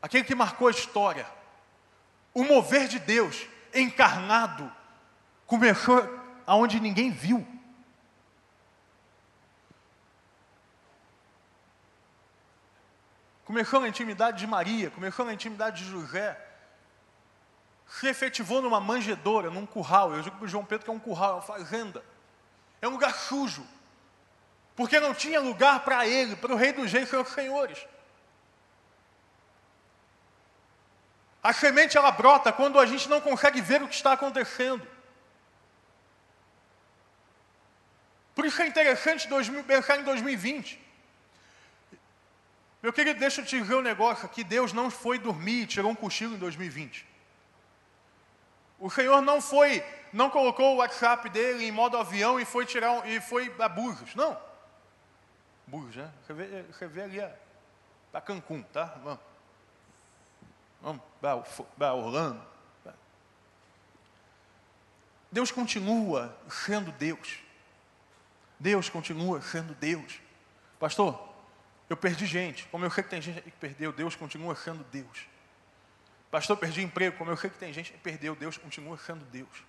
aquele 0.00 0.24
que 0.24 0.34
marcou 0.34 0.68
a 0.68 0.70
história, 0.70 1.26
o 2.32 2.44
mover 2.44 2.88
de 2.88 2.98
Deus 2.98 3.46
encarnado, 3.74 4.70
começou 5.52 6.02
aonde 6.46 6.80
ninguém 6.80 7.10
viu. 7.10 7.46
Começou 13.44 13.78
na 13.78 13.86
intimidade 13.86 14.38
de 14.38 14.46
Maria, 14.46 14.90
começou 14.90 15.26
na 15.26 15.34
intimidade 15.34 15.84
de 15.84 15.90
José, 15.90 16.40
se 17.86 18.06
efetivou 18.06 18.62
numa 18.62 18.80
manjedoura, 18.80 19.50
num 19.50 19.66
curral. 19.66 20.14
Eu 20.14 20.22
digo 20.22 20.36
para 20.36 20.46
o 20.46 20.48
João 20.48 20.64
Pedro 20.64 20.86
que 20.86 20.90
é 20.90 20.94
um 20.94 20.98
curral, 20.98 21.32
é 21.32 21.34
uma 21.34 21.42
fazenda. 21.42 22.02
É 22.80 22.88
um 22.88 22.92
lugar 22.92 23.14
sujo. 23.14 23.66
Porque 24.74 24.98
não 24.98 25.12
tinha 25.12 25.38
lugar 25.38 25.80
para 25.80 26.06
ele, 26.06 26.34
para 26.34 26.54
o 26.54 26.56
rei 26.56 26.72
dos 26.72 26.90
reis 26.90 27.08
e 27.08 27.10
seus 27.10 27.28
senhores. 27.28 27.86
A 31.42 31.52
semente 31.52 31.98
ela 31.98 32.10
brota 32.10 32.50
quando 32.50 32.80
a 32.80 32.86
gente 32.86 33.06
não 33.06 33.20
consegue 33.20 33.60
ver 33.60 33.82
o 33.82 33.88
que 33.88 33.94
está 33.94 34.14
acontecendo. 34.14 34.91
Por 38.34 38.46
isso 38.46 38.60
é 38.62 38.66
interessante 38.66 39.28
pensar 39.66 39.98
em 39.98 40.04
2020. 40.04 40.80
Meu 42.82 42.92
querido, 42.92 43.20
deixa 43.20 43.40
eu 43.40 43.44
te 43.44 43.60
dizer 43.60 43.76
um 43.76 43.82
negócio 43.82 44.26
aqui. 44.26 44.42
Deus 44.42 44.72
não 44.72 44.90
foi 44.90 45.18
dormir 45.18 45.62
e 45.62 45.66
tirou 45.66 45.90
um 45.90 45.94
cochilo 45.94 46.34
em 46.34 46.38
2020. 46.38 47.06
O 48.80 48.90
Senhor 48.90 49.20
não 49.20 49.40
foi, 49.40 49.84
não 50.12 50.28
colocou 50.28 50.74
o 50.74 50.76
WhatsApp 50.78 51.28
dele 51.30 51.64
em 51.64 51.70
modo 51.70 51.96
avião 51.96 52.40
e 52.40 52.44
foi 52.44 52.66
tirar 52.66 53.08
e 53.08 53.20
foi 53.20 53.54
abusos. 53.60 54.14
Não. 54.16 54.36
Burros, 55.66 55.94
né? 55.94 56.10
Rever 56.80 57.04
ali 57.04 57.20
é 57.20 57.38
para 58.10 58.20
Cancún, 58.20 58.62
tá? 58.62 58.86
Vamos. 59.02 59.20
Vamos 60.82 61.62
para 61.78 61.94
Orlando. 61.94 62.44
Deus 65.30 65.50
continua 65.52 66.36
sendo 66.50 66.90
Deus. 66.92 67.41
Deus 68.62 68.88
continua 68.88 69.42
sendo 69.42 69.74
Deus. 69.74 70.20
Pastor, 70.78 71.28
eu 71.90 71.96
perdi 71.96 72.26
gente. 72.26 72.64
Como 72.68 72.84
eu 72.84 72.90
sei 72.92 73.02
que 73.02 73.10
tem 73.10 73.20
gente 73.20 73.42
que 73.42 73.50
perdeu, 73.50 73.92
Deus 73.92 74.14
continua 74.14 74.54
sendo 74.54 74.84
Deus. 74.84 75.26
Pastor, 76.30 76.56
perdi 76.56 76.80
emprego. 76.80 77.18
Como 77.18 77.28
eu 77.28 77.36
sei 77.36 77.50
que 77.50 77.58
tem 77.58 77.72
gente 77.72 77.90
que 77.90 77.98
perdeu, 77.98 78.36
Deus 78.36 78.56
continua 78.56 78.96
sendo 78.96 79.24
Deus. 79.24 79.64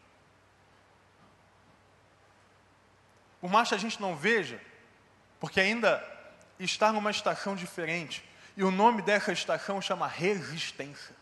Por 3.42 3.50
mais 3.50 3.68
que 3.68 3.76
a 3.76 3.80
gente 3.80 4.00
não 4.00 4.16
veja, 4.16 4.62
porque 5.40 5.60
ainda 5.60 6.02
está 6.60 6.94
numa 6.94 7.10
estação 7.10 7.56
diferente, 7.56 8.24
e 8.56 8.64
o 8.64 8.70
nome 8.70 9.02
dessa 9.02 9.34
estação 9.34 9.82
chama 9.82 10.08
resistência. 10.08 11.16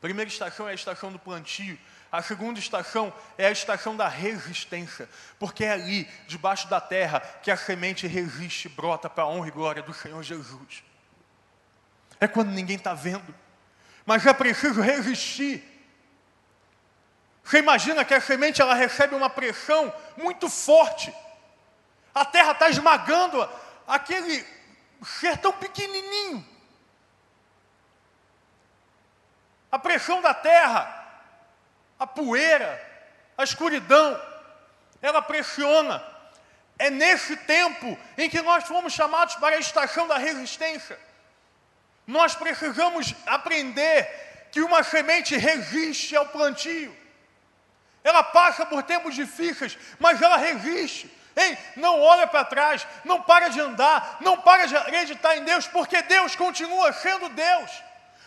Primeira 0.00 0.28
estação 0.28 0.66
é 0.66 0.72
a 0.72 0.74
estação 0.74 1.12
do 1.12 1.18
plantio, 1.18 1.78
a 2.12 2.20
segunda 2.20 2.60
estação 2.60 3.10
é 3.38 3.46
a 3.46 3.50
estação 3.50 3.96
da 3.96 4.06
resistência, 4.06 5.08
porque 5.38 5.64
é 5.64 5.72
ali, 5.72 6.04
debaixo 6.26 6.68
da 6.68 6.78
terra, 6.78 7.20
que 7.42 7.50
a 7.50 7.56
semente 7.56 8.06
resiste 8.06 8.68
e 8.68 8.70
brota 8.70 9.08
para 9.08 9.24
a 9.24 9.26
honra 9.26 9.48
e 9.48 9.50
glória 9.50 9.82
do 9.82 9.94
Senhor 9.94 10.22
Jesus. 10.22 10.84
É 12.20 12.28
quando 12.28 12.50
ninguém 12.50 12.76
está 12.76 12.92
vendo, 12.92 13.34
mas 14.04 14.26
é 14.26 14.34
preciso 14.34 14.82
resistir. 14.82 15.64
Você 17.42 17.60
imagina 17.60 18.04
que 18.04 18.12
a 18.12 18.20
semente 18.20 18.60
ela 18.60 18.74
recebe 18.74 19.14
uma 19.14 19.30
pressão 19.30 19.90
muito 20.14 20.50
forte. 20.50 21.12
A 22.14 22.26
terra 22.26 22.52
está 22.52 22.68
esmagando 22.68 23.48
aquele 23.88 24.46
ser 25.02 25.38
tão 25.38 25.52
pequenininho. 25.54 26.46
A 29.70 29.78
pressão 29.78 30.20
da 30.20 30.34
terra 30.34 31.01
a 32.02 32.06
poeira, 32.06 32.70
a 33.38 33.44
escuridão, 33.44 34.20
ela 35.00 35.22
pressiona. 35.22 36.02
É 36.76 36.90
nesse 36.90 37.36
tempo 37.36 37.96
em 38.18 38.28
que 38.28 38.42
nós 38.42 38.64
fomos 38.64 38.92
chamados 38.92 39.36
para 39.36 39.54
a 39.54 39.60
estação 39.60 40.08
da 40.08 40.18
resistência. 40.18 40.98
Nós 42.04 42.34
precisamos 42.34 43.14
aprender 43.24 44.48
que 44.50 44.60
uma 44.60 44.82
semente 44.82 45.36
resiste 45.36 46.16
ao 46.16 46.26
plantio. 46.26 46.96
Ela 48.02 48.24
passa 48.24 48.66
por 48.66 48.82
tempos 48.82 49.14
difíceis, 49.14 49.78
mas 50.00 50.20
ela 50.20 50.36
resiste. 50.36 51.08
Ei, 51.36 51.56
não 51.76 52.00
olha 52.00 52.26
para 52.26 52.44
trás, 52.44 52.84
não 53.04 53.22
para 53.22 53.46
de 53.48 53.60
andar, 53.60 54.18
não 54.20 54.36
para 54.38 54.66
de 54.66 54.76
acreditar 54.76 55.36
em 55.36 55.44
Deus, 55.44 55.68
porque 55.68 56.02
Deus 56.02 56.34
continua 56.34 56.92
sendo 56.92 57.28
Deus. 57.28 57.70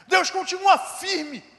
Deus 0.07 0.29
continua 0.29 0.77
firme. 0.77 1.54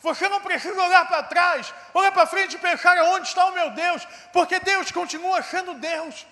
Você 0.00 0.28
não 0.28 0.40
precisa 0.40 0.80
olhar 0.80 1.06
para 1.06 1.24
trás, 1.24 1.74
olhar 1.92 2.12
para 2.12 2.26
frente 2.26 2.54
e 2.54 2.58
pensar 2.58 2.96
onde 3.04 3.26
está 3.26 3.46
o 3.46 3.52
meu 3.52 3.70
Deus, 3.70 4.06
porque 4.32 4.60
Deus 4.60 4.92
continua 4.92 5.42
sendo 5.42 5.74
Deus. 5.74 6.26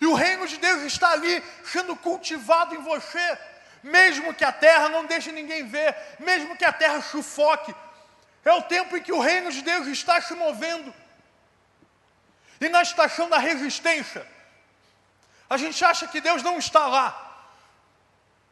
E 0.00 0.06
o 0.06 0.14
reino 0.14 0.46
de 0.48 0.56
Deus 0.56 0.82
está 0.82 1.12
ali 1.12 1.42
sendo 1.64 1.94
cultivado 1.94 2.74
em 2.74 2.82
você, 2.82 3.38
mesmo 3.82 4.34
que 4.34 4.44
a 4.44 4.50
terra 4.50 4.88
não 4.88 5.04
deixe 5.04 5.30
ninguém 5.30 5.66
ver, 5.66 5.96
mesmo 6.18 6.56
que 6.56 6.64
a 6.64 6.72
terra 6.72 7.00
sufoque. 7.00 7.74
É 8.44 8.52
o 8.52 8.62
tempo 8.62 8.96
em 8.96 9.02
que 9.02 9.12
o 9.12 9.20
reino 9.20 9.50
de 9.50 9.62
Deus 9.62 9.86
está 9.86 10.20
se 10.20 10.34
movendo. 10.34 10.92
E 12.60 12.68
na 12.68 12.82
estação 12.82 13.28
da 13.28 13.38
resistência, 13.38 14.26
a 15.48 15.56
gente 15.56 15.84
acha 15.84 16.08
que 16.08 16.20
Deus 16.20 16.42
não 16.42 16.58
está 16.58 16.86
lá. 16.86 17.20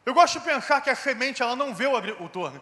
Eu 0.05 0.13
gosto 0.13 0.39
de 0.39 0.45
pensar 0.45 0.81
que 0.81 0.89
a 0.89 0.95
semente 0.95 1.41
ela 1.41 1.55
não 1.55 1.73
vê 1.73 1.85
o 1.85 1.97
agricultor. 1.97 2.51
Né? 2.51 2.61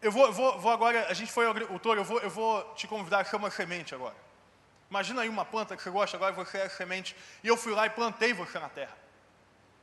Eu 0.00 0.12
vou, 0.12 0.32
vou, 0.32 0.58
vou 0.58 0.72
agora, 0.72 1.06
a 1.08 1.14
gente 1.14 1.30
foi 1.32 1.44
ao 1.46 1.50
agricultor, 1.50 1.96
eu 1.96 2.04
vou, 2.04 2.20
eu 2.20 2.30
vou 2.30 2.62
te 2.74 2.86
convidar 2.86 3.26
uma 3.34 3.50
semente 3.50 3.94
agora. 3.94 4.14
Imagina 4.88 5.22
aí 5.22 5.28
uma 5.28 5.44
planta 5.44 5.76
que 5.76 5.82
você 5.82 5.90
gosta, 5.90 6.16
agora 6.16 6.32
você 6.32 6.58
é 6.58 6.68
semente, 6.68 7.16
e 7.42 7.48
eu 7.48 7.56
fui 7.56 7.72
lá 7.72 7.86
e 7.86 7.90
plantei 7.90 8.32
você 8.32 8.58
na 8.58 8.68
terra. 8.68 8.96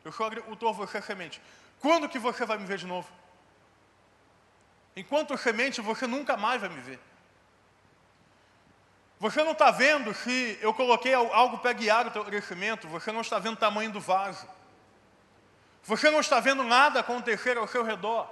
Eu 0.03 0.11
sou 0.11 0.25
agricultor, 0.25 0.73
você 0.73 0.97
é 0.97 1.01
semente. 1.01 1.41
Quando 1.79 2.07
que 2.07 2.17
você 2.17 2.45
vai 2.45 2.57
me 2.57 2.65
ver 2.65 2.77
de 2.77 2.87
novo? 2.87 3.07
Enquanto 4.95 5.37
semente, 5.37 5.81
você 5.81 6.07
nunca 6.07 6.37
mais 6.37 6.61
vai 6.61 6.69
me 6.69 6.79
ver. 6.79 6.99
Você 9.19 9.43
não 9.43 9.51
está 9.51 9.71
vendo 9.71 10.13
se 10.13 10.57
eu 10.61 10.73
coloquei 10.73 11.13
algo 11.13 11.57
para 11.57 11.73
guiar 11.73 12.07
o 12.07 12.11
teu 12.11 12.23
crescimento, 12.23 12.87
você 12.87 13.11
não 13.11 13.21
está 13.21 13.39
vendo 13.39 13.53
o 13.53 13.59
tamanho 13.59 13.91
do 13.91 13.99
vaso. 13.99 14.47
Você 15.83 16.09
não 16.09 16.19
está 16.19 16.39
vendo 16.39 16.63
nada 16.63 16.99
acontecer 16.99 17.57
ao 17.57 17.67
seu 17.67 17.83
redor. 17.83 18.29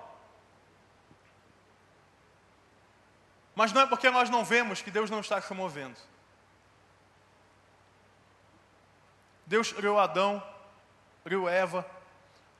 Mas 3.55 3.71
não 3.71 3.81
é 3.81 3.85
porque 3.85 4.09
nós 4.09 4.29
não 4.29 4.43
vemos 4.43 4.81
que 4.81 4.89
Deus 4.89 5.09
não 5.09 5.19
está 5.19 5.39
se 5.39 5.53
movendo. 5.53 5.97
Deus 9.45 9.71
criou 9.71 9.99
Adão, 9.99 10.41
criou 11.23 11.47
Eva. 11.47 11.85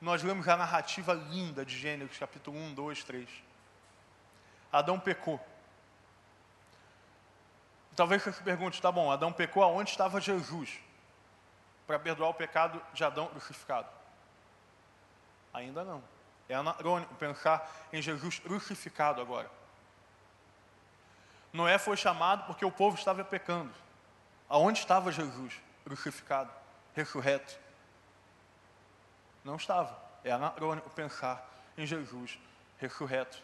Nós 0.00 0.22
lemos 0.22 0.46
a 0.48 0.56
narrativa 0.56 1.12
linda 1.12 1.64
de 1.64 1.76
Gênesis, 1.76 2.18
capítulo 2.18 2.56
1, 2.56 2.74
2, 2.74 3.04
3. 3.04 3.28
Adão 4.70 5.00
pecou. 5.00 5.44
Talvez 7.96 8.22
você 8.22 8.32
se 8.32 8.42
pergunte, 8.42 8.82
tá 8.82 8.90
bom, 8.90 9.10
Adão 9.10 9.32
pecou, 9.32 9.62
aonde 9.62 9.90
estava 9.90 10.20
Jesus? 10.20 10.78
Para 11.86 11.98
perdoar 11.98 12.30
o 12.30 12.34
pecado 12.34 12.82
de 12.92 13.04
Adão 13.04 13.28
crucificado. 13.28 13.88
Ainda 15.52 15.84
não. 15.84 16.02
É 16.48 16.54
anacrônico 16.54 17.14
pensar 17.14 17.70
em 17.92 18.02
Jesus 18.02 18.38
crucificado 18.38 19.20
agora. 19.20 19.50
Noé 21.54 21.78
foi 21.78 21.96
chamado 21.96 22.46
porque 22.46 22.64
o 22.64 22.70
povo 22.70 22.98
estava 22.98 23.24
pecando. 23.24 23.72
Aonde 24.48 24.80
estava 24.80 25.12
Jesus 25.12 25.54
crucificado, 25.84 26.50
ressurreto? 26.94 27.56
Não 29.44 29.54
estava. 29.54 29.96
É 30.24 30.32
anacrônico 30.32 30.90
pensar 30.90 31.48
em 31.78 31.86
Jesus 31.86 32.40
ressurreto. 32.78 33.40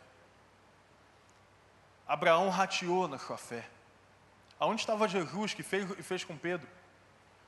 Abraão 2.04 2.50
rateou 2.50 3.06
na 3.06 3.16
sua 3.16 3.38
fé. 3.38 3.70
Aonde 4.58 4.80
estava 4.80 5.06
Jesus 5.06 5.54
que 5.54 5.62
fez 5.62 5.88
fez 6.04 6.24
com 6.24 6.36
Pedro? 6.36 6.68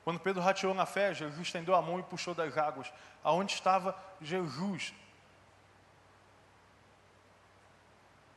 Quando 0.04 0.20
Pedro 0.20 0.40
rateou 0.40 0.74
na 0.74 0.86
fé, 0.86 1.12
Jesus 1.12 1.40
estendeu 1.40 1.74
a 1.74 1.82
mão 1.82 1.98
e 1.98 2.04
puxou 2.04 2.34
das 2.34 2.56
águas. 2.56 2.92
Aonde 3.24 3.52
estava 3.52 4.00
Jesus? 4.20 4.94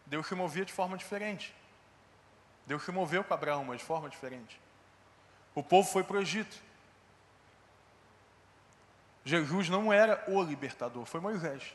Deus 0.07 0.25
se 0.25 0.33
movia 0.33 0.65
de 0.65 0.73
forma 0.73 0.97
diferente. 0.97 1.53
Deus 2.65 2.83
se 2.83 2.91
moveu 2.91 3.23
com 3.23 3.33
Abraão, 3.33 3.63
mas 3.63 3.79
de 3.79 3.85
forma 3.85 4.09
diferente. 4.09 4.59
O 5.53 5.63
povo 5.63 5.89
foi 5.89 6.03
para 6.03 6.17
o 6.17 6.21
Egito. 6.21 6.61
Jesus 9.23 9.69
não 9.69 9.91
era 9.91 10.23
o 10.27 10.41
libertador, 10.43 11.05
foi 11.05 11.19
Moisés. 11.19 11.73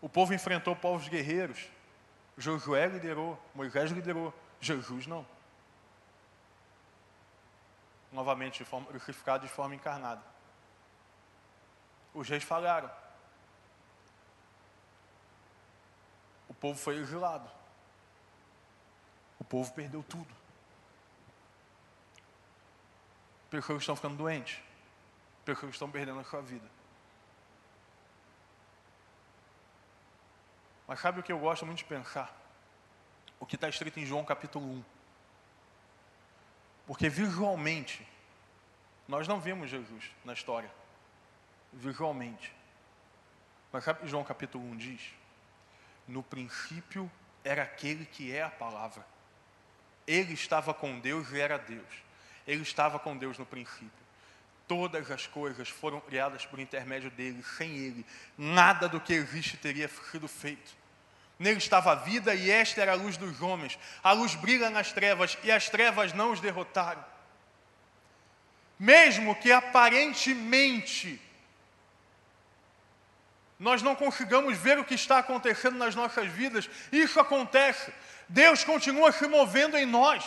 O 0.00 0.08
povo 0.08 0.34
enfrentou 0.34 0.76
povos 0.76 1.08
guerreiros. 1.08 1.68
Josué 2.38 2.86
liderou, 2.86 3.40
Moisés 3.54 3.90
liderou, 3.90 4.32
Jesus 4.60 5.06
não. 5.06 5.26
Novamente, 8.12 8.58
de 8.58 8.64
forma 8.64 8.86
crucificado, 8.86 9.46
de 9.46 9.52
forma 9.52 9.74
encarnada. 9.74 10.22
Os 12.14 12.28
reis 12.28 12.44
falharam. 12.44 12.90
O 16.48 16.54
povo 16.54 16.78
foi 16.78 16.96
exilado. 16.96 17.55
Povo 19.48 19.72
perdeu 19.72 20.02
tudo. 20.02 20.34
Pessoas 23.50 23.82
estão 23.82 23.96
ficando 23.96 24.16
doentes. 24.16 24.60
Pessoas 25.44 25.72
estão 25.72 25.90
perdendo 25.90 26.20
a 26.20 26.24
sua 26.24 26.42
vida. 26.42 26.68
Mas 30.86 31.00
sabe 31.00 31.20
o 31.20 31.22
que 31.22 31.32
eu 31.32 31.38
gosto 31.38 31.64
muito 31.66 31.78
de 31.78 31.84
pensar? 31.84 32.34
O 33.38 33.46
que 33.46 33.56
está 33.56 33.68
escrito 33.68 33.98
em 33.98 34.06
João 34.06 34.24
capítulo 34.24 34.66
1. 34.66 34.84
Porque 36.86 37.08
visualmente, 37.08 38.06
nós 39.08 39.26
não 39.26 39.40
vemos 39.40 39.70
Jesus 39.70 40.10
na 40.24 40.32
história. 40.32 40.70
Visualmente. 41.72 42.54
Mas 43.72 43.84
sabe 43.84 43.98
o 43.98 44.02
que 44.02 44.08
João 44.08 44.24
capítulo 44.24 44.64
1 44.64 44.76
diz? 44.76 45.14
No 46.06 46.22
princípio 46.22 47.10
era 47.44 47.62
aquele 47.62 48.06
que 48.06 48.34
é 48.34 48.42
a 48.42 48.50
palavra. 48.50 49.04
Ele 50.06 50.34
estava 50.34 50.72
com 50.72 50.98
Deus 51.00 51.30
e 51.32 51.40
era 51.40 51.58
Deus. 51.58 51.86
Ele 52.46 52.62
estava 52.62 52.98
com 52.98 53.16
Deus 53.16 53.38
no 53.38 53.46
princípio. 53.46 53.90
Todas 54.68 55.10
as 55.10 55.26
coisas 55.26 55.68
foram 55.68 56.00
criadas 56.00 56.44
por 56.44 56.58
intermédio 56.58 57.10
dele, 57.10 57.42
sem 57.56 57.70
ele. 57.76 58.06
Nada 58.36 58.88
do 58.88 59.00
que 59.00 59.12
existe 59.12 59.56
teria 59.56 59.88
sido 60.10 60.28
feito. 60.28 60.74
Nele 61.38 61.58
estava 61.58 61.92
a 61.92 61.94
vida 61.94 62.34
e 62.34 62.50
esta 62.50 62.80
era 62.80 62.92
a 62.92 62.96
luz 62.96 63.16
dos 63.16 63.42
homens. 63.42 63.78
A 64.02 64.12
luz 64.12 64.34
brilha 64.34 64.70
nas 64.70 64.92
trevas 64.92 65.36
e 65.42 65.52
as 65.52 65.68
trevas 65.68 66.12
não 66.12 66.32
os 66.32 66.40
derrotaram. 66.40 67.04
mesmo 68.78 69.34
que 69.36 69.50
aparentemente 69.50 71.20
nós 73.58 73.82
não 73.82 73.94
consigamos 73.94 74.56
ver 74.58 74.78
o 74.78 74.84
que 74.84 74.94
está 74.94 75.18
acontecendo 75.18 75.78
nas 75.78 75.94
nossas 75.94 76.28
vidas, 76.28 76.68
isso 76.92 77.18
acontece. 77.18 77.92
Deus 78.28 78.64
continua 78.64 79.12
se 79.12 79.26
movendo 79.26 79.76
em 79.76 79.86
nós. 79.86 80.24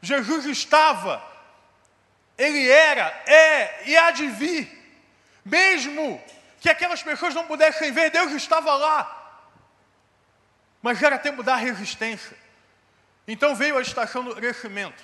Jesus 0.00 0.46
estava, 0.46 1.22
ele 2.36 2.68
era, 2.68 3.06
é 3.26 3.88
e 3.88 3.96
há 3.96 4.10
de 4.10 4.26
vir. 4.28 4.80
Mesmo 5.44 6.22
que 6.60 6.68
aquelas 6.68 7.02
pessoas 7.02 7.34
não 7.34 7.46
pudessem 7.46 7.92
ver, 7.92 8.10
Deus 8.10 8.32
estava 8.32 8.74
lá. 8.74 9.18
Mas 10.80 11.00
era 11.00 11.18
tempo 11.18 11.42
da 11.42 11.54
resistência. 11.54 12.36
Então 13.26 13.54
veio 13.54 13.78
a 13.78 13.82
estação 13.82 14.24
do 14.24 14.34
crescimento, 14.34 15.00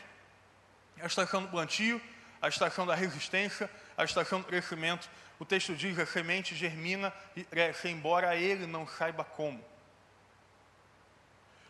a 1.00 1.06
estação 1.06 1.42
do 1.42 1.48
plantio, 1.48 2.00
a 2.42 2.48
estação 2.48 2.84
da 2.84 2.96
resistência, 2.96 3.70
a 3.96 4.02
estação 4.02 4.40
do 4.40 4.46
crescimento. 4.46 5.08
O 5.38 5.44
texto 5.44 5.74
diz: 5.74 5.98
a 5.98 6.06
semente 6.06 6.54
germina 6.54 7.12
e 7.36 7.44
cresce, 7.44 7.88
embora 7.88 8.36
ele 8.36 8.66
não 8.66 8.86
saiba 8.86 9.24
como. 9.24 9.64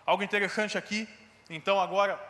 Algo 0.07 0.23
interessante 0.23 0.79
aqui, 0.79 1.09
então, 1.51 1.81
agora, 1.81 2.21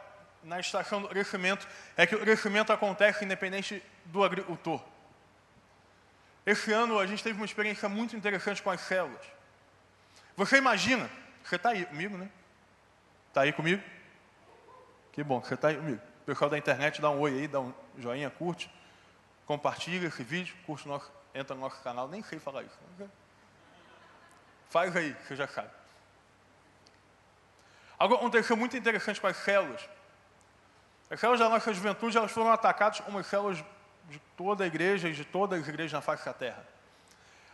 na 0.42 0.61
estação 0.61 1.03
do 1.03 1.09
crescimento, 1.09 1.66
é 1.96 2.07
que 2.07 2.14
o 2.14 2.20
crescimento 2.20 2.72
acontece 2.72 3.24
independente 3.24 3.83
do 4.05 4.22
agricultor. 4.22 4.83
Esse 6.46 6.72
ano 6.72 6.98
a 6.98 7.07
gente 7.07 7.22
teve 7.22 7.37
uma 7.38 7.44
experiência 7.44 7.88
muito 7.88 8.16
interessante 8.16 8.62
com 8.62 8.70
as 8.70 8.81
células. 8.81 9.24
Você 10.37 10.57
imagina, 10.57 11.11
você 11.44 11.57
está 11.57 11.70
aí 11.70 11.85
comigo, 11.85 12.16
né? 12.16 12.31
Está 13.29 13.42
aí 13.42 13.53
comigo? 13.53 13.83
Que 15.12 15.22
bom 15.22 15.40
você 15.40 15.55
está 15.55 15.68
aí 15.68 15.77
comigo. 15.77 16.01
O 16.22 16.24
pessoal 16.24 16.48
da 16.48 16.57
internet 16.57 17.01
dá 17.01 17.11
um 17.11 17.18
oi 17.18 17.33
aí, 17.33 17.48
dá 17.48 17.61
um 17.61 17.74
joinha, 17.98 18.31
curte, 18.31 18.70
compartilha 19.46 20.07
esse 20.07 20.22
vídeo, 20.22 20.57
curte 20.64 20.87
nosso, 20.87 21.11
entra 21.38 21.55
no 21.55 21.61
nosso 21.61 21.81
canal, 21.83 22.09
nem 22.09 22.22
sei 22.22 22.38
falar 22.38 22.62
isso. 22.62 22.79
Faz 24.68 24.94
aí, 24.96 25.16
você 25.27 25.37
já 25.37 25.48
sabe. 25.48 25.70
Algo 27.98 28.14
aconteceu 28.14 28.57
muito 28.57 28.77
interessante 28.77 29.20
com 29.20 29.27
as 29.27 29.37
células. 29.38 29.88
As 31.11 31.18
células 31.18 31.40
da 31.40 31.48
nossa 31.48 31.72
juventude 31.72 32.16
elas 32.16 32.31
foram 32.31 32.53
atacadas 32.53 33.01
como 33.01 33.18
as 33.18 33.27
células 33.27 33.64
de 34.09 34.18
toda 34.37 34.64
a 34.64 34.66
igreja 34.66 35.09
e 35.09 35.12
de 35.12 35.24
todas 35.24 35.61
as 35.61 35.68
igrejas 35.68 35.92
na 35.92 36.01
face 36.01 36.24
da 36.24 36.33
terra. 36.33 36.66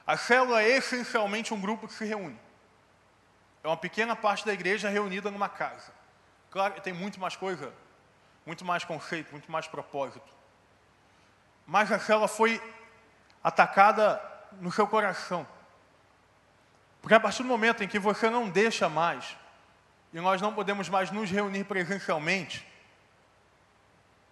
A 0.07 0.16
célula 0.16 0.62
é 0.62 0.77
essencialmente 0.77 1.55
um 1.55 1.61
grupo 1.61 1.87
que 1.87 1.94
se 1.94 2.05
reúne. 2.05 2.38
É 3.62 3.68
uma 3.68 3.77
pequena 3.77 4.14
parte 4.14 4.44
da 4.44 4.53
igreja 4.53 4.88
reunida 4.88 5.31
numa 5.31 5.49
casa. 5.49 5.92
Claro, 6.51 6.79
tem 6.83 6.92
muito 6.92 7.18
mais 7.18 7.35
coisa, 7.35 7.73
muito 8.44 8.64
mais 8.64 8.85
conceito, 8.85 9.33
muito 9.33 9.51
mais 9.51 9.66
propósito. 9.66 10.29
Mas 11.66 11.90
a 11.90 11.99
célula 11.99 12.29
foi 12.29 12.61
atacada 13.44 14.20
no 14.59 14.72
seu 14.72 14.87
coração. 14.87 15.46
Porque 17.02 17.14
a 17.14 17.20
partir 17.20 17.42
do 17.42 17.48
momento 17.48 17.85
em 17.85 17.88
que 17.88 17.98
você 17.98 18.30
não 18.30 18.48
deixa 18.48 18.88
mais 18.88 19.37
e 20.11 20.18
nós 20.18 20.40
não 20.40 20.54
podemos 20.54 20.88
mais 20.88 21.11
nos 21.11 21.30
reunir 21.30 21.64
presencialmente, 21.64 22.66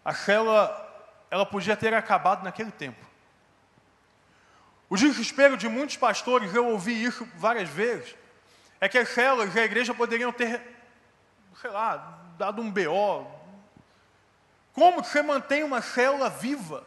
a 0.02 0.14
célula 0.14 0.88
ela 1.30 1.44
podia 1.44 1.76
ter 1.76 1.92
acabado 1.92 2.42
naquele 2.42 2.70
tempo. 2.70 3.04
O 4.88 4.96
desespero 4.96 5.56
de 5.56 5.68
muitos 5.68 5.96
pastores, 5.96 6.54
eu 6.54 6.66
ouvi 6.66 7.02
isso 7.04 7.28
várias 7.36 7.68
vezes, 7.68 8.14
é 8.80 8.88
que 8.88 8.98
as 8.98 9.08
células 9.10 9.54
e 9.54 9.60
a 9.60 9.64
igreja 9.64 9.94
poderiam 9.94 10.32
ter, 10.32 10.60
sei 11.60 11.70
lá, 11.70 12.18
dado 12.38 12.60
um 12.60 12.70
BO. 12.70 13.26
Como 14.72 15.02
você 15.02 15.22
mantém 15.22 15.62
uma 15.62 15.82
célula 15.82 16.30
viva? 16.30 16.84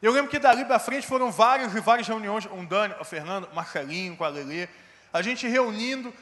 Eu 0.00 0.12
lembro 0.12 0.30
que 0.30 0.38
dali 0.38 0.64
para 0.64 0.78
frente 0.78 1.06
foram 1.06 1.30
várias 1.30 1.74
e 1.74 1.80
várias 1.80 2.06
reuniões, 2.06 2.46
o 2.46 2.66
Dani, 2.66 2.94
o 3.00 3.04
Fernando, 3.04 3.48
Marcelinho, 3.52 4.16
com 4.16 4.24
a 4.24 4.28
Lelê, 4.28 4.68
a 5.12 5.20
gente 5.22 5.46
reunindo 5.48 6.14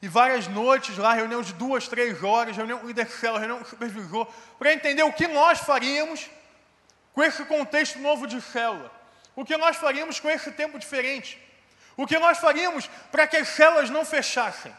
e 0.00 0.08
várias 0.08 0.48
noites 0.48 0.98
lá, 0.98 1.12
reunião 1.12 1.40
de 1.42 1.52
duas, 1.52 1.86
três 1.86 2.22
horas, 2.24 2.56
reunião 2.56 2.80
com 2.80 2.86
o 2.86 2.88
líder 2.88 3.08
célula, 3.08 3.38
reunião 3.38 3.58
com 3.58 3.64
o 3.64 3.68
supervisor, 3.68 4.26
para 4.58 4.72
entender 4.72 5.04
o 5.04 5.12
que 5.12 5.28
nós 5.28 5.60
faríamos 5.60 6.28
com 7.14 7.22
esse 7.22 7.44
contexto 7.44 8.00
novo 8.00 8.26
de 8.26 8.40
célula. 8.40 8.90
O 9.36 9.44
que 9.44 9.56
nós 9.56 9.76
faríamos 9.76 10.18
com 10.18 10.28
esse 10.28 10.50
tempo 10.50 10.76
diferente. 10.76 11.38
O 11.96 12.06
que 12.06 12.18
nós 12.18 12.38
faríamos 12.38 12.90
para 13.12 13.28
que 13.28 13.36
as 13.36 13.48
células 13.48 13.90
não 13.90 14.04
fechassem. 14.04 14.74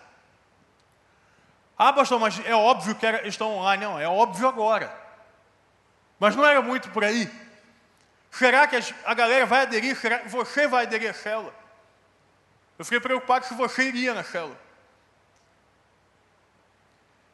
Ah, 1.78 1.94
pastor, 1.94 2.20
mas 2.20 2.40
é 2.46 2.54
óbvio 2.54 2.94
que 2.96 3.06
estão 3.28 3.56
online. 3.56 3.84
Não, 3.84 4.00
é 4.00 4.08
óbvio 4.08 4.48
agora. 4.48 4.94
Mas 6.20 6.36
não 6.36 6.46
era 6.46 6.62
muito 6.62 6.90
por 6.90 7.04
aí. 7.04 7.32
Será 8.34 8.68
que 8.68 8.76
a 9.06 9.14
galera 9.14 9.46
vai 9.46 9.62
aderir? 9.62 9.96
Será 9.96 10.18
que 10.18 10.28
você 10.28 10.68
vai 10.68 10.86
aderir 10.86 11.12
à 11.12 11.14
célula? 11.14 11.54
Eu 12.80 12.84
fiquei 12.84 13.00
preocupado 13.00 13.46
se 13.46 13.54
você 13.54 13.84
iria 13.84 14.12
na 14.12 14.24
célula. 14.24 14.60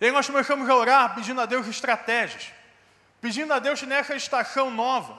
E 0.01 0.05
aí 0.05 0.11
nós 0.11 0.27
começamos 0.27 0.69
a 0.69 0.75
orar 0.75 1.15
pedindo 1.15 1.39
a 1.39 1.45
Deus 1.45 1.67
estratégias, 1.67 2.51
pedindo 3.21 3.53
a 3.53 3.59
Deus 3.59 3.79
que 3.79 3.85
nessa 3.85 4.13
estação 4.13 4.69
nova 4.69 5.17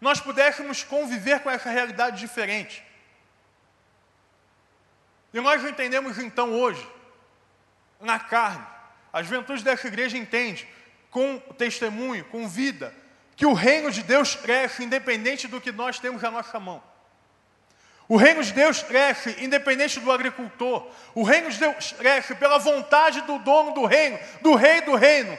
nós 0.00 0.18
pudéssemos 0.20 0.82
conviver 0.82 1.40
com 1.40 1.50
essa 1.50 1.68
realidade 1.68 2.18
diferente. 2.18 2.82
E 5.34 5.40
nós 5.40 5.62
entendemos 5.62 6.18
então 6.18 6.58
hoje, 6.58 6.90
na 8.00 8.18
carne, 8.18 8.66
a 9.12 9.22
juventude 9.22 9.62
dessa 9.62 9.86
igreja 9.86 10.16
entende, 10.16 10.66
com 11.10 11.38
testemunho, 11.58 12.24
com 12.24 12.48
vida, 12.48 12.94
que 13.40 13.46
o 13.46 13.54
reino 13.54 13.90
de 13.90 14.02
Deus 14.02 14.34
cresce 14.34 14.84
independente 14.84 15.48
do 15.48 15.62
que 15.62 15.72
nós 15.72 15.98
temos 15.98 16.20
na 16.20 16.30
nossa 16.30 16.60
mão. 16.60 16.82
O 18.06 18.18
reino 18.18 18.44
de 18.44 18.52
Deus 18.52 18.82
cresce 18.82 19.34
independente 19.42 19.98
do 19.98 20.12
agricultor. 20.12 20.86
O 21.14 21.22
reino 21.22 21.50
de 21.50 21.58
Deus 21.58 21.92
cresce 21.92 22.34
pela 22.34 22.58
vontade 22.58 23.22
do 23.22 23.38
dono 23.38 23.72
do 23.72 23.86
reino, 23.86 24.18
do 24.42 24.54
rei 24.54 24.82
do 24.82 24.94
reino. 24.94 25.38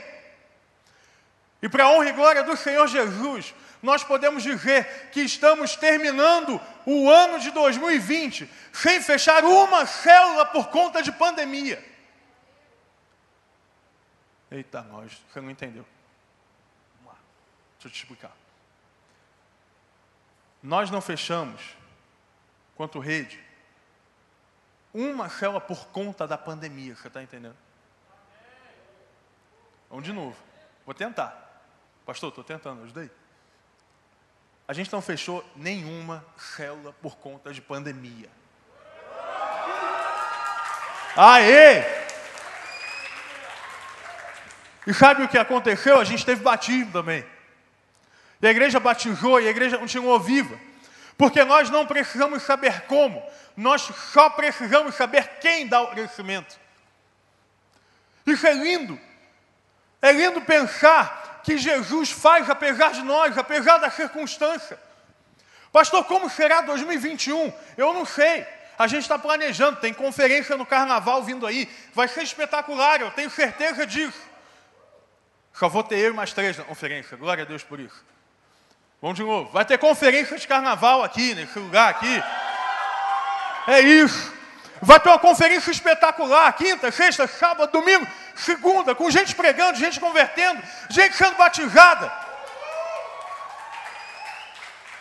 E 1.61 1.69
para 1.69 1.83
a 1.83 1.91
honra 1.91 2.09
e 2.09 2.13
glória 2.13 2.43
do 2.43 2.57
Senhor 2.57 2.87
Jesus, 2.87 3.53
nós 3.83 4.03
podemos 4.03 4.41
dizer 4.41 5.11
que 5.11 5.21
estamos 5.21 5.75
terminando 5.75 6.59
o 6.87 7.07
ano 7.07 7.37
de 7.37 7.51
2020 7.51 8.49
sem 8.73 8.99
fechar 8.99 9.43
uma 9.45 9.85
célula 9.85 10.47
por 10.47 10.69
conta 10.69 11.03
de 11.03 11.11
pandemia. 11.11 11.85
Eita, 14.49 14.81
nós, 14.81 15.21
você 15.31 15.39
não 15.39 15.51
entendeu. 15.51 15.85
Deixa 17.81 17.87
eu 17.87 17.91
te 17.91 17.97
explicar. 17.97 18.31
Nós 20.61 20.91
não 20.91 21.01
fechamos 21.01 21.75
quanto 22.75 22.99
rede. 22.99 23.43
Uma 24.93 25.29
célula 25.29 25.59
por 25.59 25.87
conta 25.87 26.27
da 26.27 26.37
pandemia, 26.37 26.95
você 26.95 27.07
está 27.07 27.23
entendendo? 27.23 27.57
Vamos 29.89 30.05
de 30.05 30.13
novo. 30.13 30.37
Vou 30.85 30.93
tentar. 30.93 31.63
Pastor, 32.05 32.29
estou 32.29 32.43
tentando, 32.43 32.83
ajudei. 32.83 33.09
A 34.67 34.73
gente 34.73 34.93
não 34.93 35.01
fechou 35.01 35.43
nenhuma 35.55 36.23
célula 36.37 36.93
por 37.01 37.17
conta 37.17 37.51
de 37.51 37.63
pandemia. 37.63 38.29
Aê! 41.17 41.83
E 44.85 44.93
sabe 44.93 45.23
o 45.23 45.27
que 45.27 45.37
aconteceu? 45.39 45.99
A 45.99 46.03
gente 46.03 46.23
teve 46.23 46.43
batismo 46.43 46.91
também. 46.91 47.40
E 48.41 48.47
a 48.47 48.51
igreja 48.51 48.79
batizou 48.79 49.39
e 49.39 49.47
a 49.47 49.51
igreja 49.51 49.77
continuou 49.77 50.19
viva. 50.19 50.59
Porque 51.17 51.43
nós 51.43 51.69
não 51.69 51.85
precisamos 51.85 52.41
saber 52.43 52.81
como, 52.81 53.21
nós 53.55 53.81
só 53.81 54.29
precisamos 54.29 54.95
saber 54.95 55.37
quem 55.39 55.67
dá 55.67 55.81
o 55.81 55.91
crescimento. 55.91 56.59
Isso 58.25 58.47
é 58.47 58.53
lindo. 58.53 58.99
É 60.01 60.11
lindo 60.11 60.41
pensar 60.41 61.41
que 61.43 61.57
Jesus 61.57 62.09
faz 62.11 62.49
apesar 62.49 62.91
de 62.91 63.03
nós, 63.03 63.37
apesar 63.37 63.77
da 63.77 63.91
circunstância. 63.91 64.79
Pastor, 65.71 66.03
como 66.05 66.29
será 66.29 66.61
2021? 66.61 67.53
Eu 67.77 67.93
não 67.93 68.05
sei. 68.05 68.45
A 68.77 68.87
gente 68.87 69.03
está 69.03 69.19
planejando, 69.19 69.79
tem 69.79 69.93
conferência 69.93 70.57
no 70.57 70.65
carnaval 70.65 71.21
vindo 71.23 71.45
aí. 71.45 71.69
Vai 71.93 72.07
ser 72.07 72.23
espetacular, 72.23 72.99
eu 72.99 73.11
tenho 73.11 73.29
certeza 73.29 73.85
disso. 73.85 74.19
Só 75.53 75.69
vou 75.69 75.83
ter 75.83 75.99
eu 75.99 76.11
e 76.11 76.13
mais 76.15 76.33
três 76.33 76.57
na 76.57 76.63
conferência. 76.63 77.15
Glória 77.15 77.43
a 77.43 77.47
Deus 77.47 77.63
por 77.63 77.79
isso. 77.79 78.10
Vamos 79.01 79.17
de 79.17 79.23
novo. 79.23 79.51
Vai 79.51 79.65
ter 79.65 79.77
conferência 79.77 80.37
de 80.37 80.47
carnaval 80.47 81.03
aqui, 81.03 81.33
nesse 81.33 81.57
lugar 81.57 81.89
aqui. 81.89 82.23
É 83.67 83.79
isso. 83.81 84.31
Vai 84.81 84.99
ter 84.99 85.09
uma 85.09 85.19
conferência 85.19 85.71
espetacular, 85.71 86.51
quinta, 86.53 86.91
sexta, 86.91 87.27
sábado, 87.27 87.71
domingo, 87.71 88.07
segunda, 88.35 88.95
com 88.95 89.09
gente 89.09 89.35
pregando, 89.35 89.77
gente 89.77 89.99
convertendo, 89.99 90.61
gente 90.89 91.15
sendo 91.15 91.35
batizada. 91.35 92.11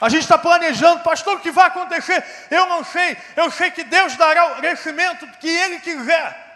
A 0.00 0.08
gente 0.08 0.22
está 0.22 0.38
planejando, 0.38 1.02
pastor, 1.02 1.36
o 1.36 1.40
que 1.40 1.50
vai 1.50 1.66
acontecer? 1.66 2.24
Eu 2.50 2.66
não 2.66 2.82
sei. 2.82 3.16
Eu 3.36 3.50
sei 3.50 3.70
que 3.70 3.84
Deus 3.84 4.16
dará 4.16 4.52
o 4.52 4.56
crescimento 4.56 5.26
que 5.38 5.48
Ele 5.48 5.78
quiser. 5.78 6.48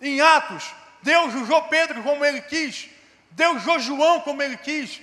Em 0.00 0.20
Atos 0.20 0.74
Deus 1.06 1.34
usou 1.34 1.62
Pedro 1.62 2.02
como 2.02 2.24
ele 2.24 2.40
quis. 2.40 2.88
Deus 3.36 3.58
usou 3.58 3.78
João 3.78 4.20
como 4.20 4.42
ele 4.42 4.56
quis. 4.56 5.02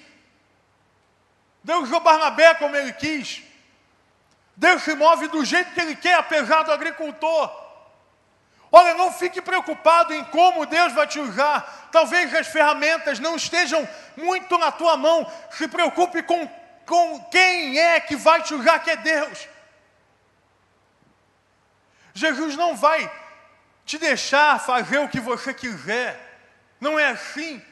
Deus 1.63 1.83
usou 1.83 1.99
Barnabé 1.99 2.55
como 2.55 2.75
ele 2.75 2.91
quis. 2.91 3.43
Deus 4.55 4.81
se 4.81 4.95
move 4.95 5.27
do 5.27 5.45
jeito 5.45 5.71
que 5.71 5.79
ele 5.79 5.95
quer, 5.95 6.15
apesar 6.15 6.63
do 6.63 6.71
agricultor. 6.71 7.61
Olha, 8.71 8.95
não 8.95 9.13
fique 9.13 9.39
preocupado 9.39 10.15
em 10.15 10.23
como 10.25 10.65
Deus 10.65 10.93
vai 10.93 11.05
te 11.05 11.19
usar. 11.19 11.89
Talvez 11.91 12.33
as 12.33 12.47
ferramentas 12.47 13.19
não 13.19 13.35
estejam 13.35 13.87
muito 14.17 14.57
na 14.57 14.71
tua 14.71 14.97
mão. 14.97 15.31
Se 15.51 15.67
preocupe 15.67 16.23
com, 16.23 16.47
com 16.87 17.23
quem 17.25 17.77
é 17.77 17.99
que 17.99 18.15
vai 18.15 18.41
te 18.41 18.55
usar, 18.55 18.79
que 18.79 18.89
é 18.89 18.97
Deus. 18.97 19.47
Jesus 22.15 22.55
não 22.55 22.75
vai 22.75 23.11
te 23.85 23.99
deixar 23.99 24.59
fazer 24.59 24.97
o 24.97 25.07
que 25.07 25.19
você 25.19 25.53
quiser. 25.53 26.19
Não 26.81 26.97
é 26.97 27.09
assim. 27.09 27.63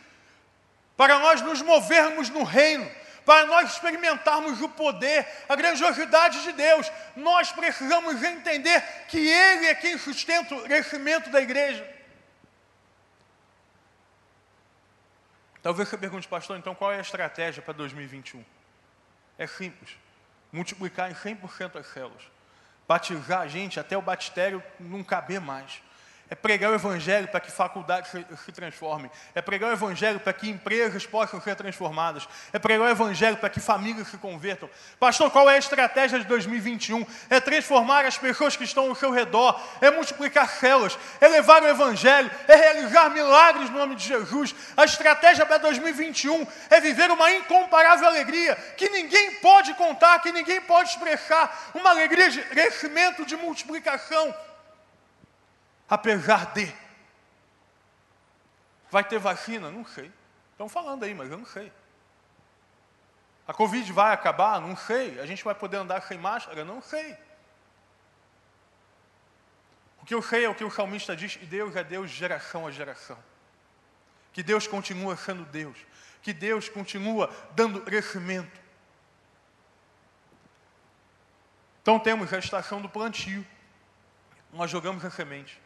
Para 1.02 1.18
nós 1.18 1.42
nos 1.42 1.64
movermos 1.64 2.30
no 2.30 2.44
reino, 2.44 2.88
para 3.26 3.48
nós 3.48 3.72
experimentarmos 3.72 4.62
o 4.62 4.70
poder, 4.70 5.28
a 5.50 5.56
grandiosidade 5.56 6.44
de 6.44 6.52
Deus, 6.52 6.92
nós 7.16 7.52
precisamos 7.52 8.22
entender 8.22 8.80
que 9.08 9.18
Ele 9.18 9.66
é 9.66 9.74
quem 9.74 9.98
sustenta 9.98 10.54
o 10.54 10.62
crescimento 10.62 11.32
da 11.32 11.42
igreja. 11.42 11.84
Talvez 15.64 15.90
você 15.90 15.98
pergunte, 15.98 16.28
pastor, 16.28 16.56
então 16.60 16.76
qual 16.76 16.94
é 16.94 17.00
a 17.00 17.02
estratégia 17.02 17.64
para 17.64 17.74
2021? 17.74 18.46
É 19.40 19.48
simples: 19.48 19.98
multiplicar 20.52 21.10
em 21.10 21.16
100% 21.16 21.80
as 21.80 21.88
células, 21.88 22.22
batizar 22.88 23.42
a 23.42 23.48
gente 23.48 23.80
até 23.80 23.98
o 23.98 24.04
batistério 24.04 24.64
não 24.80 25.04
caber 25.04 25.42
mais 25.42 25.82
é 26.32 26.36
pregar 26.36 26.72
o 26.72 26.74
Evangelho 26.74 27.28
para 27.28 27.42
que 27.42 27.52
faculdades 27.52 28.10
se, 28.10 28.52
transformem. 28.54 29.12
É 29.36 29.42
pregar 29.42 29.70
o 29.70 29.74
Evangelho 29.74 30.18
para 30.18 30.32
que 30.32 30.50
empresas 30.50 31.06
possam 31.06 31.42
ser 31.42 31.58
transformadas. 31.58 32.26
É 32.54 32.58
pregar 32.58 32.88
o 32.88 32.90
Evangelho 32.90 33.36
para 33.36 33.50
que 33.50 33.60
famílias 33.60 34.08
se 34.08 34.18
convertam. 34.18 34.70
Pastor, 34.98 35.30
qual 35.30 35.50
é 35.50 35.56
a 35.56 35.58
estratégia 35.58 36.18
de 36.18 36.26
2021? 36.26 37.06
É 37.30 37.42
transformar 37.42 38.06
as 38.06 38.18
pessoas 38.18 38.56
que 38.56 38.64
estão 38.64 38.88
ao 38.88 38.96
seu 38.96 39.12
redor. 39.12 39.62
É 39.82 39.92
multiplicar 39.92 40.48
células. 40.48 40.98
É 41.20 41.28
levar 41.28 41.64
o 41.64 41.68
Evangelho. 41.68 42.32
É 42.48 42.56
realizar 42.56 43.10
milagres 43.10 43.70
no 43.70 43.78
nome 43.78 43.96
de 43.96 44.08
Jesus. 44.08 44.56
A 44.78 44.86
estratégia 44.86 45.46
para 45.46 45.58
2021 45.58 46.48
é 46.70 46.80
viver 46.80 47.12
uma 47.12 47.30
incomparável 47.34 48.08
alegria 48.08 48.56
que 48.78 48.88
ninguém 48.88 49.36
pode 49.42 49.74
contar, 49.74 50.20
que 50.20 50.32
ninguém 50.32 50.62
pode 50.62 50.92
expressar. 50.92 51.72
Uma 51.74 51.90
alegria 51.90 52.30
de 52.30 52.42
crescimento, 52.44 53.26
de 53.26 53.36
multiplicação 53.36 54.34
apesar 55.92 56.54
de. 56.54 56.74
Vai 58.90 59.04
ter 59.04 59.20
vacina? 59.20 59.70
Não 59.70 59.86
sei. 59.86 60.10
Estão 60.52 60.70
falando 60.70 61.04
aí, 61.04 61.14
mas 61.14 61.30
eu 61.30 61.38
não 61.38 61.46
sei. 61.46 61.72
A 63.46 63.54
Covid 63.54 63.92
vai 63.92 64.14
acabar? 64.14 64.62
Não 64.62 64.78
sei. 64.78 65.20
A 65.20 65.26
gente 65.26 65.44
vai 65.44 65.54
poder 65.54 65.78
andar 65.78 66.02
sem 66.04 66.18
máscara? 66.18 66.64
Não 66.64 66.82
sei. 66.82 67.18
O 70.02 70.06
que 70.06 70.16
eu 70.16 70.22
sei 70.22 70.46
é 70.46 70.50
o 70.50 70.56
que 70.56 70.64
o 70.64 70.72
salmista 70.72 71.14
diz: 71.14 71.38
e 71.42 71.46
Deus 71.46 71.76
é 71.76 71.84
Deus 71.84 72.10
de 72.10 72.16
geração 72.16 72.66
a 72.66 72.72
geração. 72.72 73.18
Que 74.32 74.42
Deus 74.42 74.66
continua 74.68 75.18
sendo 75.18 75.44
Deus. 75.44 75.78
Que 76.22 76.32
Deus 76.32 76.70
continua 76.70 77.30
dando 77.54 77.82
crescimento. 77.82 78.62
Então 81.82 82.00
temos 82.00 82.32
a 82.32 82.38
estação 82.38 82.82
do 82.82 82.88
plantio. 82.88 83.46
Nós 84.54 84.72
jogamos 84.72 85.04
a 85.04 85.10
semente 85.10 85.60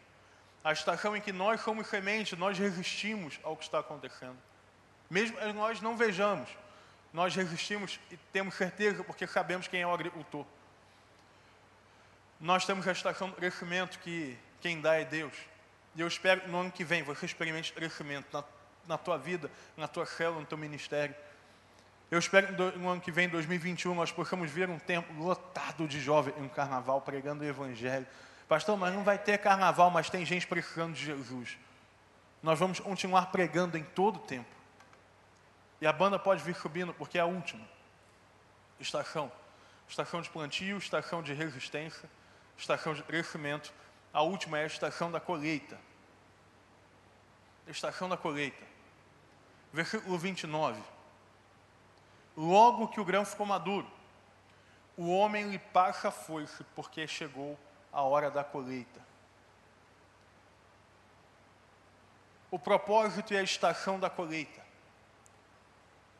a 0.66 0.72
estação 0.72 1.16
em 1.16 1.20
que 1.20 1.32
nós 1.32 1.60
somos 1.60 1.86
semente, 1.86 2.34
nós 2.34 2.58
resistimos 2.58 3.38
ao 3.44 3.56
que 3.56 3.62
está 3.62 3.78
acontecendo. 3.78 4.36
Mesmo 5.08 5.36
que 5.36 5.52
nós 5.52 5.80
não 5.80 5.96
vejamos, 5.96 6.48
nós 7.12 7.36
resistimos 7.36 8.00
e 8.10 8.16
temos 8.32 8.56
certeza 8.56 9.04
porque 9.04 9.28
sabemos 9.28 9.68
quem 9.68 9.82
é 9.82 9.86
o 9.86 9.94
agricultor. 9.94 10.44
Nós 12.40 12.66
temos 12.66 12.88
a 12.88 12.90
estação 12.90 13.30
do 13.30 13.36
crescimento 13.36 14.00
que 14.00 14.36
quem 14.60 14.80
dá 14.80 14.96
é 14.96 15.04
Deus. 15.04 15.34
E 15.94 16.00
eu 16.00 16.08
espero 16.08 16.40
que 16.40 16.48
no 16.48 16.58
ano 16.58 16.72
que 16.72 16.82
vem 16.82 17.00
você 17.04 17.26
experimente 17.26 17.72
crescimento 17.72 18.26
na, 18.32 18.42
na 18.88 18.98
tua 18.98 19.16
vida, 19.16 19.48
na 19.76 19.86
tua 19.86 20.04
célula, 20.04 20.40
no 20.40 20.46
teu 20.46 20.58
ministério. 20.58 21.14
Eu 22.10 22.18
espero 22.18 22.48
que 22.48 22.52
no 22.76 22.88
ano 22.88 23.00
que 23.00 23.12
vem, 23.12 23.28
2021, 23.28 23.94
nós 23.94 24.10
possamos 24.10 24.50
ver 24.50 24.68
um 24.68 24.80
tempo 24.80 25.12
lotado 25.12 25.86
de 25.86 26.00
jovens 26.00 26.36
em 26.36 26.42
um 26.42 26.48
carnaval 26.48 27.00
pregando 27.02 27.44
o 27.44 27.46
Evangelho, 27.46 28.06
Pastor, 28.48 28.76
mas 28.76 28.94
não 28.94 29.02
vai 29.02 29.18
ter 29.18 29.38
carnaval, 29.38 29.90
mas 29.90 30.08
tem 30.08 30.24
gente 30.24 30.46
precisando 30.46 30.94
de 30.94 31.04
Jesus. 31.04 31.58
Nós 32.42 32.58
vamos 32.58 32.78
continuar 32.78 33.26
pregando 33.26 33.76
em 33.76 33.82
todo 33.82 34.16
o 34.16 34.20
tempo. 34.20 34.54
E 35.80 35.86
a 35.86 35.92
banda 35.92 36.18
pode 36.18 36.42
vir 36.42 36.54
subindo, 36.54 36.94
porque 36.94 37.18
é 37.18 37.20
a 37.20 37.26
última 37.26 37.66
estação. 38.78 39.30
Estação 39.88 40.20
de 40.20 40.30
plantio, 40.30 40.78
estação 40.78 41.22
de 41.22 41.32
resistência, 41.32 42.08
estação 42.56 42.94
de 42.94 43.02
crescimento. 43.02 43.72
A 44.12 44.22
última 44.22 44.58
é 44.58 44.64
a 44.64 44.66
estação 44.66 45.10
da 45.10 45.20
colheita. 45.20 45.78
Estação 47.66 48.08
da 48.08 48.16
colheita. 48.16 48.64
Versículo 49.72 50.16
29. 50.16 50.80
Logo 52.36 52.88
que 52.88 53.00
o 53.00 53.04
grão 53.04 53.24
ficou 53.24 53.46
maduro, 53.46 53.90
o 54.96 55.10
homem 55.10 55.50
lhe 55.50 55.58
passa 55.58 56.08
a 56.08 56.12
foice, 56.12 56.64
porque 56.74 57.06
chegou 57.06 57.58
a 57.96 58.02
hora 58.02 58.30
da 58.30 58.44
colheita. 58.44 59.00
O 62.50 62.58
propósito 62.58 63.32
e 63.32 63.38
a 63.38 63.42
estação 63.42 63.98
da 63.98 64.10
colheita. 64.10 64.62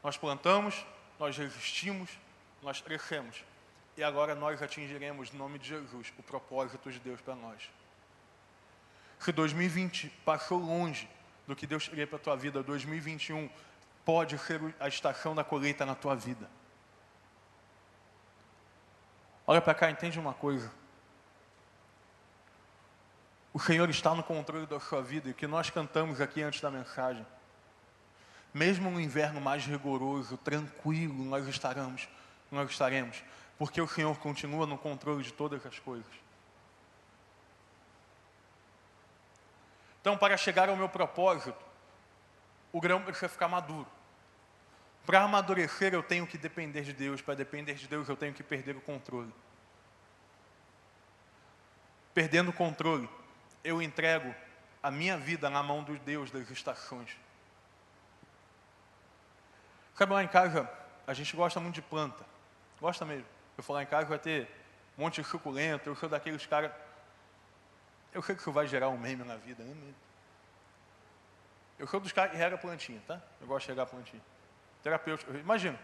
Nós 0.03 0.17
plantamos, 0.17 0.87
nós 1.19 1.37
resistimos, 1.37 2.19
nós 2.63 2.81
crescemos. 2.81 3.45
E 3.95 4.03
agora 4.03 4.35
nós 4.35 4.63
atingiremos, 4.63 5.35
em 5.35 5.37
nome 5.37 5.59
de 5.59 5.69
Jesus, 5.69 6.15
o 6.19 6.23
propósito 6.23 6.91
de 6.91 6.99
Deus 6.99 7.21
para 7.21 7.35
nós. 7.35 7.71
Se 9.19 9.31
2020 9.31 10.09
passou 10.25 10.59
longe 10.59 11.07
do 11.47 11.55
que 11.55 11.67
Deus 11.67 11.87
queria 11.87 12.07
para 12.07 12.17
a 12.17 12.21
tua 12.21 12.37
vida, 12.37 12.63
2021 12.63 13.51
pode 14.03 14.39
ser 14.39 14.75
a 14.81 14.89
estação 14.89 15.35
da 15.35 15.45
colheita 15.45 15.85
na 15.85 15.95
tua 15.95 16.17
vida. 16.17 16.49
Olha 19.47 19.61
para 19.61 19.75
cá, 19.75 19.91
entende 19.91 20.19
uma 20.19 20.33
coisa. 20.33 20.73
O 23.57 23.59
Senhor 23.59 23.89
está 23.89 24.15
no 24.15 24.23
controle 24.23 24.67
da 24.67 24.79
sua 24.79 25.01
vida 25.01 25.31
e 25.31 25.33
que 25.33 25.47
nós 25.47 25.71
cantamos 25.71 26.21
aqui 26.21 26.43
antes 26.43 26.61
da 26.61 26.71
mensagem. 26.71 27.27
Mesmo 28.53 28.91
no 28.91 29.01
inverno 29.01 29.41
mais 29.41 29.65
rigoroso, 29.65 30.37
tranquilo, 30.37 31.25
nós 31.25 31.49
estaremos, 31.49 32.07
nós 32.51 32.71
estaremos, 32.71 33.25
porque 33.59 33.81
o 33.81 33.89
Senhor 33.89 34.15
continua 34.19 34.67
no 34.67 34.77
controle 34.77 35.25
de 35.25 35.33
todas 35.33 35.65
as 35.65 35.79
coisas. 35.79 36.13
Então, 40.03 40.19
para 40.19 40.37
chegar 40.37 40.69
ao 40.69 40.77
meu 40.77 40.91
propósito, 40.91 41.57
o 42.71 42.79
grão 42.79 43.01
precisa 43.01 43.27
ficar 43.27 43.49
maduro. 43.49 43.89
Para 45.07 45.23
amadurecer, 45.23 45.95
eu 45.95 46.03
tenho 46.03 46.27
que 46.27 46.37
depender 46.37 46.83
de 46.83 46.93
Deus. 46.93 47.23
Para 47.23 47.35
depender 47.37 47.73
de 47.73 47.89
Deus, 47.89 48.07
eu 48.07 48.19
tenho 48.19 48.35
que 48.35 48.43
perder 48.43 48.77
o 48.77 48.83
controle. 48.83 49.33
Perdendo 52.13 52.51
o 52.51 52.53
controle, 52.53 53.09
eu 53.67 53.83
entrego 53.83 54.33
a 54.81 54.91
minha 54.91 55.17
vida 55.19 55.51
na 55.51 55.63
mão 55.63 55.83
do 55.83 55.99
Deus 55.99 56.31
das 56.31 56.49
estações. 56.51 57.17
Sabe 59.95 60.13
lá 60.13 60.23
em 60.23 60.29
casa, 60.29 60.71
a 61.07 61.13
gente 61.13 61.35
gosta 61.35 61.59
muito 61.59 61.75
de 61.75 61.83
planta. 61.83 62.25
Gosta 62.81 63.05
mesmo. 63.05 63.27
Eu 63.59 63.65
falar 63.65 63.83
em 63.83 63.87
casa 63.87 64.07
vai 64.07 64.19
ter 64.19 64.49
um 64.97 65.03
monte 65.03 65.21
de 65.21 65.29
suculento, 65.29 65.89
eu 65.89 65.97
sou 65.97 66.09
daqueles 66.09 66.47
caras. 66.47 66.71
Eu 68.13 68.23
sei 68.23 68.35
que 68.35 68.41
isso 68.41 68.53
vai 68.53 68.67
gerar 68.69 68.89
um 68.89 68.97
meme 68.97 69.25
na 69.25 69.37
vida, 69.37 69.65
né? 69.65 69.95
Eu 71.79 71.87
sou 71.87 71.99
dos 71.99 72.13
caras 72.13 72.31
que 72.31 72.37
rega 72.37 72.57
plantinha, 72.57 73.03
tá? 73.07 73.21
Eu 73.41 73.47
gosto 73.47 73.67
de 73.67 73.73
regar 73.73 73.87
plantinha. 73.87 74.23
Terapêutico. 74.83 75.35
Imagina. 75.35 75.79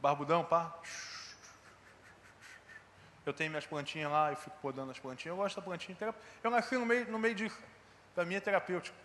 Barbudão, 0.00 0.44
pá. 0.44 0.74
Eu 3.24 3.32
tenho 3.32 3.50
minhas 3.50 3.66
plantinhas 3.66 4.10
lá, 4.10 4.30
eu 4.30 4.36
fico 4.36 4.56
podando 4.62 4.90
as 4.90 4.98
plantinhas. 4.98 5.36
Eu 5.36 5.42
gosto 5.42 5.56
da 5.56 5.62
plantinha. 5.62 5.96
Eu 6.42 6.50
nasci 6.50 6.76
no 6.76 6.86
meio, 6.86 7.10
no 7.10 7.18
meio 7.18 7.34
disso. 7.34 7.58
Para 8.14 8.24
mim 8.24 8.34
é 8.34 8.40
terapêutico. 8.40 8.96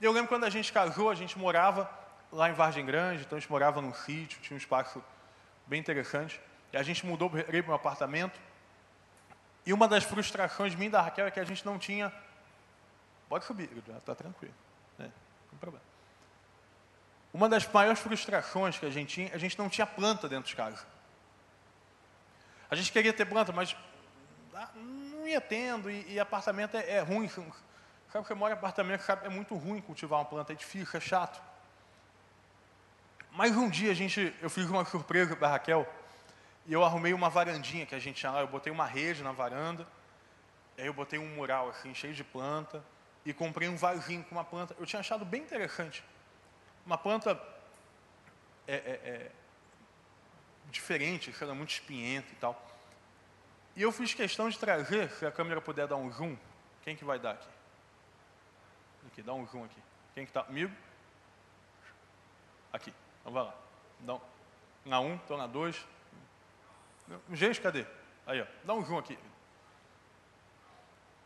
Eu 0.00 0.12
lembro 0.12 0.28
quando 0.28 0.44
a 0.44 0.50
gente 0.50 0.72
casou, 0.72 1.10
a 1.10 1.14
gente 1.14 1.38
morava 1.38 1.90
lá 2.32 2.48
em 2.48 2.52
Vargem 2.52 2.86
Grande, 2.86 3.22
então 3.22 3.36
a 3.36 3.40
gente 3.40 3.50
morava 3.50 3.82
num 3.82 3.92
sítio, 3.92 4.40
tinha 4.40 4.54
um 4.54 4.58
espaço 4.58 5.02
bem 5.66 5.80
interessante. 5.80 6.40
E 6.72 6.76
a 6.76 6.82
gente 6.82 7.04
mudou 7.04 7.28
para 7.28 7.44
um 7.68 7.74
apartamento. 7.74 8.40
E 9.66 9.72
uma 9.72 9.86
das 9.86 10.04
frustrações 10.04 10.72
de 10.72 10.78
mim 10.78 10.88
da 10.88 11.02
Raquel 11.02 11.26
é 11.26 11.30
que 11.30 11.40
a 11.40 11.44
gente 11.44 11.66
não 11.66 11.78
tinha. 11.78 12.12
Pode 13.28 13.44
subir, 13.44 13.68
está 13.98 14.14
tranquilo. 14.14 14.54
Né? 14.96 15.06
Não 15.06 15.50
tem 15.50 15.58
problema. 15.58 15.84
Uma 17.32 17.48
das 17.48 17.66
maiores 17.70 18.00
frustrações 18.00 18.78
que 18.78 18.86
a 18.86 18.90
gente 18.90 19.14
tinha, 19.14 19.34
a 19.34 19.38
gente 19.38 19.58
não 19.58 19.68
tinha 19.68 19.86
planta 19.86 20.28
dentro 20.28 20.48
de 20.48 20.56
casa. 20.56 20.84
A 22.70 22.74
gente 22.76 22.92
queria 22.92 23.12
ter 23.12 23.26
planta, 23.26 23.52
mas 23.52 23.76
ah, 24.54 24.68
não 24.74 25.26
ia 25.26 25.40
tendo, 25.40 25.90
e, 25.90 26.12
e 26.12 26.20
apartamento 26.20 26.76
é, 26.76 26.88
é, 26.90 27.00
ruim 27.00 27.28
Sabe 28.12 28.26
que 28.26 28.34
mora 28.34 28.54
em 28.54 28.56
apartamento, 28.56 29.02
sabe, 29.02 29.26
é 29.26 29.28
muito 29.28 29.54
ruim 29.56 29.80
cultivar 29.80 30.18
uma 30.18 30.24
planta, 30.24 30.52
é 30.52 30.56
difícil, 30.56 30.96
é 30.96 31.00
chato. 31.00 31.40
Mas 33.32 33.56
um 33.56 33.68
dia 33.68 33.92
a 33.92 33.94
gente, 33.94 34.34
eu 34.40 34.50
fiz 34.50 34.68
uma 34.68 34.84
surpresa 34.84 35.36
para 35.36 35.48
Raquel 35.48 35.88
e 36.66 36.72
eu 36.72 36.84
arrumei 36.84 37.12
uma 37.12 37.30
varandinha 37.30 37.86
que 37.86 37.94
a 37.94 37.98
gente 37.98 38.16
tinha 38.16 38.32
lá, 38.32 38.40
eu 38.40 38.48
botei 38.48 38.72
uma 38.72 38.86
rede 38.86 39.22
na 39.22 39.32
varanda, 39.32 39.86
aí 40.76 40.86
eu 40.86 40.92
botei 40.92 41.18
um 41.18 41.28
mural 41.34 41.68
assim, 41.68 41.94
cheio 41.94 42.14
de 42.14 42.24
planta, 42.24 42.82
e 43.24 43.32
comprei 43.32 43.68
um 43.68 43.76
vasinho 43.76 44.24
com 44.24 44.34
uma 44.34 44.44
planta. 44.44 44.74
Eu 44.78 44.86
tinha 44.86 45.00
achado 45.00 45.24
bem 45.24 45.42
interessante. 45.42 46.04
Uma 46.86 46.96
planta 46.96 47.40
é, 48.66 48.74
é, 48.74 49.00
é, 49.04 49.30
diferente, 50.70 51.32
que 51.32 51.44
era 51.44 51.54
muito 51.54 51.70
espinhenta 51.70 52.28
e 52.32 52.36
tal. 52.36 52.70
E 53.76 53.82
eu 53.82 53.92
fiz 53.92 54.14
questão 54.14 54.48
de 54.48 54.58
trazer, 54.58 55.10
se 55.12 55.24
a 55.24 55.32
câmera 55.32 55.60
puder 55.60 55.86
dar 55.86 55.96
um 55.96 56.10
zoom, 56.10 56.36
quem 56.82 56.96
que 56.96 57.04
vai 57.04 57.18
dar 57.18 57.32
aqui? 57.32 57.48
Aqui, 59.06 59.22
dá 59.22 59.32
um 59.32 59.46
zoom 59.46 59.64
aqui. 59.64 59.80
Quem 60.14 60.24
que 60.24 60.30
está 60.30 60.42
comigo? 60.42 60.72
Aqui, 62.72 62.92
então 63.20 63.32
vai 63.32 63.44
lá. 63.44 63.54
Dá 64.00 64.14
um, 64.14 64.20
na 64.84 65.00
1, 65.00 65.06
um, 65.06 65.14
estou 65.16 65.36
na 65.36 65.46
2. 65.46 65.86
Gente, 67.32 67.60
cadê? 67.60 67.86
Aí, 68.26 68.40
ó, 68.40 68.46
dá 68.64 68.74
um 68.74 68.84
zoom 68.84 68.98
aqui. 68.98 69.18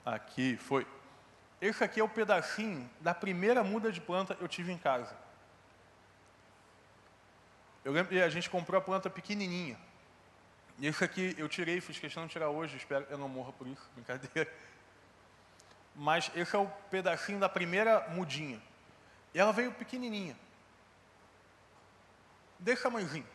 Aqui, 0.05 0.57
foi. 0.57 0.86
Esse 1.61 1.82
aqui 1.82 2.01
é 2.01 2.05
o 2.05 2.09
pedacinho 2.09 2.88
da 3.01 3.14
primeira 3.14 3.64
muda 3.64 3.90
de 3.90 4.01
planta 4.01 4.34
que 4.34 4.42
eu 4.42 4.49
tive 4.49 4.72
em 4.72 4.78
casa. 4.78 5.16
Eu 7.85 7.93
lembro 7.93 8.22
a 8.22 8.28
gente 8.28 8.49
comprou 8.49 8.78
a 8.78 8.80
planta 8.80 9.11
pequenininha. 9.11 9.78
E 10.78 10.87
esse 10.87 11.05
aqui 11.05 11.35
eu 11.39 11.49
tirei, 11.49 11.80
fiz 11.80 11.99
questão 11.99 12.26
de 12.26 12.32
tirar 12.32 12.49
hoje, 12.49 12.76
espero 12.76 13.05
que 13.05 13.12
eu 13.12 13.18
não 13.18 13.28
morra 13.28 13.53
por 13.53 13.66
isso, 13.66 13.89
brincadeira. 13.95 14.51
Mas 15.95 16.30
esse 16.35 16.57
é 16.57 16.59
o 16.59 16.66
pedacinho 16.91 17.39
da 17.39 17.49
primeira 17.49 18.09
mudinha. 18.09 18.61
E 19.32 19.39
ela 19.39 19.53
veio 19.53 19.70
pequenininha. 19.72 20.37
Desse 22.59 22.82
tamanhozinho. 22.82 23.26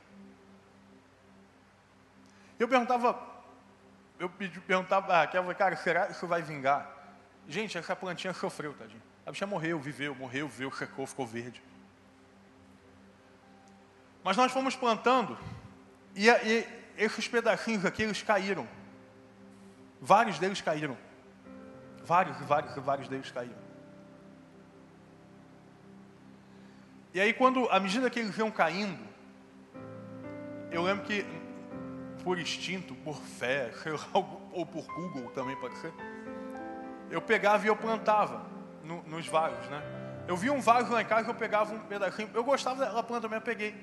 Eu 2.58 2.68
perguntava, 2.68 3.18
eu 4.18 4.30
perguntava 4.30 5.14
a 5.14 5.20
Raquel, 5.22 5.56
cara, 5.56 5.78
será 5.78 6.08
que 6.08 6.12
isso 6.14 6.28
vai 6.28 6.42
vingar? 6.42 6.92
Gente, 7.48 7.78
essa 7.78 7.96
plantinha 7.96 8.34
sofreu, 8.34 8.74
tadinho. 8.74 9.02
A 9.26 9.32
bicha 9.32 9.48
morreu, 9.48 9.80
viveu, 9.80 10.14
morreu, 10.14 10.50
viveu, 10.50 10.72
secou, 10.74 11.06
ficou 11.06 11.26
verde. 11.26 11.62
Mas 14.24 14.36
nós 14.36 14.52
fomos 14.52 14.76
plantando 14.76 15.38
e, 16.16 16.30
e 16.30 16.68
esses 16.98 17.28
pedacinhos 17.28 17.86
aqui, 17.86 18.04
eles 18.04 18.22
caíram. 18.22 18.68
Vários 20.02 20.38
deles 20.38 20.62
caíram. 20.62 20.98
Vários, 22.04 22.38
vários, 22.42 22.76
vários 22.76 23.08
deles 23.08 23.32
caíram. 23.32 23.70
E 27.14 27.20
aí, 27.20 27.34
quando, 27.34 27.68
à 27.70 27.80
medida 27.80 28.10
que 28.10 28.20
eles 28.20 28.38
iam 28.38 28.52
caindo, 28.52 29.00
eu 30.72 30.84
lembro 30.84 31.06
que, 31.06 31.26
por 32.24 32.38
instinto, 32.38 32.94
por 32.96 33.18
fé, 33.18 33.72
ou 34.14 34.66
por 34.66 34.86
Google 34.86 35.32
também 35.32 35.56
pode 35.56 35.78
ser, 35.78 35.94
eu 37.10 37.22
pegava 37.22 37.66
e 37.66 37.68
eu 37.68 37.76
plantava 37.76 38.46
no, 38.84 39.02
nos 39.04 39.26
vasos, 39.28 39.68
né? 39.70 39.82
Eu 40.28 40.38
vi 40.38 40.50
um 40.50 40.62
vaso 40.62 40.92
lá 40.92 41.02
em 41.02 41.06
casa, 41.06 41.28
eu 41.28 41.34
pegava 41.34 41.74
um 41.74 41.80
pedacinho, 41.80 42.30
eu 42.34 42.44
gostava 42.44 42.86
da 42.86 43.02
planta, 43.02 43.26
eu 43.26 43.30
me 43.30 43.38
apeguei. 43.38 43.74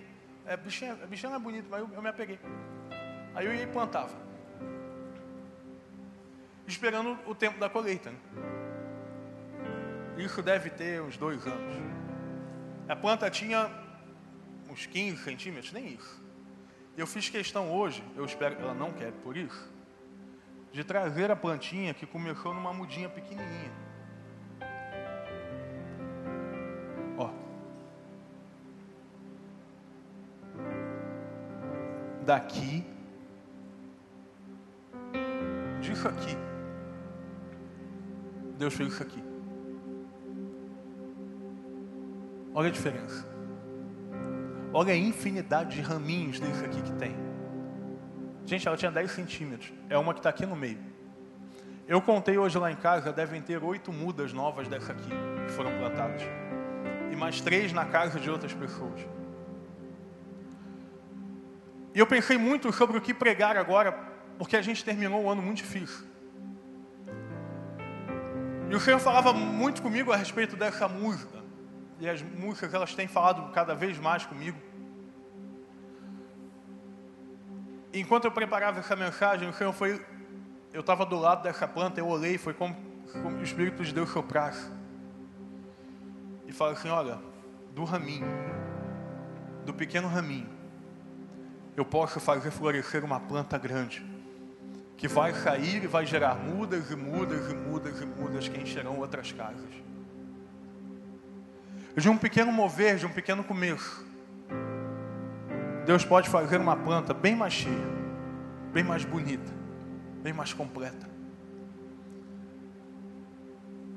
É, 0.46 0.56
bichinha, 0.56 0.94
bichinha 0.94 1.30
não 1.30 1.36
é 1.38 1.40
bonito, 1.40 1.66
mas 1.68 1.80
eu, 1.80 1.90
eu 1.92 2.00
me 2.00 2.08
apeguei. 2.08 2.38
Aí 3.34 3.44
eu 3.44 3.54
ia 3.54 3.64
e 3.64 3.66
plantava. 3.66 4.14
Esperando 6.66 7.18
o 7.26 7.34
tempo 7.34 7.58
da 7.58 7.68
colheita. 7.68 8.10
Né? 8.10 8.18
Isso 10.18 10.42
deve 10.42 10.70
ter 10.70 11.02
uns 11.02 11.16
dois 11.16 11.46
anos. 11.46 11.76
A 12.88 12.96
planta 12.96 13.28
tinha 13.30 13.70
uns 14.70 14.86
15 14.86 15.22
centímetros, 15.22 15.72
nem 15.72 15.94
isso. 15.94 16.24
Eu 16.96 17.06
fiz 17.06 17.28
questão 17.28 17.70
hoje, 17.70 18.02
eu 18.16 18.24
espero 18.24 18.56
que 18.56 18.62
ela 18.62 18.72
não 18.72 18.92
quer 18.92 19.12
por 19.12 19.36
isso, 19.36 19.70
de 20.72 20.82
trazer 20.82 21.30
a 21.30 21.36
plantinha 21.36 21.92
que 21.92 22.06
começou 22.06 22.54
numa 22.54 22.72
mudinha 22.72 23.08
pequenininha. 23.08 23.85
Daqui, 32.26 32.84
disso 35.80 36.08
aqui, 36.08 36.36
Deus 38.58 38.74
fez 38.74 38.92
isso 38.92 39.02
aqui. 39.02 39.22
Olha 42.52 42.68
a 42.68 42.72
diferença. 42.72 43.24
Olha 44.72 44.92
a 44.92 44.96
infinidade 44.96 45.76
de 45.76 45.82
raminhos 45.82 46.40
disso 46.40 46.64
aqui 46.64 46.82
que 46.82 46.92
tem. 46.94 47.14
Gente, 48.44 48.66
ela 48.66 48.76
tinha 48.76 48.90
10 48.90 49.08
centímetros. 49.08 49.72
É 49.88 49.96
uma 49.96 50.12
que 50.12 50.18
está 50.18 50.30
aqui 50.30 50.44
no 50.44 50.56
meio. 50.56 50.80
Eu 51.86 52.02
contei 52.02 52.36
hoje 52.36 52.58
lá 52.58 52.72
em 52.72 52.76
casa, 52.76 53.12
devem 53.12 53.40
ter 53.40 53.62
oito 53.62 53.92
mudas 53.92 54.32
novas 54.32 54.66
dessa 54.66 54.90
aqui, 54.90 55.10
que 55.46 55.52
foram 55.52 55.70
plantadas. 55.78 56.22
E 57.12 57.14
mais 57.14 57.40
três 57.40 57.72
na 57.72 57.84
casa 57.84 58.18
de 58.18 58.28
outras 58.28 58.52
pessoas. 58.52 59.06
E 61.96 61.98
eu 61.98 62.06
pensei 62.06 62.36
muito 62.36 62.70
sobre 62.74 62.98
o 62.98 63.00
que 63.00 63.14
pregar 63.14 63.56
agora, 63.56 63.90
porque 64.36 64.54
a 64.54 64.60
gente 64.60 64.84
terminou 64.84 65.24
um 65.24 65.30
ano 65.30 65.40
muito 65.40 65.56
difícil. 65.56 66.06
E 68.68 68.74
o 68.74 68.78
Senhor 68.78 68.98
falava 68.98 69.32
muito 69.32 69.80
comigo 69.80 70.12
a 70.12 70.16
respeito 70.16 70.56
dessa 70.56 70.86
música. 70.86 71.42
E 71.98 72.06
as 72.06 72.20
músicas, 72.20 72.74
elas 72.74 72.94
têm 72.94 73.08
falado 73.08 73.50
cada 73.50 73.74
vez 73.74 73.98
mais 73.98 74.26
comigo. 74.26 74.58
enquanto 77.94 78.26
eu 78.26 78.30
preparava 78.30 78.78
essa 78.80 78.94
mensagem, 78.94 79.48
o 79.48 79.54
Senhor 79.54 79.72
foi. 79.72 80.04
Eu 80.74 80.80
estava 80.80 81.06
do 81.06 81.16
lado 81.16 81.42
dessa 81.44 81.66
planta, 81.66 81.98
eu 81.98 82.06
olhei, 82.06 82.36
foi 82.36 82.52
como, 82.52 82.76
como 83.22 83.38
o 83.38 83.42
Espírito 83.42 83.82
de 83.82 83.94
Deus 83.94 84.10
soprasse. 84.10 84.70
E 86.46 86.52
falou 86.52 86.74
assim: 86.74 86.90
olha, 86.90 87.18
do 87.74 87.84
raminho, 87.84 88.26
do 89.64 89.72
pequeno 89.72 90.08
raminho, 90.08 90.55
eu 91.76 91.84
posso 91.84 92.18
fazer 92.18 92.50
florescer 92.50 93.04
uma 93.04 93.20
planta 93.20 93.58
grande, 93.58 94.04
que 94.96 95.06
vai 95.06 95.34
sair 95.34 95.84
e 95.84 95.86
vai 95.86 96.06
gerar 96.06 96.34
mudas 96.34 96.90
e 96.90 96.96
mudas 96.96 97.50
e 97.50 97.54
mudas 97.54 98.00
e 98.00 98.06
mudas 98.06 98.48
que 98.48 98.58
encherão 98.58 98.98
outras 98.98 99.30
casas. 99.30 99.68
De 101.94 102.08
um 102.08 102.16
pequeno 102.16 102.50
mover, 102.50 102.96
de 102.96 103.04
um 103.04 103.12
pequeno 103.12 103.44
começo, 103.44 104.06
Deus 105.84 106.04
pode 106.04 106.28
fazer 106.30 106.60
uma 106.60 106.76
planta 106.76 107.12
bem 107.12 107.36
mais 107.36 107.52
cheia, 107.52 107.86
bem 108.72 108.82
mais 108.82 109.04
bonita, 109.04 109.52
bem 110.22 110.32
mais 110.32 110.52
completa. 110.52 111.06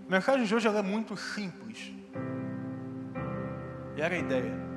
A 0.07 0.11
mensagem 0.11 0.45
de 0.45 0.53
hoje 0.53 0.67
é 0.67 0.81
muito 0.81 1.15
simples. 1.15 1.93
E 3.95 4.01
era 4.01 4.15
a 4.15 4.17
ideia. 4.17 4.68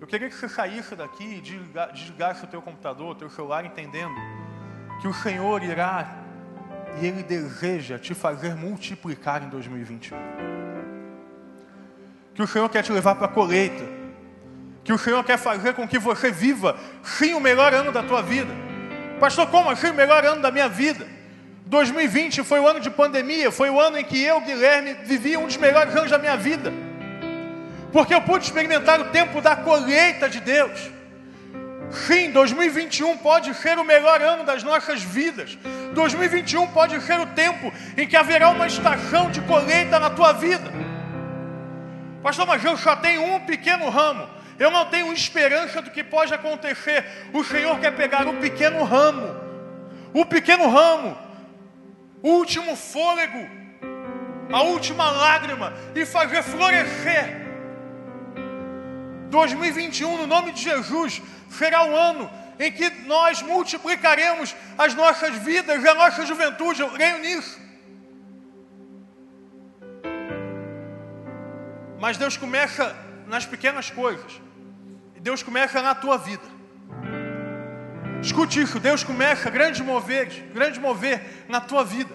Eu 0.00 0.06
queria 0.06 0.28
que 0.28 0.34
você 0.34 0.48
saísse 0.48 0.94
daqui 0.94 1.24
e 1.24 1.40
desligasse 1.40 2.44
o 2.44 2.46
teu 2.46 2.62
computador, 2.62 3.10
o 3.10 3.14
teu 3.14 3.30
celular, 3.30 3.64
entendendo 3.64 4.14
que 5.00 5.08
o 5.08 5.14
Senhor 5.14 5.62
irá 5.62 6.24
e 7.00 7.06
Ele 7.06 7.22
deseja 7.22 7.98
te 7.98 8.14
fazer 8.14 8.54
multiplicar 8.54 9.42
em 9.42 9.48
2021 9.48 10.48
que 12.38 12.42
o 12.44 12.46
Senhor 12.46 12.68
quer 12.68 12.84
te 12.84 12.92
levar 12.92 13.16
para 13.16 13.26
a 13.26 13.28
colheita, 13.28 13.84
que 14.84 14.92
o 14.92 14.96
Senhor 14.96 15.24
quer 15.24 15.36
fazer 15.36 15.74
com 15.74 15.88
que 15.88 15.98
você 15.98 16.30
viva, 16.30 16.76
sim, 17.02 17.34
o 17.34 17.40
melhor 17.40 17.74
ano 17.74 17.90
da 17.90 18.00
tua 18.00 18.22
vida. 18.22 18.54
Pastor, 19.18 19.48
como 19.48 19.68
assim 19.68 19.88
o 19.88 19.94
melhor 19.94 20.24
ano 20.24 20.40
da 20.40 20.48
minha 20.52 20.68
vida? 20.68 21.04
2020 21.66 22.44
foi 22.44 22.60
o 22.60 22.68
ano 22.68 22.78
de 22.78 22.90
pandemia, 22.90 23.50
foi 23.50 23.70
o 23.70 23.80
ano 23.80 23.98
em 23.98 24.04
que 24.04 24.22
eu, 24.22 24.40
Guilherme, 24.40 24.94
vivi 25.02 25.36
um 25.36 25.46
dos 25.46 25.56
melhores 25.56 25.96
anos 25.96 26.12
da 26.12 26.16
minha 26.16 26.36
vida, 26.36 26.72
porque 27.92 28.14
eu 28.14 28.20
pude 28.22 28.44
experimentar 28.44 29.00
o 29.00 29.06
tempo 29.06 29.40
da 29.40 29.56
colheita 29.56 30.28
de 30.28 30.40
Deus. 30.40 30.90
Sim, 31.90 32.30
2021 32.32 33.16
pode 33.18 33.54
ser 33.54 33.78
o 33.78 33.84
melhor 33.84 34.20
ano 34.20 34.44
das 34.44 34.62
nossas 34.62 35.02
vidas. 35.02 35.58
2021 35.94 36.66
pode 36.68 37.00
ser 37.00 37.18
o 37.18 37.26
tempo 37.26 37.72
em 37.96 38.06
que 38.06 38.16
haverá 38.16 38.50
uma 38.50 38.66
estação 38.66 39.30
de 39.30 39.40
colheita 39.42 39.98
na 39.98 40.10
tua 40.10 40.32
vida. 40.32 40.70
Pastor, 42.22 42.46
mas 42.46 42.62
eu 42.62 42.76
só 42.76 42.94
tenho 42.96 43.22
um 43.22 43.40
pequeno 43.40 43.88
ramo. 43.88 44.28
Eu 44.58 44.70
não 44.70 44.86
tenho 44.86 45.12
esperança 45.12 45.80
do 45.80 45.90
que 45.90 46.02
pode 46.02 46.34
acontecer. 46.34 47.04
O 47.32 47.42
Senhor 47.44 47.78
quer 47.78 47.92
pegar 47.92 48.26
o 48.26 48.34
pequeno 48.34 48.84
ramo, 48.84 49.34
o 50.12 50.26
pequeno 50.26 50.68
ramo, 50.68 51.16
o 52.22 52.30
último 52.30 52.74
fôlego, 52.74 53.48
a 54.52 54.62
última 54.62 55.10
lágrima 55.10 55.72
e 55.94 56.04
fazer 56.04 56.42
florescer. 56.42 57.47
2021, 59.28 60.18
no 60.18 60.26
nome 60.26 60.52
de 60.52 60.62
Jesus, 60.62 61.22
será 61.50 61.84
o 61.84 61.96
ano 61.96 62.30
em 62.58 62.72
que 62.72 62.90
nós 63.06 63.40
multiplicaremos 63.42 64.54
as 64.76 64.94
nossas 64.94 65.34
vidas 65.36 65.82
e 65.82 65.88
a 65.88 65.94
nossa 65.94 66.26
juventude. 66.26 66.80
Eu 66.80 66.90
creio 66.90 67.18
nisso. 67.18 67.60
Mas 72.00 72.16
Deus 72.16 72.36
começa 72.36 72.96
nas 73.26 73.46
pequenas 73.46 73.90
coisas. 73.90 74.40
E 75.14 75.20
Deus 75.20 75.42
começa 75.42 75.80
na 75.82 75.94
tua 75.94 76.16
vida. 76.16 76.58
Escute 78.22 78.60
isso, 78.60 78.80
Deus 78.80 79.04
começa 79.04 79.48
grandes 79.48 79.80
moveres, 79.80 80.42
grandes 80.52 80.78
mover 80.78 81.44
na 81.48 81.60
tua 81.60 81.84
vida. 81.84 82.14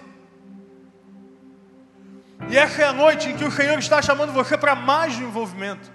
E 2.49 2.57
essa 2.57 2.81
é 2.81 2.85
a 2.85 2.93
noite 2.93 3.29
em 3.29 3.37
que 3.37 3.45
o 3.45 3.51
Senhor 3.51 3.79
está 3.79 4.01
chamando 4.01 4.33
você 4.33 4.57
para 4.57 4.75
mais 4.75 5.17
envolvimento 5.17 5.89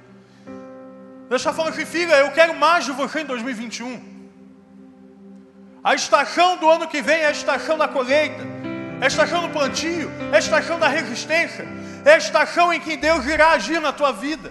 Deus 1.29 1.43
está 1.43 1.53
falando 1.53 1.75
assim, 1.75 1.85
filha, 1.85 2.15
eu 2.15 2.31
quero 2.33 2.55
mais 2.55 2.87
de 2.87 2.93
você 2.93 3.21
em 3.21 3.27
2021. 3.27 4.19
A 5.85 5.95
estação 5.95 6.57
do 6.57 6.69
ano 6.69 6.89
que 6.89 7.03
vem 7.03 7.21
é 7.21 7.27
a 7.27 7.31
estação 7.31 7.77
da 7.77 7.87
colheita, 7.87 8.43
é 9.01 9.05
a 9.05 9.07
estação 9.07 9.43
do 9.43 9.51
plantio, 9.51 10.11
é 10.33 10.37
a 10.37 10.39
estação 10.39 10.79
da 10.79 10.89
resistência, 10.89 11.69
é 12.05 12.13
a 12.13 12.17
estação 12.17 12.73
em 12.73 12.81
que 12.81 12.97
Deus 12.97 13.27
irá 13.27 13.51
agir 13.51 13.81
na 13.81 13.93
tua 13.93 14.11
vida. 14.11 14.51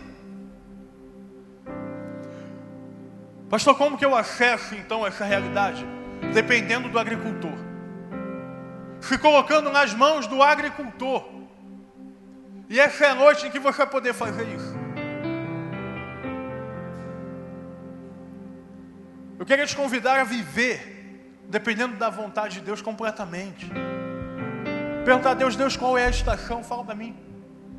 Pastor, 3.49 3.75
como 3.75 3.97
que 3.97 4.05
eu 4.05 4.15
acesso 4.15 4.75
então 4.75 5.07
essa 5.07 5.25
realidade? 5.25 5.85
Dependendo 6.33 6.89
do 6.89 6.99
agricultor. 6.99 7.57
Se 9.01 9.17
colocando 9.17 9.71
nas 9.71 9.93
mãos 9.93 10.27
do 10.27 10.43
agricultor. 10.43 11.27
E 12.69 12.79
essa 12.79 13.05
é 13.05 13.09
a 13.09 13.15
noite 13.15 13.47
em 13.47 13.49
que 13.49 13.59
você 13.59 13.77
vai 13.77 13.87
poder 13.87 14.13
fazer 14.13 14.47
isso. 14.49 14.76
Eu 19.39 19.45
queria 19.45 19.67
te 19.67 19.75
convidar 19.75 20.19
a 20.19 20.23
viver, 20.23 21.39
dependendo 21.47 21.95
da 21.95 22.09
vontade 22.09 22.55
de 22.55 22.61
Deus 22.61 22.81
completamente. 22.81 23.69
Perguntar 25.05 25.31
a 25.31 25.33
Deus, 25.35 25.55
Deus, 25.55 25.77
qual 25.77 25.97
é 25.97 26.05
a 26.05 26.09
estação? 26.09 26.63
Fala 26.63 26.83
para 26.83 26.95
mim. 26.95 27.15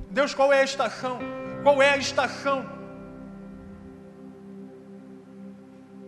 Deus, 0.08 0.32
qual 0.34 0.52
é 0.52 0.60
a 0.60 0.64
estação? 0.64 1.18
Qual 1.64 1.82
é 1.82 1.90
a 1.90 1.96
estação? 1.96 2.64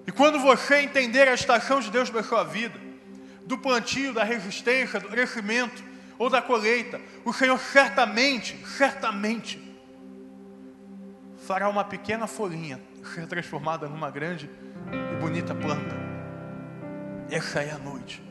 E 0.07 0.13
quando 0.13 0.39
você 0.39 0.83
entender 0.83 1.27
a 1.27 1.35
estação 1.35 1.81
de 1.81 1.91
Deus 1.91 2.09
para 2.09 2.23
sua 2.23 2.45
vida, 2.45 2.79
do 3.45 3.59
plantio, 3.59 4.15
da 4.15 4.23
resistência, 4.23 5.01
do 5.01 5.09
crescimento, 5.09 5.83
ou 6.17 6.31
da 6.31 6.41
colheita, 6.41 7.01
o 7.25 7.33
Senhor 7.33 7.59
certamente, 7.59 8.57
certamente, 8.67 9.61
fará 11.47 11.69
uma 11.69 11.83
pequena 11.83 12.27
folhinha 12.27 12.81
ser 13.03 13.27
transformada 13.27 13.89
numa 13.89 14.11
grande 14.11 14.51
e 14.93 15.17
bonita 15.21 15.55
planta. 15.55 15.97
Essa 17.31 17.63
é 17.63 17.71
a 17.71 17.79
noite. 17.79 18.23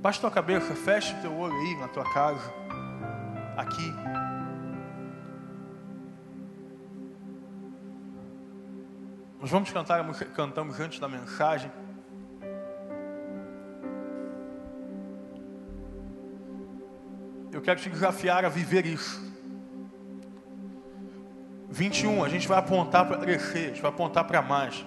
Baixe 0.00 0.20
tua 0.20 0.30
cabeça, 0.30 0.74
feche 0.74 1.14
teu 1.22 1.34
olho 1.36 1.54
aí 1.54 1.76
na 1.76 1.88
tua 1.88 2.04
casa, 2.12 2.52
aqui. 3.56 3.94
Nós 9.40 9.50
vamos 9.50 9.70
cantar, 9.70 10.04
cantamos 10.34 10.80
antes 10.80 10.98
da 10.98 11.08
mensagem. 11.08 11.70
eu 17.54 17.62
quero 17.62 17.80
te 17.80 17.88
desafiar 17.88 18.44
a 18.44 18.48
viver 18.48 18.84
isso. 18.84 19.33
21, 21.74 22.22
a 22.22 22.28
gente 22.28 22.46
vai 22.46 22.56
apontar 22.56 23.04
para 23.04 23.18
crescer, 23.18 23.58
a 23.58 23.68
gente 23.68 23.82
vai 23.82 23.90
apontar 23.90 24.22
para 24.24 24.40
mais. 24.40 24.86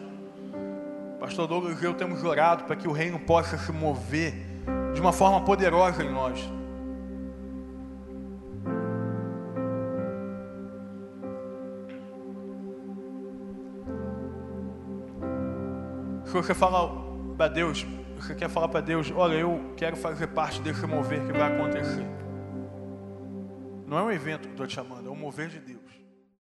Pastor 1.19 1.45
Douglas 1.45 1.81
e 1.81 1.85
eu 1.85 1.93
temos 1.93 2.23
orado 2.23 2.63
para 2.63 2.77
que 2.77 2.88
o 2.88 2.93
reino 2.93 3.19
possa 3.19 3.57
se 3.57 3.73
mover 3.73 4.33
de 4.93 5.01
uma 5.01 5.11
forma 5.11 5.43
poderosa 5.43 6.01
em 6.01 6.09
nós. 6.09 6.39
Se 16.23 16.31
você 16.31 16.53
fala 16.53 16.89
para 17.35 17.49
Deus, 17.49 17.85
você 18.15 18.33
quer 18.33 18.47
falar 18.49 18.69
para 18.69 18.79
Deus, 18.79 19.11
olha, 19.13 19.35
eu 19.35 19.73
quero 19.75 19.97
fazer 19.97 20.27
parte 20.27 20.61
desse 20.61 20.88
mover 20.88 21.19
que 21.25 21.33
vai 21.33 21.53
acontecer. 21.53 22.07
Não 23.85 23.97
é 23.99 24.03
um 24.03 24.11
evento 24.11 24.43
que 24.43 24.53
estou 24.53 24.65
te 24.65 24.73
chamando, 24.73 25.09
é 25.09 25.11
um 25.11 25.17
mover 25.17 25.49
de 25.49 25.59
Deus. 25.59 25.86